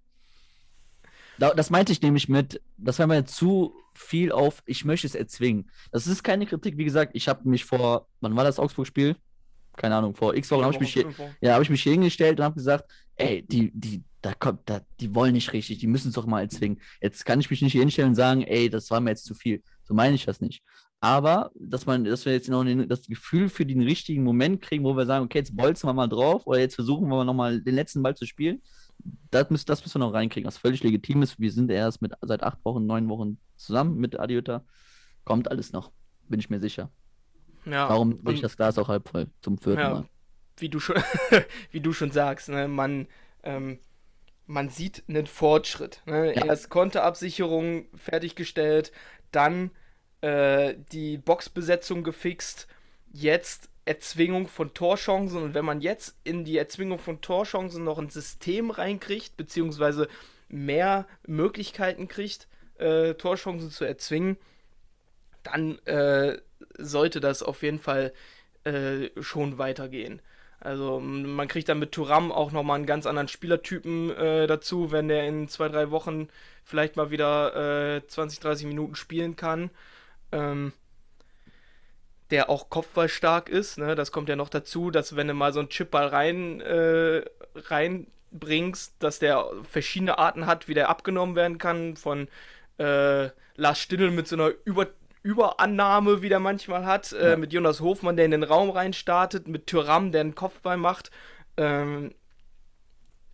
Da, 1.39 1.54
das 1.54 1.69
meinte 1.69 1.91
ich 1.91 2.02
nämlich 2.02 2.30
mit, 2.30 2.62
das 2.78 3.00
war 3.00 3.08
mir 3.08 3.26
zu 3.26 3.76
viel 3.93 4.32
auf, 4.32 4.62
ich 4.65 4.86
möchte 4.86 5.08
es 5.08 5.15
erzwingen. 5.15 5.69
Das 5.91 6.08
ist 6.08 6.24
keine 6.24 6.46
Kritik, 6.46 6.78
wie 6.78 6.86
gesagt, 6.86 7.12
ich 7.15 7.28
habe 7.28 7.48
mich 7.48 7.65
vor, 7.65 8.08
wann 8.22 8.36
war 8.36 8.43
das 8.43 8.60
Augsburg-Spiel? 8.60 9.15
Keine 9.76 9.96
Ahnung, 9.96 10.13
vor 10.13 10.36
x 10.36 10.52
Wochen 10.52 10.63
habe 10.63 10.74
ich 10.74 10.80
mich 10.80 10.93
hier, 10.93 11.12
ja, 11.41 11.54
habe 11.54 11.63
ich 11.63 11.69
mich 11.69 11.82
hier 11.82 11.93
hingestellt 11.93 12.39
und 12.39 12.46
habe 12.46 12.56
gesagt, 12.56 12.89
ey, 13.15 13.41
die, 13.41 13.72
die, 13.74 14.04
da 14.22 14.34
kommt, 14.34 14.62
da, 14.69 14.82
die 15.00 15.15
wollen 15.15 15.34
nicht 15.34 15.52
richtig, 15.52 15.80
die 15.80 15.88
müssen 15.88 16.10
es 16.10 16.13
doch 16.13 16.28
mal 16.28 16.41
erzwingen. 16.41 16.80
Jetzt 17.02 17.26
kann 17.26 17.39
ich 17.39 17.50
mich 17.50 17.62
nicht 17.62 17.72
hier 17.72 17.82
hinstellen 17.82 18.10
und 18.10 18.15
sagen, 18.15 18.43
ey, 18.43 18.69
das 18.69 18.91
war 18.91 19.00
mir 19.00 19.10
jetzt 19.12 19.26
zu 19.26 19.34
viel. 19.34 19.63
So 19.84 19.96
meine 19.96 20.15
ich 20.15 20.26
das 20.26 20.41
nicht. 20.41 20.63
Aber, 21.04 21.52
dass 21.56 21.86
man, 21.86 22.06
dass 22.06 22.26
wir 22.26 22.32
jetzt 22.32 22.48
noch 22.48 22.63
den, 22.63 22.88
das 22.88 23.08
Gefühl 23.08 23.50
für 23.50 23.65
den 23.65 23.82
richtigen 23.82 24.24
Moment 24.24 24.62
kriegen, 24.62 24.86
wo 24.86 24.96
wir 24.96 25.06
sagen, 25.06 25.26
okay, 25.26 25.39
jetzt 25.39 25.54
bolzen 25.54 25.89
wir 25.89 25.93
mal 25.93 26.08
drauf 26.08 26.48
oder 26.48 26.60
jetzt 26.60 26.76
versuchen 26.76 27.10
wir 27.10 27.26
nochmal 27.26 27.62
den 27.62 27.76
letzten 27.76 28.02
Ball 28.02 28.15
zu 28.15 28.26
spielen, 28.26 28.62
das, 29.31 29.49
müssen, 29.49 29.65
das 29.65 29.81
müssen 29.83 29.95
wir 30.01 30.05
noch 30.07 30.13
reinkriegen, 30.13 30.47
was 30.47 30.57
völlig 30.57 30.83
legitim 30.83 31.21
ist. 31.21 31.39
Wir 31.39 31.51
sind 31.51 31.69
erst 31.71 32.01
mit, 32.01 32.13
seit 32.21 32.43
acht 32.43 32.63
Wochen, 32.65 32.85
neun 32.85 33.09
Wochen 33.09 33.37
zusammen 33.55 33.97
mit 33.97 34.19
Adiota. 34.19 34.65
Kommt 35.25 35.49
alles 35.49 35.71
noch, 35.73 35.91
bin 36.27 36.39
ich 36.39 36.49
mir 36.49 36.59
sicher. 36.59 36.91
Ja, 37.65 37.89
Warum 37.89 38.17
sehe 38.25 38.33
ich 38.33 38.41
das 38.41 38.57
Glas 38.57 38.77
auch 38.77 38.89
halb 38.89 39.07
voll 39.09 39.27
zum 39.41 39.57
vierten 39.57 39.79
Ja, 39.79 39.89
Mal? 39.89 40.09
wie 40.57 40.69
du 40.69 40.79
schon, 40.79 40.97
wie 41.71 41.79
du 41.81 41.93
schon 41.93 42.11
sagst, 42.11 42.49
ne, 42.49 42.67
man, 42.67 43.07
ähm, 43.43 43.79
man 44.45 44.69
sieht 44.69 45.03
einen 45.07 45.27
Fortschritt. 45.27 46.01
Ne? 46.05 46.35
Ja. 46.35 46.45
Erst 46.45 46.69
Konterabsicherung 46.69 47.85
fertiggestellt, 47.95 48.91
dann 49.31 49.71
äh, 50.21 50.75
die 50.91 51.17
Boxbesetzung 51.17 52.03
gefixt, 52.03 52.67
jetzt 53.11 53.69
Erzwingung 53.86 54.48
von 54.48 54.74
Torchancen 54.74 55.41
und 55.41 55.54
wenn 55.54 55.65
man 55.65 55.82
jetzt 55.82 56.15
in 56.24 56.46
die 56.46 56.58
Erzwingung 56.58 57.00
von 57.00 57.22
Torchancen 57.22 57.84
noch 57.84 58.00
ein 58.00 58.10
System 58.10 58.72
reinkriegt, 58.72 59.36
beziehungsweise 59.36 60.08
mehr 60.48 61.08
Möglichkeiten 61.28 62.08
kriegt, 62.08 62.48
äh, 62.78 63.13
Torchancen 63.15 63.69
zu 63.69 63.86
erzwingen, 63.86 64.38
dann 65.43 65.80
äh, 65.86 66.38
sollte 66.78 67.19
das 67.19 67.43
auf 67.43 67.63
jeden 67.63 67.80
Fall 67.80 68.13
äh, 68.63 69.10
schon 69.22 69.58
weitergehen. 69.58 70.22
Also 70.63 71.02
man 71.02 71.50
kriegt 71.50 71.67
dann 71.67 71.80
mit 71.80 71.91
Turam 71.91 72.32
auch 72.32 72.54
nochmal 72.54 72.78
einen 72.78 72.86
ganz 72.86 73.06
anderen 73.06 73.28
Spielertypen 73.28 74.12
äh, 74.12 74.48
dazu, 74.48 74.93
wenn 74.93 75.10
der 75.10 75.28
in 75.28 75.50
zwei, 75.50 75.67
drei 75.67 75.91
Wochen 75.91 76.30
vielleicht 76.63 76.96
mal 76.96 77.12
wieder 77.12 77.98
äh, 77.98 78.08
20, 78.08 78.39
30 78.39 78.67
Minuten 78.67 78.96
spielen 78.96 79.36
kann. 79.36 79.72
Ähm, 80.32 80.72
der 82.34 82.50
auch 82.50 82.69
kopfballstark 82.69 83.48
ist, 83.48 83.78
ne? 83.78 83.96
Das 83.96 84.12
kommt 84.12 84.28
ja 84.28 84.36
noch 84.36 84.50
dazu, 84.50 84.91
dass 84.91 85.15
wenn 85.15 85.28
du 85.30 85.34
mal 85.34 85.54
so 85.54 85.60
einen 85.60 85.69
Chipball 85.69 86.08
rein, 86.08 86.60
äh, 86.62 87.24
reinbringst, 87.56 88.96
dass 89.00 89.19
der 89.19 89.46
verschiedene 89.69 90.17
Arten 90.17 90.46
hat, 90.46 90.67
wie 90.67 90.74
der 90.74 90.89
abgenommen 90.89 91.36
werden 91.36 91.58
kann, 91.60 91.96
von 91.96 92.28
äh, 92.80 93.30
Lars 93.56 93.80
Stindl 93.80 94.12
mit 94.12 94.28
so 94.28 94.36
einer 94.36 94.52
Über 94.65 94.88
Überannahme, 95.22 96.22
wie 96.22 96.28
der 96.28 96.39
manchmal 96.41 96.86
hat, 96.86 97.13
äh, 97.13 97.30
Ja. 97.32 97.38
mit 97.38 97.54
Jonas 97.54 97.80
Hofmann, 97.80 98.17
der 98.17 98.26
in 98.26 98.32
den 98.32 98.43
Raum 98.43 98.69
reinstartet, 98.72 99.48
mit 99.48 99.67
Tyram, 99.67 100.12
der 100.12 100.19
einen 100.22 100.36
Kopfball 100.36 100.76
macht. 100.76 101.12
Ähm, 101.56 102.13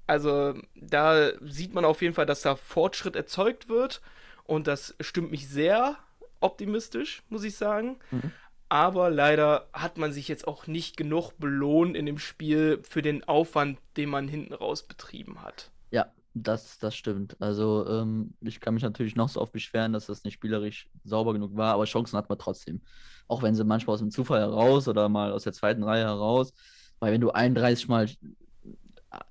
also 0.05 0.53
da 0.75 1.31
sieht 1.41 1.73
man 1.73 1.85
auf 1.85 2.01
jeden 2.01 2.13
Fall, 2.13 2.25
dass 2.27 2.41
da 2.41 2.55
Fortschritt 2.55 3.15
erzeugt 3.15 3.69
wird 3.69 4.01
und 4.43 4.67
das 4.67 4.95
stimmt 4.99 5.31
mich 5.31 5.47
sehr 5.49 5.97
optimistisch, 6.41 7.23
muss 7.29 7.43
ich 7.43 7.55
sagen. 7.55 7.97
Mhm. 8.11 8.31
Aber 8.69 9.09
leider 9.09 9.67
hat 9.73 9.97
man 9.97 10.13
sich 10.13 10.27
jetzt 10.27 10.47
auch 10.47 10.67
nicht 10.67 10.95
genug 10.95 11.33
belohnt 11.39 11.97
in 11.97 12.05
dem 12.05 12.19
Spiel 12.19 12.79
für 12.83 13.01
den 13.01 13.23
Aufwand, 13.23 13.79
den 13.97 14.09
man 14.09 14.27
hinten 14.27 14.53
raus 14.53 14.83
betrieben 14.83 15.41
hat. 15.41 15.71
Ja, 15.89 16.13
das, 16.35 16.77
das 16.77 16.95
stimmt. 16.95 17.35
Also, 17.41 17.87
ähm, 17.87 18.35
ich 18.41 18.59
kann 18.59 18.75
mich 18.75 18.83
natürlich 18.83 19.15
noch 19.15 19.29
so 19.29 19.41
oft 19.41 19.51
beschweren, 19.53 19.91
dass 19.91 20.05
das 20.05 20.23
nicht 20.23 20.35
spielerisch 20.35 20.87
sauber 21.03 21.33
genug 21.33 21.57
war, 21.57 21.73
aber 21.73 21.85
Chancen 21.85 22.15
hat 22.15 22.29
man 22.29 22.37
trotzdem. 22.37 22.81
Auch 23.27 23.41
wenn 23.41 23.55
sie 23.55 23.63
manchmal 23.63 23.95
aus 23.95 24.01
dem 24.01 24.11
Zufall 24.11 24.41
heraus 24.41 24.87
oder 24.87 25.09
mal 25.09 25.31
aus 25.31 25.43
der 25.43 25.53
zweiten 25.53 25.83
Reihe 25.83 26.05
heraus, 26.05 26.53
weil 26.99 27.11
wenn 27.11 27.21
du 27.21 27.31
31 27.31 27.87
Mal 27.87 28.07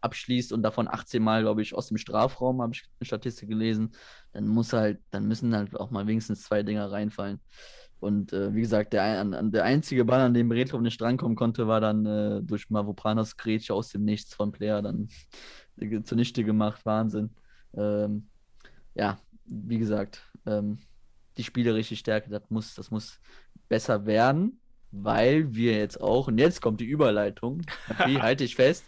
abschließt 0.00 0.52
und 0.52 0.62
davon 0.62 0.88
18 0.88 1.22
Mal, 1.22 1.42
glaube 1.42 1.62
ich, 1.62 1.74
aus 1.74 1.88
dem 1.88 1.98
Strafraum, 1.98 2.60
habe 2.60 2.72
ich 2.74 2.84
eine 2.98 3.06
Statistik 3.06 3.48
gelesen, 3.48 3.92
dann 4.32 4.48
muss 4.48 4.72
halt, 4.72 5.00
dann 5.10 5.26
müssen 5.26 5.54
halt 5.54 5.78
auch 5.78 5.90
mal 5.90 6.06
wenigstens 6.06 6.42
zwei 6.42 6.62
Dinger 6.64 6.90
reinfallen. 6.90 7.40
Und 8.00 8.32
äh, 8.32 8.54
wie 8.54 8.60
gesagt, 8.60 8.92
der, 8.92 9.20
an, 9.20 9.50
der 9.50 9.64
einzige 9.64 10.04
Ball, 10.04 10.20
an 10.20 10.34
dem 10.34 10.52
Retrov 10.52 10.80
nicht 10.80 11.00
drankommen 11.00 11.36
konnte, 11.36 11.66
war 11.66 11.80
dann 11.80 12.06
äh, 12.06 12.42
durch 12.42 12.70
Mavropanos 12.70 13.36
Grätsche 13.36 13.74
aus 13.74 13.88
dem 13.88 14.04
Nichts 14.04 14.34
von 14.34 14.52
Player 14.52 14.82
dann 14.82 15.08
zunichte 16.04 16.44
gemacht. 16.44 16.86
Wahnsinn. 16.86 17.30
Ähm, 17.76 18.28
ja, 18.94 19.18
wie 19.46 19.78
gesagt, 19.78 20.22
ähm, 20.46 20.78
die 21.36 21.44
spielerische 21.44 21.96
Stärke, 21.96 22.30
das 22.30 22.42
muss, 22.50 22.74
das 22.74 22.90
muss 22.90 23.20
besser 23.68 24.06
werden, 24.06 24.60
weil 24.90 25.54
wir 25.54 25.76
jetzt 25.76 26.00
auch, 26.00 26.28
und 26.28 26.38
jetzt 26.38 26.60
kommt 26.60 26.80
die 26.80 26.86
Überleitung, 26.86 27.62
die 28.06 28.18
halte 28.22 28.44
ich 28.44 28.56
fest. 28.56 28.84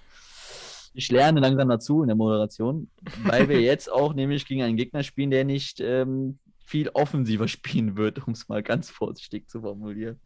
Ich 0.93 1.11
lerne 1.11 1.41
langsam 1.41 1.69
dazu 1.69 2.03
in 2.03 2.09
der 2.09 2.17
Moderation, 2.17 2.91
weil 3.23 3.49
wir 3.49 3.61
jetzt 3.61 3.91
auch 3.91 4.15
nämlich 4.15 4.47
gegen 4.47 4.63
einen 4.63 4.77
Gegner 4.77 5.03
spielen, 5.03 5.31
der 5.31 5.45
nicht 5.45 5.81
ähm, 5.81 6.39
viel 6.71 6.89
offensiver 6.91 7.49
spielen 7.57 7.97
wird, 7.97 8.27
um 8.27 8.33
es 8.33 8.49
mal 8.49 8.63
ganz 8.63 8.91
vorsichtig 8.91 9.49
zu 9.49 9.63
formulieren. 9.63 10.21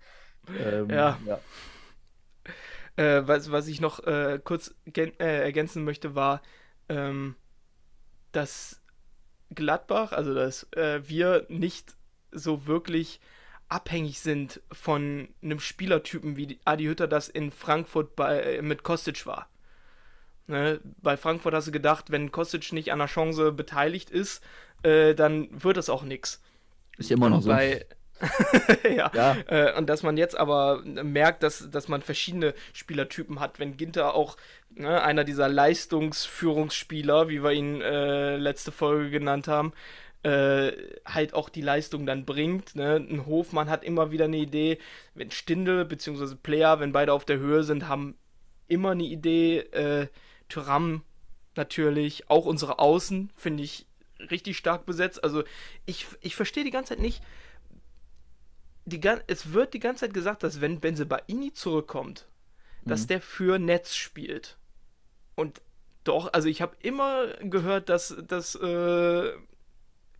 Ähm, 0.60 0.90
Ja. 0.90 1.18
ja. 1.24 1.40
Äh, 2.96 3.26
was, 3.26 3.50
was 3.50 3.66
ich 3.66 3.80
noch 3.80 4.00
äh, 4.04 4.38
kurz 4.44 4.74
äh, 4.94 5.10
ergänzen 5.18 5.84
möchte, 5.84 6.14
war, 6.14 6.42
ähm, 6.88 7.34
dass 8.30 8.82
Gladbach, 9.54 10.12
also 10.12 10.34
dass 10.34 10.64
äh, 10.74 11.00
wir 11.08 11.46
nicht 11.48 11.96
so 12.30 12.66
wirklich 12.66 13.20
abhängig 13.68 14.20
sind 14.20 14.60
von 14.70 15.28
einem 15.42 15.58
Spielertypen, 15.60 16.36
wie 16.36 16.60
Adi 16.64 16.84
Hütter 16.84 17.08
das 17.08 17.28
in 17.28 17.50
Frankfurt 17.50 18.14
bei, 18.14 18.40
äh, 18.40 18.62
mit 18.62 18.82
Kostic 18.82 19.26
war. 19.26 19.48
Ne? 20.46 20.80
Bei 21.02 21.16
Frankfurt 21.16 21.54
hast 21.54 21.68
du 21.68 21.72
gedacht, 21.72 22.10
wenn 22.10 22.32
Kostic 22.32 22.72
nicht 22.72 22.92
an 22.92 22.98
der 22.98 23.08
Chance 23.08 23.52
beteiligt 23.52 24.10
ist, 24.10 24.42
äh, 24.82 25.14
dann 25.14 25.48
wird 25.50 25.76
es 25.76 25.88
auch 25.88 26.02
nichts. 26.02 26.42
Ist 26.98 27.10
ja 27.10 27.16
immer 27.16 27.30
noch 27.30 27.42
so. 27.42 27.48
bei, 27.50 27.86
ja. 28.96 29.10
Ja. 29.14 29.36
Äh, 29.46 29.76
und 29.76 29.88
dass 29.88 30.02
man 30.02 30.16
jetzt 30.16 30.36
aber 30.36 30.82
merkt, 30.84 31.42
dass, 31.42 31.70
dass 31.70 31.88
man 31.88 32.02
verschiedene 32.02 32.54
Spielertypen 32.72 33.40
hat. 33.40 33.58
Wenn 33.58 33.76
Ginter 33.76 34.14
auch 34.14 34.36
ne, 34.74 35.02
einer 35.02 35.24
dieser 35.24 35.48
Leistungsführungsspieler, 35.48 37.28
wie 37.28 37.42
wir 37.42 37.52
ihn 37.52 37.80
äh, 37.80 38.36
letzte 38.36 38.72
Folge 38.72 39.10
genannt 39.10 39.48
haben, 39.48 39.72
äh, 40.22 40.72
halt 41.04 41.34
auch 41.34 41.48
die 41.48 41.60
Leistung 41.60 42.06
dann 42.06 42.24
bringt. 42.24 42.76
Ne? 42.76 42.96
Ein 42.96 43.26
Hofmann 43.26 43.68
hat 43.68 43.84
immer 43.84 44.10
wieder 44.10 44.24
eine 44.24 44.38
Idee, 44.38 44.78
wenn 45.14 45.30
Stindel 45.30 45.84
bzw. 45.84 46.36
Player, 46.36 46.80
wenn 46.80 46.92
beide 46.92 47.12
auf 47.12 47.24
der 47.24 47.38
Höhe 47.38 47.62
sind, 47.62 47.88
haben 47.88 48.16
immer 48.68 48.92
eine 48.92 49.04
Idee. 49.04 49.64
Thuram 50.48 51.02
natürlich, 51.56 52.30
auch 52.30 52.46
unsere 52.46 52.78
Außen 52.78 53.30
finde 53.34 53.62
ich 53.62 53.86
richtig 54.18 54.56
stark 54.56 54.86
besetzt. 54.86 55.22
Also 55.22 55.44
ich, 55.86 56.06
ich 56.20 56.36
verstehe 56.36 56.64
die 56.64 56.70
ganze 56.70 56.90
Zeit 56.90 57.00
nicht. 57.00 57.22
Die, 58.86 59.00
es 59.26 59.52
wird 59.52 59.74
die 59.74 59.80
ganze 59.80 60.00
Zeit 60.00 60.14
gesagt, 60.14 60.42
dass 60.42 60.60
wenn 60.60 60.80
Benzebaini 60.80 61.52
zurückkommt, 61.52 62.26
mhm. 62.84 62.90
dass 62.90 63.06
der 63.06 63.20
für 63.20 63.58
Netz 63.58 63.94
spielt. 63.94 64.58
Und 65.34 65.62
doch, 66.04 66.32
also 66.32 66.48
ich 66.48 66.60
habe 66.60 66.76
immer 66.80 67.28
gehört, 67.40 67.88
dass, 67.88 68.14
dass 68.26 68.54
äh, 68.56 69.32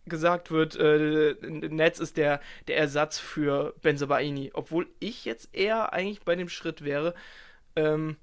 gesagt 0.05 0.51
wird, 0.51 0.75
äh, 0.75 1.35
Netz 1.41 1.99
ist 1.99 2.17
der, 2.17 2.41
der 2.67 2.77
Ersatz 2.77 3.19
für 3.19 3.75
Benzebaini. 3.81 4.51
Obwohl 4.53 4.87
ich 4.99 5.25
jetzt 5.25 5.53
eher 5.53 5.93
eigentlich 5.93 6.21
bei 6.21 6.35
dem 6.35 6.49
Schritt 6.49 6.83
wäre, 6.83 7.13
ähm, 7.75 8.17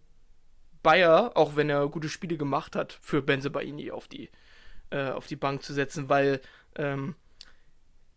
Bayer, 0.82 1.32
auch 1.34 1.56
wenn 1.56 1.70
er 1.70 1.88
gute 1.88 2.08
Spiele 2.08 2.36
gemacht 2.36 2.76
hat, 2.76 2.98
für 3.00 3.22
Benzebaini 3.22 3.90
auf 3.90 4.08
die, 4.08 4.30
äh, 4.90 5.10
auf 5.10 5.26
die 5.26 5.36
Bank 5.36 5.62
zu 5.62 5.72
setzen, 5.72 6.08
weil 6.08 6.40
ähm, 6.76 7.14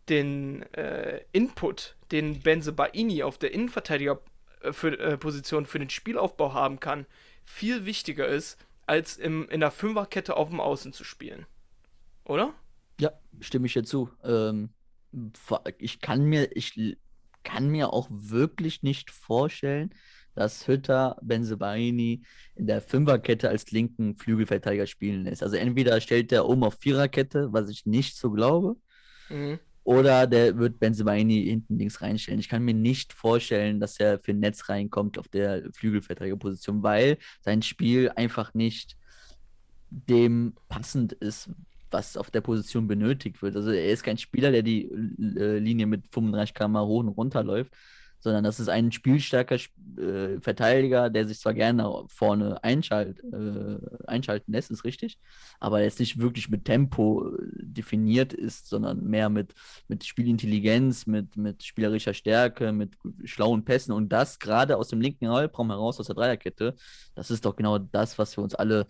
den 0.08 0.62
äh, 0.74 1.22
Input, 1.32 1.96
den 2.10 2.40
Benzebaini 2.40 3.22
auf 3.22 3.38
der 3.38 3.52
Innenverteidigerposition 3.52 5.64
äh, 5.64 5.66
für, 5.66 5.68
äh, 5.68 5.70
für 5.70 5.78
den 5.78 5.90
Spielaufbau 5.90 6.54
haben 6.54 6.80
kann, 6.80 7.06
viel 7.44 7.84
wichtiger 7.84 8.26
ist, 8.26 8.58
als 8.86 9.16
im, 9.16 9.48
in 9.48 9.60
der 9.60 9.70
Fünferkette 9.70 10.36
auf 10.36 10.50
dem 10.50 10.60
Außen 10.60 10.92
zu 10.92 11.04
spielen. 11.04 11.46
Oder? 12.24 12.54
Ja, 13.00 13.12
stimme 13.40 13.66
ich 13.66 13.72
dir 13.72 13.84
zu. 13.84 14.10
Ähm, 14.22 14.70
ich 15.78 16.00
kann 16.00 16.24
mir, 16.24 16.54
ich 16.56 16.96
kann 17.42 17.68
mir 17.68 17.92
auch 17.92 18.08
wirklich 18.10 18.82
nicht 18.82 19.10
vorstellen, 19.10 19.94
dass 20.36 20.68
Hütter 20.68 21.16
Benzebaini 21.22 22.22
in 22.54 22.66
der 22.66 22.80
Fünferkette 22.80 23.48
als 23.48 23.70
linken 23.72 24.16
Flügelverteidiger 24.16 24.86
spielen 24.86 25.24
lässt. 25.24 25.42
Also 25.42 25.56
entweder 25.56 26.00
stellt 26.00 26.30
er 26.30 26.46
um 26.46 26.62
auf 26.62 26.76
Viererkette, 26.78 27.52
was 27.52 27.70
ich 27.70 27.86
nicht 27.86 28.16
so 28.16 28.30
glaube, 28.30 28.76
mhm. 29.30 29.58
oder 29.82 30.26
der 30.26 30.58
wird 30.58 30.78
Benzebaini 30.78 31.42
hinten 31.44 31.78
links 31.78 32.02
reinstellen. 32.02 32.38
Ich 32.38 32.50
kann 32.50 32.62
mir 32.62 32.74
nicht 32.74 33.14
vorstellen, 33.14 33.80
dass 33.80 33.98
er 33.98 34.20
für 34.20 34.34
Netz 34.34 34.68
reinkommt 34.68 35.18
auf 35.18 35.26
der 35.26 35.64
Flügelverteidigerposition, 35.72 36.82
weil 36.82 37.16
sein 37.40 37.62
Spiel 37.62 38.10
einfach 38.10 38.52
nicht 38.52 38.96
dem 39.90 40.54
passend 40.68 41.14
ist, 41.14 41.50
was 41.90 42.18
auf 42.18 42.30
der 42.30 42.42
Position 42.42 42.86
benötigt 42.86 43.40
wird. 43.40 43.56
Also 43.56 43.70
er 43.70 43.90
ist 43.90 44.02
kein 44.02 44.18
Spieler, 44.18 44.50
der 44.50 44.62
die 44.62 44.84
äh, 44.84 45.58
Linie 45.58 45.86
mit 45.86 46.08
35 46.10 46.54
km 46.54 46.76
hoch 46.78 47.00
und 47.00 47.08
runter 47.08 47.42
läuft, 47.42 47.72
sondern 48.26 48.42
das 48.42 48.58
ist 48.58 48.68
ein 48.68 48.90
spielstarker 48.90 49.54
äh, 49.54 50.40
Verteidiger, 50.40 51.10
der 51.10 51.28
sich 51.28 51.38
zwar 51.38 51.54
gerne 51.54 51.88
vorne 52.08 52.62
einschalt, 52.64 53.22
äh, 53.22 53.78
einschalten 54.08 54.50
lässt, 54.50 54.72
ist 54.72 54.82
richtig, 54.82 55.20
aber 55.60 55.80
jetzt 55.80 56.00
nicht 56.00 56.18
wirklich 56.18 56.50
mit 56.50 56.64
Tempo 56.64 57.28
äh, 57.28 57.36
definiert 57.54 58.32
ist, 58.32 58.66
sondern 58.68 59.04
mehr 59.04 59.28
mit, 59.28 59.54
mit 59.86 60.04
Spielintelligenz, 60.04 61.06
mit, 61.06 61.36
mit 61.36 61.62
spielerischer 61.62 62.14
Stärke, 62.14 62.72
mit 62.72 62.98
schlauen 63.22 63.64
Pässen 63.64 63.92
und 63.92 64.08
das 64.08 64.40
gerade 64.40 64.76
aus 64.76 64.88
dem 64.88 65.00
linken 65.00 65.28
Halbraum 65.28 65.70
heraus, 65.70 66.00
aus 66.00 66.06
der 66.06 66.16
Dreierkette, 66.16 66.74
das 67.14 67.30
ist 67.30 67.44
doch 67.44 67.54
genau 67.54 67.78
das, 67.78 68.18
was 68.18 68.36
wir 68.36 68.42
uns 68.42 68.56
alle 68.56 68.88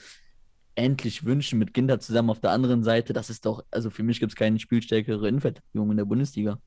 endlich 0.76 1.26
wünschen 1.26 1.59
mit 1.59 1.74
Ginter 1.74 2.01
zusammen 2.01 2.30
auf 2.30 2.41
der 2.41 2.53
anderen 2.53 2.84
Seite. 2.84 3.12
Das 3.12 3.28
ist 3.28 3.45
doch, 3.45 3.64
also 3.70 3.91
für 3.91 4.03
mich 4.03 4.18
gibt 4.18 4.32
es 4.32 4.37
keine 4.37 4.59
spielstärkere 4.59 5.28
Innenverteidigung 5.28 5.91
in 5.91 5.99
der 5.99 6.07
Bundesliga. 6.07 6.59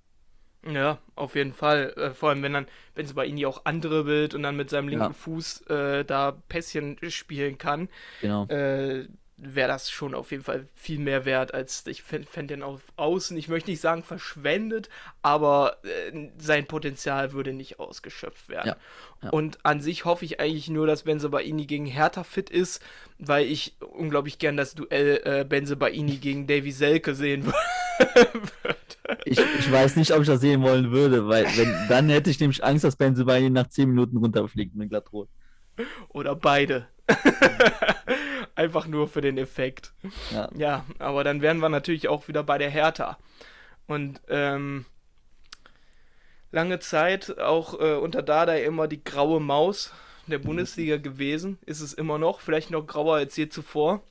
Ja, 0.68 1.00
auf 1.16 1.36
jeden 1.36 1.54
Fall. 1.54 1.94
Äh, 1.96 2.12
vor 2.12 2.30
allem, 2.30 2.44
wenn 2.44 2.54
dann, 2.54 2.68
wenn 2.96 3.06
es 3.06 3.14
bei 3.14 3.26
ihm 3.26 3.46
auch 3.46 3.66
andere 3.66 4.04
Bild 4.04 4.34
und 4.34 4.44
dann 4.44 4.56
mit 4.58 4.70
seinem 4.70 4.90
linken 4.90 5.06
ja. 5.06 5.14
Fuß 5.14 5.62
äh, 5.68 6.04
da 6.04 6.32
Pässchen 6.50 6.98
spielen 7.10 7.58
kann, 7.58 7.90
genau. 8.22 8.46
äh, 8.48 9.08
wäre 9.42 9.68
das 9.68 9.90
schon 9.90 10.14
auf 10.14 10.32
jeden 10.32 10.44
Fall 10.44 10.68
viel 10.76 11.00
mehr 11.00 11.26
wert, 11.26 11.54
als 11.54 11.86
ich 11.88 12.04
fände 12.04 12.48
den 12.48 12.64
auf 12.64 12.82
Außen, 12.96 13.38
ich 13.38 13.48
möchte 13.48 13.70
nicht 13.70 13.82
sagen 13.82 14.04
verschwendet, 14.04 14.90
aber 15.22 15.78
äh, 15.84 16.30
sein 16.38 16.66
Potenzial 16.66 17.34
würde 17.34 17.54
nicht 17.54 17.80
ausgeschöpft 17.80 18.50
werden. 18.50 18.68
Ja. 18.68 18.78
Ja. 19.24 19.30
Und 19.32 19.58
an 19.64 19.82
sich 19.82 20.06
hoffe 20.06 20.24
ich 20.24 20.40
eigentlich 20.40 20.70
nur, 20.70 20.88
dass 20.88 21.04
Benze 21.04 21.30
Baini 21.30 21.66
gegen 21.66 21.86
Hertha 21.86 22.24
fit 22.24 22.50
ist, 22.50 22.82
weil 23.18 23.46
ich 23.46 23.76
unglaublich 23.80 24.40
gern 24.40 24.56
das 24.56 24.76
Duell 24.76 25.22
äh, 25.26 25.44
Benze 25.44 25.76
Baini 25.76 26.18
gegen 26.22 26.48
Davy 26.48 26.72
Selke 26.72 27.16
sehen 27.16 27.46
würde. 27.46 27.58
Ich, 29.26 29.40
ich 29.40 29.72
weiß 29.72 29.96
nicht, 29.96 30.12
ob 30.14 30.22
ich 30.22 30.28
das 30.28 30.42
sehen 30.42 30.62
wollen 30.62 30.92
würde, 30.92 31.28
weil 31.28 31.46
wenn, 31.58 31.76
dann 31.90 32.10
hätte 32.10 32.30
ich 32.30 32.40
nämlich 32.40 32.64
Angst, 32.64 32.84
dass 32.84 32.96
Benzebaini 32.96 33.50
nach 33.50 33.68
10 33.68 33.90
Minuten 33.90 34.18
runterfliegt 34.18 34.76
mit 34.76 34.90
Glattrot. 34.90 35.28
Oder 36.10 36.36
beide. 36.36 36.88
Einfach 38.60 38.88
nur 38.88 39.08
für 39.08 39.22
den 39.22 39.38
Effekt. 39.38 39.94
Ja. 40.32 40.50
ja, 40.56 40.86
aber 41.00 41.24
dann 41.24 41.42
wären 41.42 41.60
wir 41.60 41.70
natürlich 41.70 42.08
auch 42.08 42.28
wieder 42.28 42.44
bei 42.44 42.58
der 42.58 42.70
Hertha. 42.70 43.18
Und 43.88 44.22
ähm, 44.28 44.86
lange 46.52 46.80
Zeit 46.80 47.40
auch 47.40 47.80
äh, 47.80 47.96
unter 47.96 48.22
Dada 48.22 48.56
immer 48.56 48.88
die 48.88 49.04
graue 49.04 49.40
Maus 49.40 49.94
der 50.28 50.40
Bundesliga 50.40 50.98
gewesen. 50.98 51.58
Ist 51.66 51.82
es 51.82 51.94
immer 51.94 52.18
noch, 52.18 52.42
vielleicht 52.42 52.70
noch 52.70 52.86
grauer 52.86 53.16
als 53.16 53.36
je 53.36 53.50
zuvor. 53.50 54.04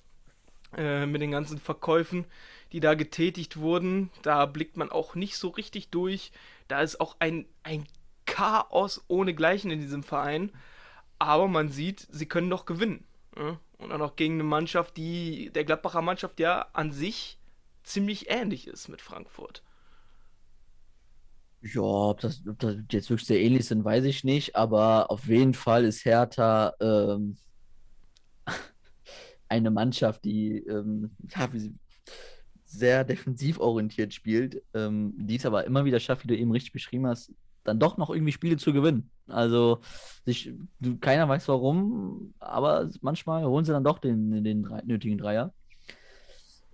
Äh, 0.77 1.07
mit 1.07 1.23
den 1.23 1.31
ganzen 1.31 1.59
Verkäufen 1.59 2.27
die 2.73 2.81
da 2.81 2.95
getätigt 2.95 3.59
wurden. 3.59 4.11
Da 4.23 4.47
blickt 4.47 4.77
man 4.77 4.91
auch 4.91 5.15
nicht 5.15 5.37
so 5.37 5.49
richtig 5.49 5.91
durch. 5.91 6.33
Da 6.69 6.81
ist 6.81 7.01
auch 7.01 7.17
ein, 7.19 7.47
ein 7.63 7.87
Chaos 8.27 9.05
ohnegleichen 9.09 9.71
in 9.71 9.81
diesem 9.81 10.03
Verein. 10.03 10.53
Aber 11.19 11.49
man 11.49 11.69
sieht, 11.69 12.07
sie 12.11 12.27
können 12.27 12.51
doch 12.51 12.67
gewinnen. 12.67 13.05
Ja? 13.39 13.61
Und 13.79 13.91
dann 13.91 14.03
auch 14.03 14.17
gegen 14.17 14.35
eine 14.35 14.45
Mannschaft, 14.45 14.97
die 14.97 15.51
der 15.51 15.65
Gladbacher 15.65 16.03
Mannschaft 16.03 16.41
ja 16.41 16.67
an 16.73 16.91
sich 16.91 17.39
ziemlich 17.85 18.29
ähnlich 18.29 18.67
ist 18.67 18.89
mit 18.89 19.01
Frankfurt. 19.01 19.63
Ja, 21.61 21.81
ob 21.81 22.21
das, 22.21 22.43
ob 22.47 22.59
das 22.59 22.77
jetzt 22.91 23.11
wirklich 23.11 23.27
sehr 23.27 23.41
ähnlich 23.41 23.67
sind, 23.67 23.85
weiß 23.85 24.05
ich 24.05 24.25
nicht. 24.25 24.57
Aber 24.57 25.11
auf 25.11 25.27
jeden 25.27 25.55
Fall 25.55 25.85
ist 25.85 26.05
Hertha 26.05 26.75
ähm, 26.81 27.37
eine 29.49 29.71
Mannschaft, 29.71 30.25
die, 30.25 30.59
ähm, 30.59 31.17
sehr 32.65 33.03
defensiv 33.03 33.59
orientiert 33.61 34.13
spielt, 34.13 34.63
ähm, 34.75 35.15
die 35.17 35.37
es 35.37 35.47
aber 35.47 35.65
immer 35.65 35.85
wieder 35.85 35.99
schafft, 35.99 36.25
wie 36.25 36.29
du 36.29 36.37
eben 36.37 36.53
richtig 36.53 36.73
beschrieben 36.73 37.07
hast, 37.07 37.33
dann 37.69 37.79
doch 37.79 37.97
noch 37.97 38.11
irgendwie 38.11 38.33
Spiele 38.33 38.57
zu 38.57 38.73
gewinnen. 38.73 39.11
Also 39.29 39.81
sich, 40.25 40.53
keiner 41.01 41.29
weiß 41.29 41.49
warum, 41.49 42.35
aber 42.39 42.91
manchmal 43.01 43.45
holen 43.45 43.65
sie 43.65 43.73
dann 43.73 43.85
doch 43.85 43.99
den, 43.99 44.43
den 44.43 44.63
drei, 44.63 44.83
nötigen 44.83 45.19
Dreier. 45.19 45.53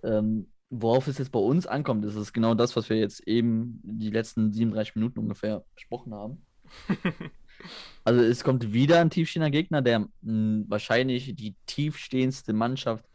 Ähm, 0.03 0.47
worauf 0.69 1.07
es 1.07 1.17
jetzt 1.17 1.31
bei 1.31 1.39
uns 1.39 1.67
ankommt, 1.67 2.05
ist 2.05 2.15
es 2.15 2.33
genau 2.33 2.53
das, 2.53 2.75
was 2.75 2.89
wir 2.89 2.97
jetzt 2.97 3.27
eben 3.27 3.81
die 3.83 4.09
letzten 4.09 4.51
37 4.51 4.95
Minuten 4.95 5.19
ungefähr 5.19 5.63
besprochen 5.75 6.13
haben. 6.13 6.45
also 8.03 8.21
es 8.21 8.43
kommt 8.43 8.73
wieder 8.73 8.99
ein 8.99 9.09
tiefstehender 9.09 9.51
Gegner, 9.51 9.81
der 9.81 9.99
mh, 9.99 10.09
hm, 10.23 10.65
wahrscheinlich 10.67 11.35
die 11.35 11.55
tiefstehendste 11.65 12.53
Mannschaft 12.53 13.05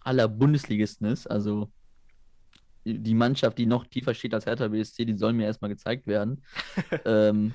aller 0.00 0.28
Bundesligisten 0.28 1.06
ist. 1.06 1.26
Also 1.26 1.70
die 2.84 3.14
Mannschaft, 3.14 3.58
die 3.58 3.66
noch 3.66 3.86
tiefer 3.86 4.14
steht 4.14 4.34
als 4.34 4.46
Hertha 4.46 4.68
BSC, 4.68 5.04
die 5.04 5.16
soll 5.16 5.32
mir 5.32 5.46
erstmal 5.46 5.70
gezeigt 5.70 6.06
werden. 6.06 6.42
ähm, 7.04 7.52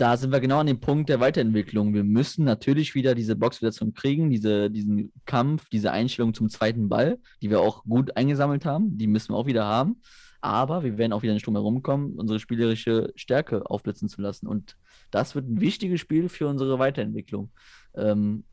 da 0.00 0.16
sind 0.16 0.32
wir 0.32 0.40
genau 0.40 0.60
an 0.60 0.66
dem 0.66 0.80
Punkt 0.80 1.10
der 1.10 1.20
Weiterentwicklung. 1.20 1.92
Wir 1.92 2.04
müssen 2.04 2.44
natürlich 2.44 2.94
wieder 2.94 3.14
diese 3.14 3.36
Boxbesetzung 3.36 3.92
kriegen, 3.92 4.30
diese, 4.30 4.70
diesen 4.70 5.12
Kampf, 5.26 5.68
diese 5.68 5.92
Einstellung 5.92 6.32
zum 6.32 6.48
zweiten 6.48 6.88
Ball, 6.88 7.18
die 7.42 7.50
wir 7.50 7.60
auch 7.60 7.84
gut 7.84 8.16
eingesammelt 8.16 8.64
haben, 8.64 8.96
die 8.96 9.06
müssen 9.06 9.34
wir 9.34 9.36
auch 9.36 9.46
wieder 9.46 9.66
haben. 9.66 10.00
Aber 10.40 10.84
wir 10.84 10.96
werden 10.96 11.12
auch 11.12 11.22
wieder 11.22 11.34
nicht 11.34 11.46
drum 11.46 11.54
herum 11.54 11.82
kommen, 11.82 12.14
unsere 12.14 12.40
spielerische 12.40 13.12
Stärke 13.14 13.68
aufblitzen 13.68 14.08
zu 14.08 14.22
lassen. 14.22 14.46
Und 14.46 14.78
das 15.10 15.34
wird 15.34 15.46
ein 15.46 15.60
wichtiges 15.60 16.00
Spiel 16.00 16.30
für 16.30 16.48
unsere 16.48 16.78
Weiterentwicklung. 16.78 17.50
Ähm, 17.94 18.44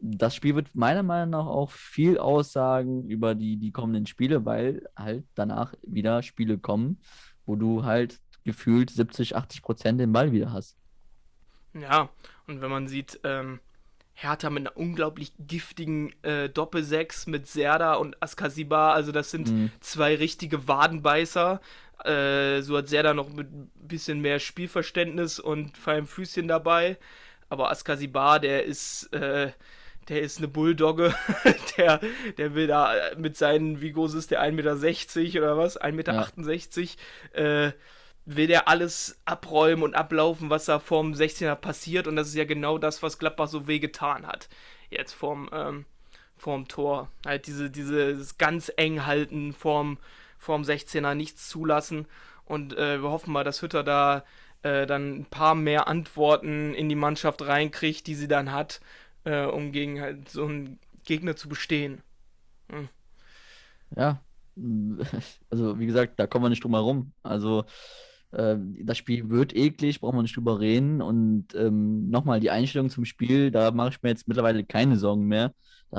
das 0.00 0.34
Spiel 0.34 0.54
wird 0.54 0.74
meiner 0.74 1.02
Meinung 1.02 1.30
nach 1.30 1.46
auch 1.46 1.70
viel 1.70 2.18
aussagen 2.18 3.08
über 3.08 3.34
die, 3.34 3.56
die 3.56 3.72
kommenden 3.72 4.06
Spiele, 4.06 4.44
weil 4.44 4.88
halt 4.96 5.24
danach 5.34 5.74
wieder 5.82 6.22
Spiele 6.22 6.58
kommen, 6.58 7.00
wo 7.46 7.56
du 7.56 7.84
halt 7.84 8.20
gefühlt 8.44 8.90
70, 8.90 9.36
80 9.36 9.62
Prozent 9.62 10.00
den 10.00 10.12
Ball 10.12 10.32
wieder 10.32 10.52
hast. 10.52 10.76
Ja, 11.74 12.08
und 12.46 12.60
wenn 12.60 12.70
man 12.70 12.88
sieht, 12.88 13.20
ähm, 13.24 13.60
Hertha 14.14 14.50
mit 14.50 14.66
einer 14.66 14.76
unglaublich 14.76 15.32
giftigen 15.38 16.12
äh, 16.24 16.48
Doppelsechs 16.48 17.26
mit 17.26 17.46
Serda 17.46 17.94
und 17.94 18.20
Askasiba, 18.20 18.92
also 18.92 19.12
das 19.12 19.30
sind 19.30 19.48
mhm. 19.48 19.70
zwei 19.80 20.16
richtige 20.16 20.66
Wadenbeißer. 20.66 21.60
Äh, 22.04 22.62
so 22.62 22.76
hat 22.76 22.88
Serda 22.88 23.14
noch 23.14 23.30
mit 23.32 23.52
ein 23.52 23.70
bisschen 23.76 24.20
mehr 24.20 24.40
Spielverständnis 24.40 25.38
und 25.38 25.76
feinem 25.76 26.06
Füßchen 26.06 26.48
dabei. 26.48 26.98
Aber 27.48 27.70
Askasiba, 27.70 28.38
der 28.40 28.64
ist, 28.64 29.12
äh, 29.12 29.52
der 30.08 30.22
ist 30.22 30.38
eine 30.38 30.48
Bulldogge, 30.48 31.14
der, 31.76 32.00
der 32.36 32.54
will 32.54 32.66
da 32.66 32.92
mit 33.16 33.36
seinen, 33.36 33.80
wie 33.80 33.92
groß 33.92 34.14
ist 34.14 34.30
der, 34.30 34.42
1,60 34.42 34.52
Meter 35.20 35.38
oder 35.38 35.58
was? 35.58 35.80
1,68 35.80 35.92
Meter, 35.92 36.12
ja. 37.34 37.66
äh, 37.66 37.72
will 38.24 38.46
der 38.46 38.68
alles 38.68 39.20
abräumen 39.24 39.82
und 39.82 39.94
ablaufen, 39.94 40.50
was 40.50 40.66
da 40.66 40.78
vorm 40.78 41.12
16er 41.12 41.54
passiert. 41.54 42.06
Und 42.06 42.16
das 42.16 42.28
ist 42.28 42.34
ja 42.34 42.44
genau 42.44 42.78
das, 42.78 43.02
was 43.02 43.18
Gladbach 43.18 43.48
so 43.48 43.66
weh 43.66 43.78
getan 43.78 44.26
hat. 44.26 44.48
Jetzt 44.90 45.14
vorm, 45.14 45.48
ähm, 45.52 45.86
vorm 46.36 46.68
Tor. 46.68 47.08
Halt 47.24 47.46
diese, 47.46 47.70
dieses 47.70 48.36
ganz 48.36 48.70
eng 48.76 49.06
halten 49.06 49.54
vorm, 49.54 49.98
vorm 50.38 50.62
16er, 50.62 51.14
nichts 51.14 51.48
zulassen. 51.48 52.06
Und 52.44 52.76
äh, 52.76 53.02
wir 53.02 53.10
hoffen 53.10 53.32
mal, 53.32 53.44
dass 53.44 53.62
Hütter 53.62 53.82
da 53.82 54.24
äh, 54.62 54.86
dann 54.86 55.20
ein 55.20 55.24
paar 55.24 55.54
mehr 55.54 55.88
Antworten 55.88 56.74
in 56.74 56.88
die 56.88 56.94
Mannschaft 56.94 57.42
reinkriegt, 57.42 58.06
die 58.06 58.14
sie 58.14 58.28
dann 58.28 58.52
hat, 58.52 58.80
äh, 59.28 59.44
um 59.46 59.72
gegen 59.72 60.00
halt 60.00 60.28
so 60.28 60.46
einen 60.46 60.78
Gegner 61.04 61.36
zu 61.36 61.48
bestehen. 61.48 62.02
Hm. 62.70 62.88
Ja, 63.94 64.20
also 65.50 65.78
wie 65.78 65.86
gesagt, 65.86 66.18
da 66.18 66.26
kommen 66.26 66.46
wir 66.46 66.50
nicht 66.50 66.64
drum 66.64 66.74
herum. 66.74 67.12
Also 67.22 67.64
äh, 68.32 68.56
das 68.82 68.98
Spiel 68.98 69.28
wird 69.28 69.54
eklig, 69.54 70.00
brauchen 70.00 70.16
wir 70.16 70.22
nicht 70.22 70.36
drüber 70.36 70.60
reden. 70.60 71.02
Und 71.02 71.54
ähm, 71.54 72.08
nochmal 72.08 72.40
die 72.40 72.50
Einstellung 72.50 72.90
zum 72.90 73.04
Spiel, 73.04 73.50
da 73.50 73.70
mache 73.70 73.90
ich 73.90 74.02
mir 74.02 74.10
jetzt 74.10 74.28
mittlerweile 74.28 74.64
keine 74.64 74.96
Sorgen 74.96 75.26
mehr. 75.26 75.54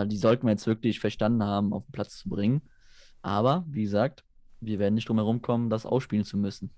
Die 0.05 0.17
sollten 0.17 0.45
wir 0.45 0.51
jetzt 0.51 0.67
wirklich 0.67 0.99
verstanden 0.99 1.43
haben, 1.43 1.73
auf 1.73 1.83
den 1.85 1.91
Platz 1.91 2.19
zu 2.19 2.29
bringen. 2.29 2.61
Aber 3.23 3.65
wie 3.67 3.81
gesagt, 3.81 4.23
wir 4.61 4.77
werden 4.77 4.93
nicht 4.93 5.09
drum 5.09 5.17
herum 5.17 5.41
kommen, 5.41 5.71
das 5.71 5.87
ausspielen 5.87 6.25
zu 6.25 6.37
müssen. 6.37 6.69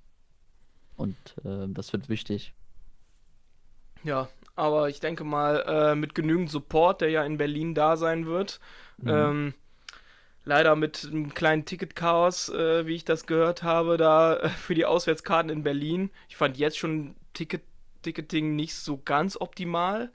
Und 0.96 1.18
äh, 1.44 1.68
das 1.68 1.92
wird 1.92 2.08
wichtig. 2.08 2.54
Ja, 4.04 4.30
aber 4.56 4.90
ich 4.90 5.00
denke 5.00 5.24
mal, 5.24 5.64
äh, 5.68 5.96
mit 5.96 6.16
genügend 6.16 6.50
Support, 6.50 7.02
der 7.02 7.10
ja 7.10 7.24
in 7.24 7.38
Berlin 7.38 7.74
da 7.74 7.98
sein 7.98 8.26
wird, 8.26 8.60
mhm. 8.98 9.10
ähm, 9.10 9.54
leider 10.44 10.76
mit 10.76 11.06
einem 11.06 11.34
kleinen 11.34 11.66
Ticketchaos, 11.66 12.50
äh, 12.50 12.86
wie 12.86 12.96
ich 12.96 13.06
das 13.06 13.26
gehört 13.26 13.64
habe, 13.64 13.98
da 13.98 14.36
äh, 14.38 14.50
für 14.50 14.76
die 14.76 14.86
Auswärtskarten 14.86 15.52
in 15.52 15.64
Berlin. 15.64 16.10
Ich 16.30 16.38
fand 16.38 16.58
jetzt 16.58 16.78
schon 16.78 17.16
Ticket 17.34 17.62
Ticketing 18.02 18.56
nicht 18.56 18.76
so 18.76 19.00
ganz 19.04 19.40
optimal, 19.40 20.12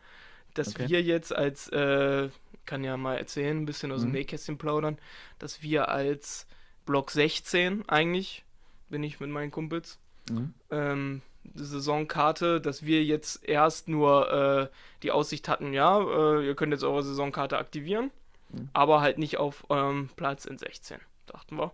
dass 0.55 0.75
okay. 0.75 0.89
wir 0.89 1.03
jetzt 1.03 1.35
als, 1.35 1.69
äh, 1.69 2.29
kann 2.65 2.83
ja 2.83 2.97
mal 2.97 3.17
erzählen, 3.17 3.57
ein 3.57 3.67
bisschen 3.67 3.93
aus 3.93 4.01
dem 4.01 4.09
mhm. 4.09 4.17
Nähkästchen 4.17 4.59
plaudern, 4.59 4.99
dass 5.39 5.63
wir 5.63 5.89
als 5.89 6.47
Block 6.85 7.11
16 7.11 7.89
eigentlich, 7.89 8.45
bin 8.89 9.03
ich 9.03 9.21
mit 9.21 9.31
meinen 9.31 9.51
Kumpels, 9.51 9.99
mhm. 10.31 10.55
ähm, 10.71 11.23
Saisonkarte, 11.55 12.61
dass 12.61 12.85
wir 12.85 13.05
jetzt 13.05 13.45
erst 13.45 13.89
nur 13.89 14.33
äh, 14.33 14.69
die 15.03 15.13
Aussicht 15.13 15.49
hatten, 15.49 15.73
ja, 15.73 15.99
äh, 16.01 16.47
ihr 16.47 16.55
könnt 16.55 16.73
jetzt 16.73 16.85
eure 16.85 17.03
Saisonkarte 17.03 17.59
aktivieren, 17.59 18.11
mhm. 18.51 18.69
aber 18.73 19.01
halt 19.01 19.19
nicht 19.19 19.39
auf 19.39 19.67
ähm, 19.71 20.11
Platz 20.17 20.45
in 20.45 20.59
16. 20.59 20.99
Dachten 21.27 21.57
wir, 21.57 21.73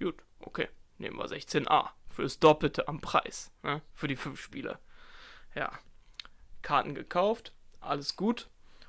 gut, 0.00 0.16
okay, 0.40 0.68
nehmen 0.98 1.18
wir 1.18 1.26
16a 1.26 1.90
fürs 2.08 2.38
Doppelte 2.38 2.88
am 2.88 3.00
Preis, 3.00 3.50
ne, 3.62 3.82
für 3.94 4.08
die 4.08 4.16
fünf 4.16 4.40
Spiele. 4.40 4.78
Ja, 5.54 5.70
Karten 6.62 6.94
gekauft, 6.94 7.52
alles 7.80 8.16
gut. 8.16 8.48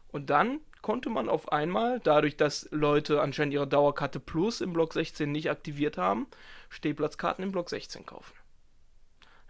Und 0.09 0.29
dann 0.29 0.59
konnte 0.81 1.09
man 1.09 1.29
auf 1.29 1.51
einmal, 1.51 1.99
dadurch, 2.01 2.37
dass 2.37 2.67
Leute 2.71 3.21
anscheinend 3.21 3.53
ihre 3.53 3.67
Dauerkarte 3.67 4.19
Plus 4.19 4.61
im 4.61 4.73
Block 4.73 4.93
16 4.93 5.31
nicht 5.31 5.49
aktiviert 5.49 5.97
haben, 5.97 6.27
Stehplatzkarten 6.69 7.43
im 7.43 7.51
Block 7.51 7.69
16 7.69 8.05
kaufen. 8.05 8.33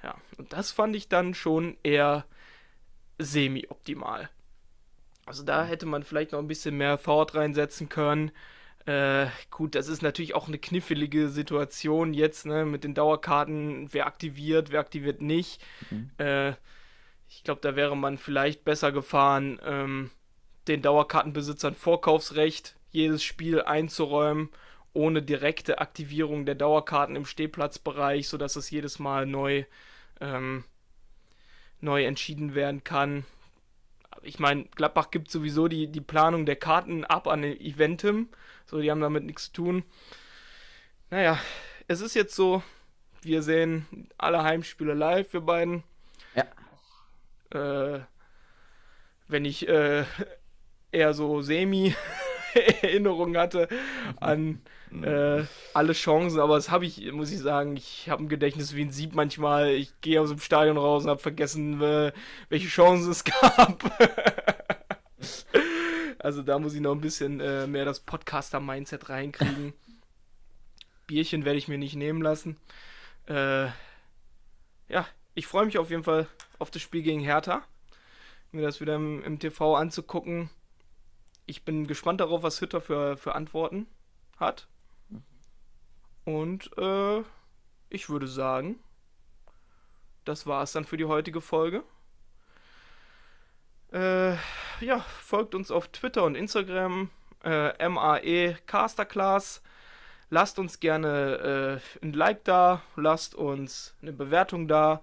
Ja, 0.04 0.16
und 0.38 0.54
das 0.54 0.72
fand 0.72 0.96
ich 0.96 1.08
dann 1.08 1.34
schon 1.34 1.78
eher 1.84 2.26
semi-optimal. 3.20 4.30
Also 5.26 5.44
da 5.44 5.66
hätte 5.66 5.86
man 5.86 6.04
vielleicht 6.04 6.34
noch 6.34 6.40
ein 6.40 6.48
bisschen 6.48 6.76
mehr 6.78 7.02
Thought 7.02 7.36
reinsetzen 7.36 7.88
können. 7.88 8.32
Äh, 8.86 9.28
gut, 9.50 9.76
das 9.76 9.88
ist 9.88 10.02
natürlich 10.02 10.36
auch 10.36 10.50
eine 10.50 10.60
knifflige 10.60 11.30
Situation 11.30 12.14
jetzt, 12.14 12.46
ne, 12.46 12.66
mit 12.66 12.84
den 12.84 12.94
Dauerkarten, 12.94 13.88
wer 13.94 14.08
aktiviert, 14.08 14.72
wer 14.72 14.82
aktiviert 14.82 15.22
nicht. 15.22 15.62
Mhm. 15.90 16.12
Äh, 16.18 16.50
ich 17.30 17.44
glaube, 17.46 17.62
da 17.62 17.78
wäre 17.78 17.96
man 17.96 18.18
vielleicht 18.18 18.66
besser 18.66 18.92
gefahren, 18.92 19.60
ähm, 19.64 20.12
den 20.68 20.82
Dauerkartenbesitzern 20.82 21.76
Vorkaufsrecht 21.76 22.76
jedes 22.92 23.24
Spiel 23.24 23.62
einzuräumen 23.62 24.50
ohne 24.94 25.22
direkte 25.24 25.80
Aktivierung 25.80 26.46
der 26.46 26.56
Dauerkarten 26.56 27.16
im 27.16 27.26
Stehplatzbereich, 27.26 28.28
sodass 28.28 28.56
es 28.56 28.70
jedes 28.70 29.00
Mal 29.00 29.26
neu, 29.26 29.66
ähm, 30.22 30.64
neu 31.82 32.06
entschieden 32.06 32.56
werden 32.56 32.84
kann. 32.84 33.26
Ich 34.22 34.40
meine, 34.40 34.66
Gladbach 34.76 35.12
gibt 35.12 35.30
sowieso 35.30 35.68
die, 35.68 35.88
die 35.88 36.02
Planung 36.02 36.46
der 36.46 36.56
Karten 36.56 37.04
ab 37.04 37.28
an 37.28 37.44
Eventim. 37.44 38.30
So, 38.66 38.80
die 38.80 38.90
haben 38.90 39.02
damit 39.02 39.26
nichts 39.26 39.46
zu 39.46 39.54
tun. 39.54 39.84
Naja, 41.10 41.40
es 41.88 42.02
ist 42.02 42.16
jetzt 42.16 42.36
so, 42.36 42.64
wir 43.22 43.44
sehen 43.44 44.10
alle 44.18 44.44
Heimspiele 44.44 44.94
live, 44.94 45.34
wir 45.34 45.42
beiden. 45.42 45.84
Ja. 46.36 46.46
Äh, 47.52 48.02
wenn 49.28 49.46
ich 49.46 49.68
äh, 49.68 50.06
eher 50.92 51.14
so 51.14 51.42
semi 51.42 51.96
Erinnerung 52.82 53.38
hatte 53.38 53.68
an 54.20 54.62
äh, 55.02 55.44
alle 55.74 55.94
Chancen, 55.94 56.40
aber 56.40 56.56
das 56.56 56.70
habe 56.70 56.86
ich, 56.86 57.12
muss 57.12 57.32
ich 57.32 57.40
sagen, 57.40 57.76
ich 57.78 58.10
habe 58.10 58.24
ein 58.24 58.30
Gedächtnis 58.30 58.76
wie 58.76 58.84
ein 58.84 58.92
Sieb 58.92 59.16
manchmal. 59.16 59.72
Ich 59.72 60.00
gehe 60.02 60.22
aus 60.22 60.30
dem 60.30 60.40
Stadion 60.40 60.78
raus 60.78 61.04
und 61.04 61.10
habe 61.10 61.20
vergessen, 61.22 61.82
äh, 61.82 62.12
welche 62.50 62.68
Chancen 62.68 63.12
es 63.12 63.24
gab. 63.42 63.84
also 66.20 66.44
da 66.44 66.60
muss 66.60 66.74
ich 66.74 66.82
noch 66.82 66.94
ein 66.94 67.02
bisschen 67.02 67.40
äh, 67.40 67.66
mehr 67.66 67.86
das 67.86 68.02
Podcaster-Mindset 68.02 69.10
reinkriegen. 69.10 69.74
Bierchen 71.08 71.46
werde 71.46 71.58
ich 71.58 71.68
mir 71.68 71.78
nicht 71.78 71.96
nehmen 71.96 72.22
lassen. 72.22 72.58
Äh, 73.28 73.66
ja, 74.90 75.08
ich 75.34 75.48
freue 75.48 75.66
mich 75.66 75.78
auf 75.78 75.90
jeden 75.90 76.04
Fall 76.04 76.28
auf 76.60 76.72
das 76.72 76.82
Spiel 76.82 77.02
gegen 77.02 77.22
Hertha. 77.22 77.64
Mir 78.52 78.62
das 78.62 78.80
wieder 78.80 78.96
im, 78.96 79.24
im 79.24 79.40
TV 79.40 79.76
anzugucken 79.76 80.50
ich 81.46 81.66
bin 81.66 81.88
gespannt 81.88 82.22
darauf, 82.22 82.44
was 82.44 82.62
Hütter 82.62 82.82
für, 82.82 83.18
für 83.18 83.36
Antworten 83.36 83.88
hat. 84.38 84.68
Und 86.26 86.72
äh, 86.78 87.24
ich 87.90 88.10
würde 88.10 88.28
sagen, 88.28 88.80
das 90.26 90.48
war 90.48 90.64
es 90.64 90.72
dann 90.72 90.86
für 90.86 90.98
die 90.98 91.06
heutige 91.06 91.42
Folge. 91.42 91.84
Äh, 93.92 94.36
ja, 94.80 95.00
folgt 95.22 95.54
uns 95.54 95.70
auf 95.70 95.90
Twitter 95.90 96.24
und 96.24 96.36
Instagram, 96.36 97.10
äh, 97.44 97.90
MAE 97.90 98.58
Casterclass. 98.66 99.62
Lasst 100.30 100.58
uns 100.58 100.80
gerne 100.80 101.82
äh, 102.02 102.06
ein 102.06 102.14
Like 102.14 102.44
da, 102.46 102.82
lasst 102.96 103.36
uns 103.36 103.96
eine 104.02 104.14
Bewertung 104.14 104.68
da, 104.68 105.02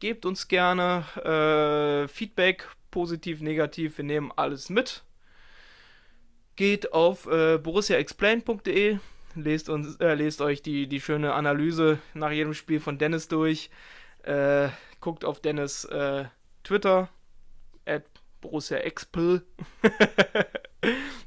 gebt 0.00 0.26
uns 0.26 0.48
gerne 0.48 1.04
äh, 1.24 2.08
Feedback, 2.08 2.68
positiv, 2.90 3.40
negativ, 3.40 3.96
wir 3.96 4.04
nehmen 4.04 4.32
alles 4.36 4.68
mit 4.68 5.02
geht 6.56 6.92
auf 6.92 7.26
äh, 7.26 7.58
borussiaexplain.de, 7.58 8.98
lest, 9.34 9.68
äh, 9.68 10.14
lest 10.14 10.40
euch 10.40 10.62
die, 10.62 10.86
die 10.86 11.00
schöne 11.00 11.34
Analyse 11.34 11.98
nach 12.14 12.32
jedem 12.32 12.54
Spiel 12.54 12.80
von 12.80 12.98
Dennis 12.98 13.28
durch, 13.28 13.70
äh, 14.22 14.68
guckt 15.00 15.24
auf 15.24 15.40
Dennis 15.40 15.84
äh, 15.84 16.24
Twitter, 16.64 17.08
at 17.84 18.04
borussiaexpl, 18.40 19.42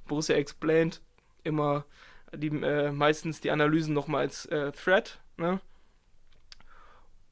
Borussia 0.08 0.36
Explained, 0.36 1.02
immer 1.44 1.86
die, 2.34 2.48
äh, 2.48 2.92
meistens 2.92 3.42
die 3.42 3.52
Analysen 3.52 3.94
nochmal 3.94 4.22
als 4.22 4.46
äh, 4.48 4.72
Thread, 4.72 5.20
ne? 5.38 5.62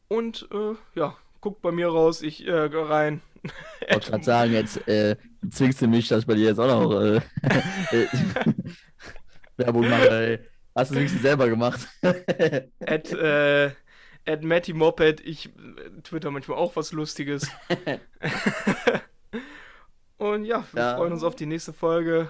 Und 0.10 0.48
ja, 0.96 1.18
guckt 1.42 1.62
bei 1.62 1.72
mir 1.72 1.88
raus, 1.88 2.22
ich 2.22 2.46
äh, 2.48 2.52
rein. 2.54 3.22
Ich 3.82 3.94
wollte 3.94 4.12
gerade 4.12 4.24
sagen, 4.24 4.54
jetzt 4.54 4.88
äh, 4.88 5.16
zwingst 5.50 5.82
du 5.82 5.88
mich, 5.88 6.08
dass 6.08 6.22
ich 6.22 6.28
bei 6.28 6.36
dir 6.36 6.48
jetzt 6.48 6.60
auch 6.60 6.68
noch 6.68 7.02
äh, 7.02 7.22
Werbung 9.58 9.90
mache. 9.90 10.10
Ey. 10.10 10.40
Hast 10.76 10.92
du 10.92 10.94
es 10.94 11.00
wenigstens 11.00 11.22
selber 11.24 11.50
gemacht? 11.50 11.88
at, 12.02 13.12
äh, 13.12 13.72
at 14.26 14.44
Matty 14.44 14.74
Moped, 14.74 15.22
ich 15.22 15.48
äh, 15.48 16.02
twitter 16.04 16.30
manchmal 16.30 16.58
auch 16.58 16.76
was 16.76 16.92
Lustiges. 16.92 17.50
Und 20.18 20.46
ja, 20.46 20.66
wir 20.72 20.82
ja. 20.82 20.96
freuen 20.96 21.14
uns 21.14 21.24
auf 21.24 21.36
die 21.36 21.46
nächste 21.46 21.74
Folge. 21.74 22.30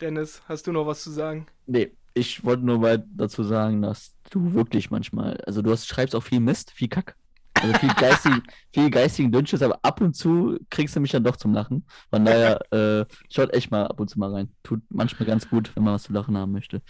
Dennis, 0.00 0.42
hast 0.46 0.66
du 0.66 0.72
noch 0.72 0.86
was 0.86 1.02
zu 1.02 1.10
sagen? 1.10 1.46
Nee, 1.66 1.92
ich 2.14 2.44
wollte 2.44 2.64
nur 2.64 2.78
mal 2.78 3.04
dazu 3.14 3.42
sagen, 3.42 3.82
dass 3.82 4.16
du 4.30 4.54
wirklich 4.54 4.90
manchmal, 4.90 5.36
also 5.46 5.62
du 5.62 5.70
hast, 5.70 5.86
schreibst 5.86 6.14
auch 6.14 6.22
viel 6.22 6.40
Mist, 6.40 6.72
viel 6.72 6.88
Kack. 6.88 7.16
Also 7.62 7.78
viel, 7.78 7.94
geistig, 7.94 8.32
viel 8.72 8.90
geistigen 8.90 9.32
Dünnschiss, 9.32 9.62
aber 9.62 9.78
ab 9.82 10.00
und 10.00 10.14
zu 10.14 10.58
kriegst 10.70 10.96
du 10.96 11.00
mich 11.00 11.10
dann 11.10 11.24
doch 11.24 11.36
zum 11.36 11.52
Lachen. 11.52 11.86
Von 12.10 12.24
daher, 12.24 12.60
äh, 12.72 13.04
schaut 13.30 13.52
echt 13.52 13.70
mal 13.70 13.86
ab 13.86 14.00
und 14.00 14.08
zu 14.08 14.18
mal 14.18 14.32
rein. 14.32 14.50
Tut 14.62 14.80
manchmal 14.88 15.26
ganz 15.26 15.48
gut, 15.48 15.74
wenn 15.74 15.84
man 15.84 15.94
was 15.94 16.04
zu 16.04 16.12
lachen 16.12 16.36
haben 16.36 16.52
möchte. 16.52 16.82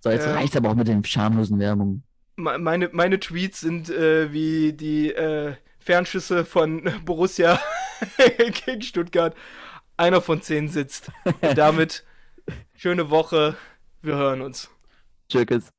So, 0.00 0.10
jetzt 0.10 0.26
äh, 0.26 0.30
reicht 0.32 0.56
aber 0.56 0.70
auch 0.70 0.74
mit 0.74 0.88
den 0.88 1.04
schamlosen 1.04 1.58
Werbungen. 1.58 2.04
Meine, 2.36 2.90
meine 2.92 3.18
Tweets 3.18 3.60
sind 3.60 3.90
äh, 3.90 4.32
wie 4.32 4.72
die 4.72 5.12
äh, 5.12 5.54
Fernschüsse 5.80 6.44
von 6.44 6.88
Borussia 7.04 7.60
gegen 8.66 8.82
Stuttgart. 8.82 9.34
Einer 9.96 10.20
von 10.20 10.40
zehn 10.40 10.68
sitzt. 10.68 11.10
Und 11.40 11.58
damit 11.58 12.04
schöne 12.74 13.10
Woche. 13.10 13.56
Wir 14.00 14.14
hören 14.14 14.42
uns. 14.42 14.70
Tschüss. 15.28 15.72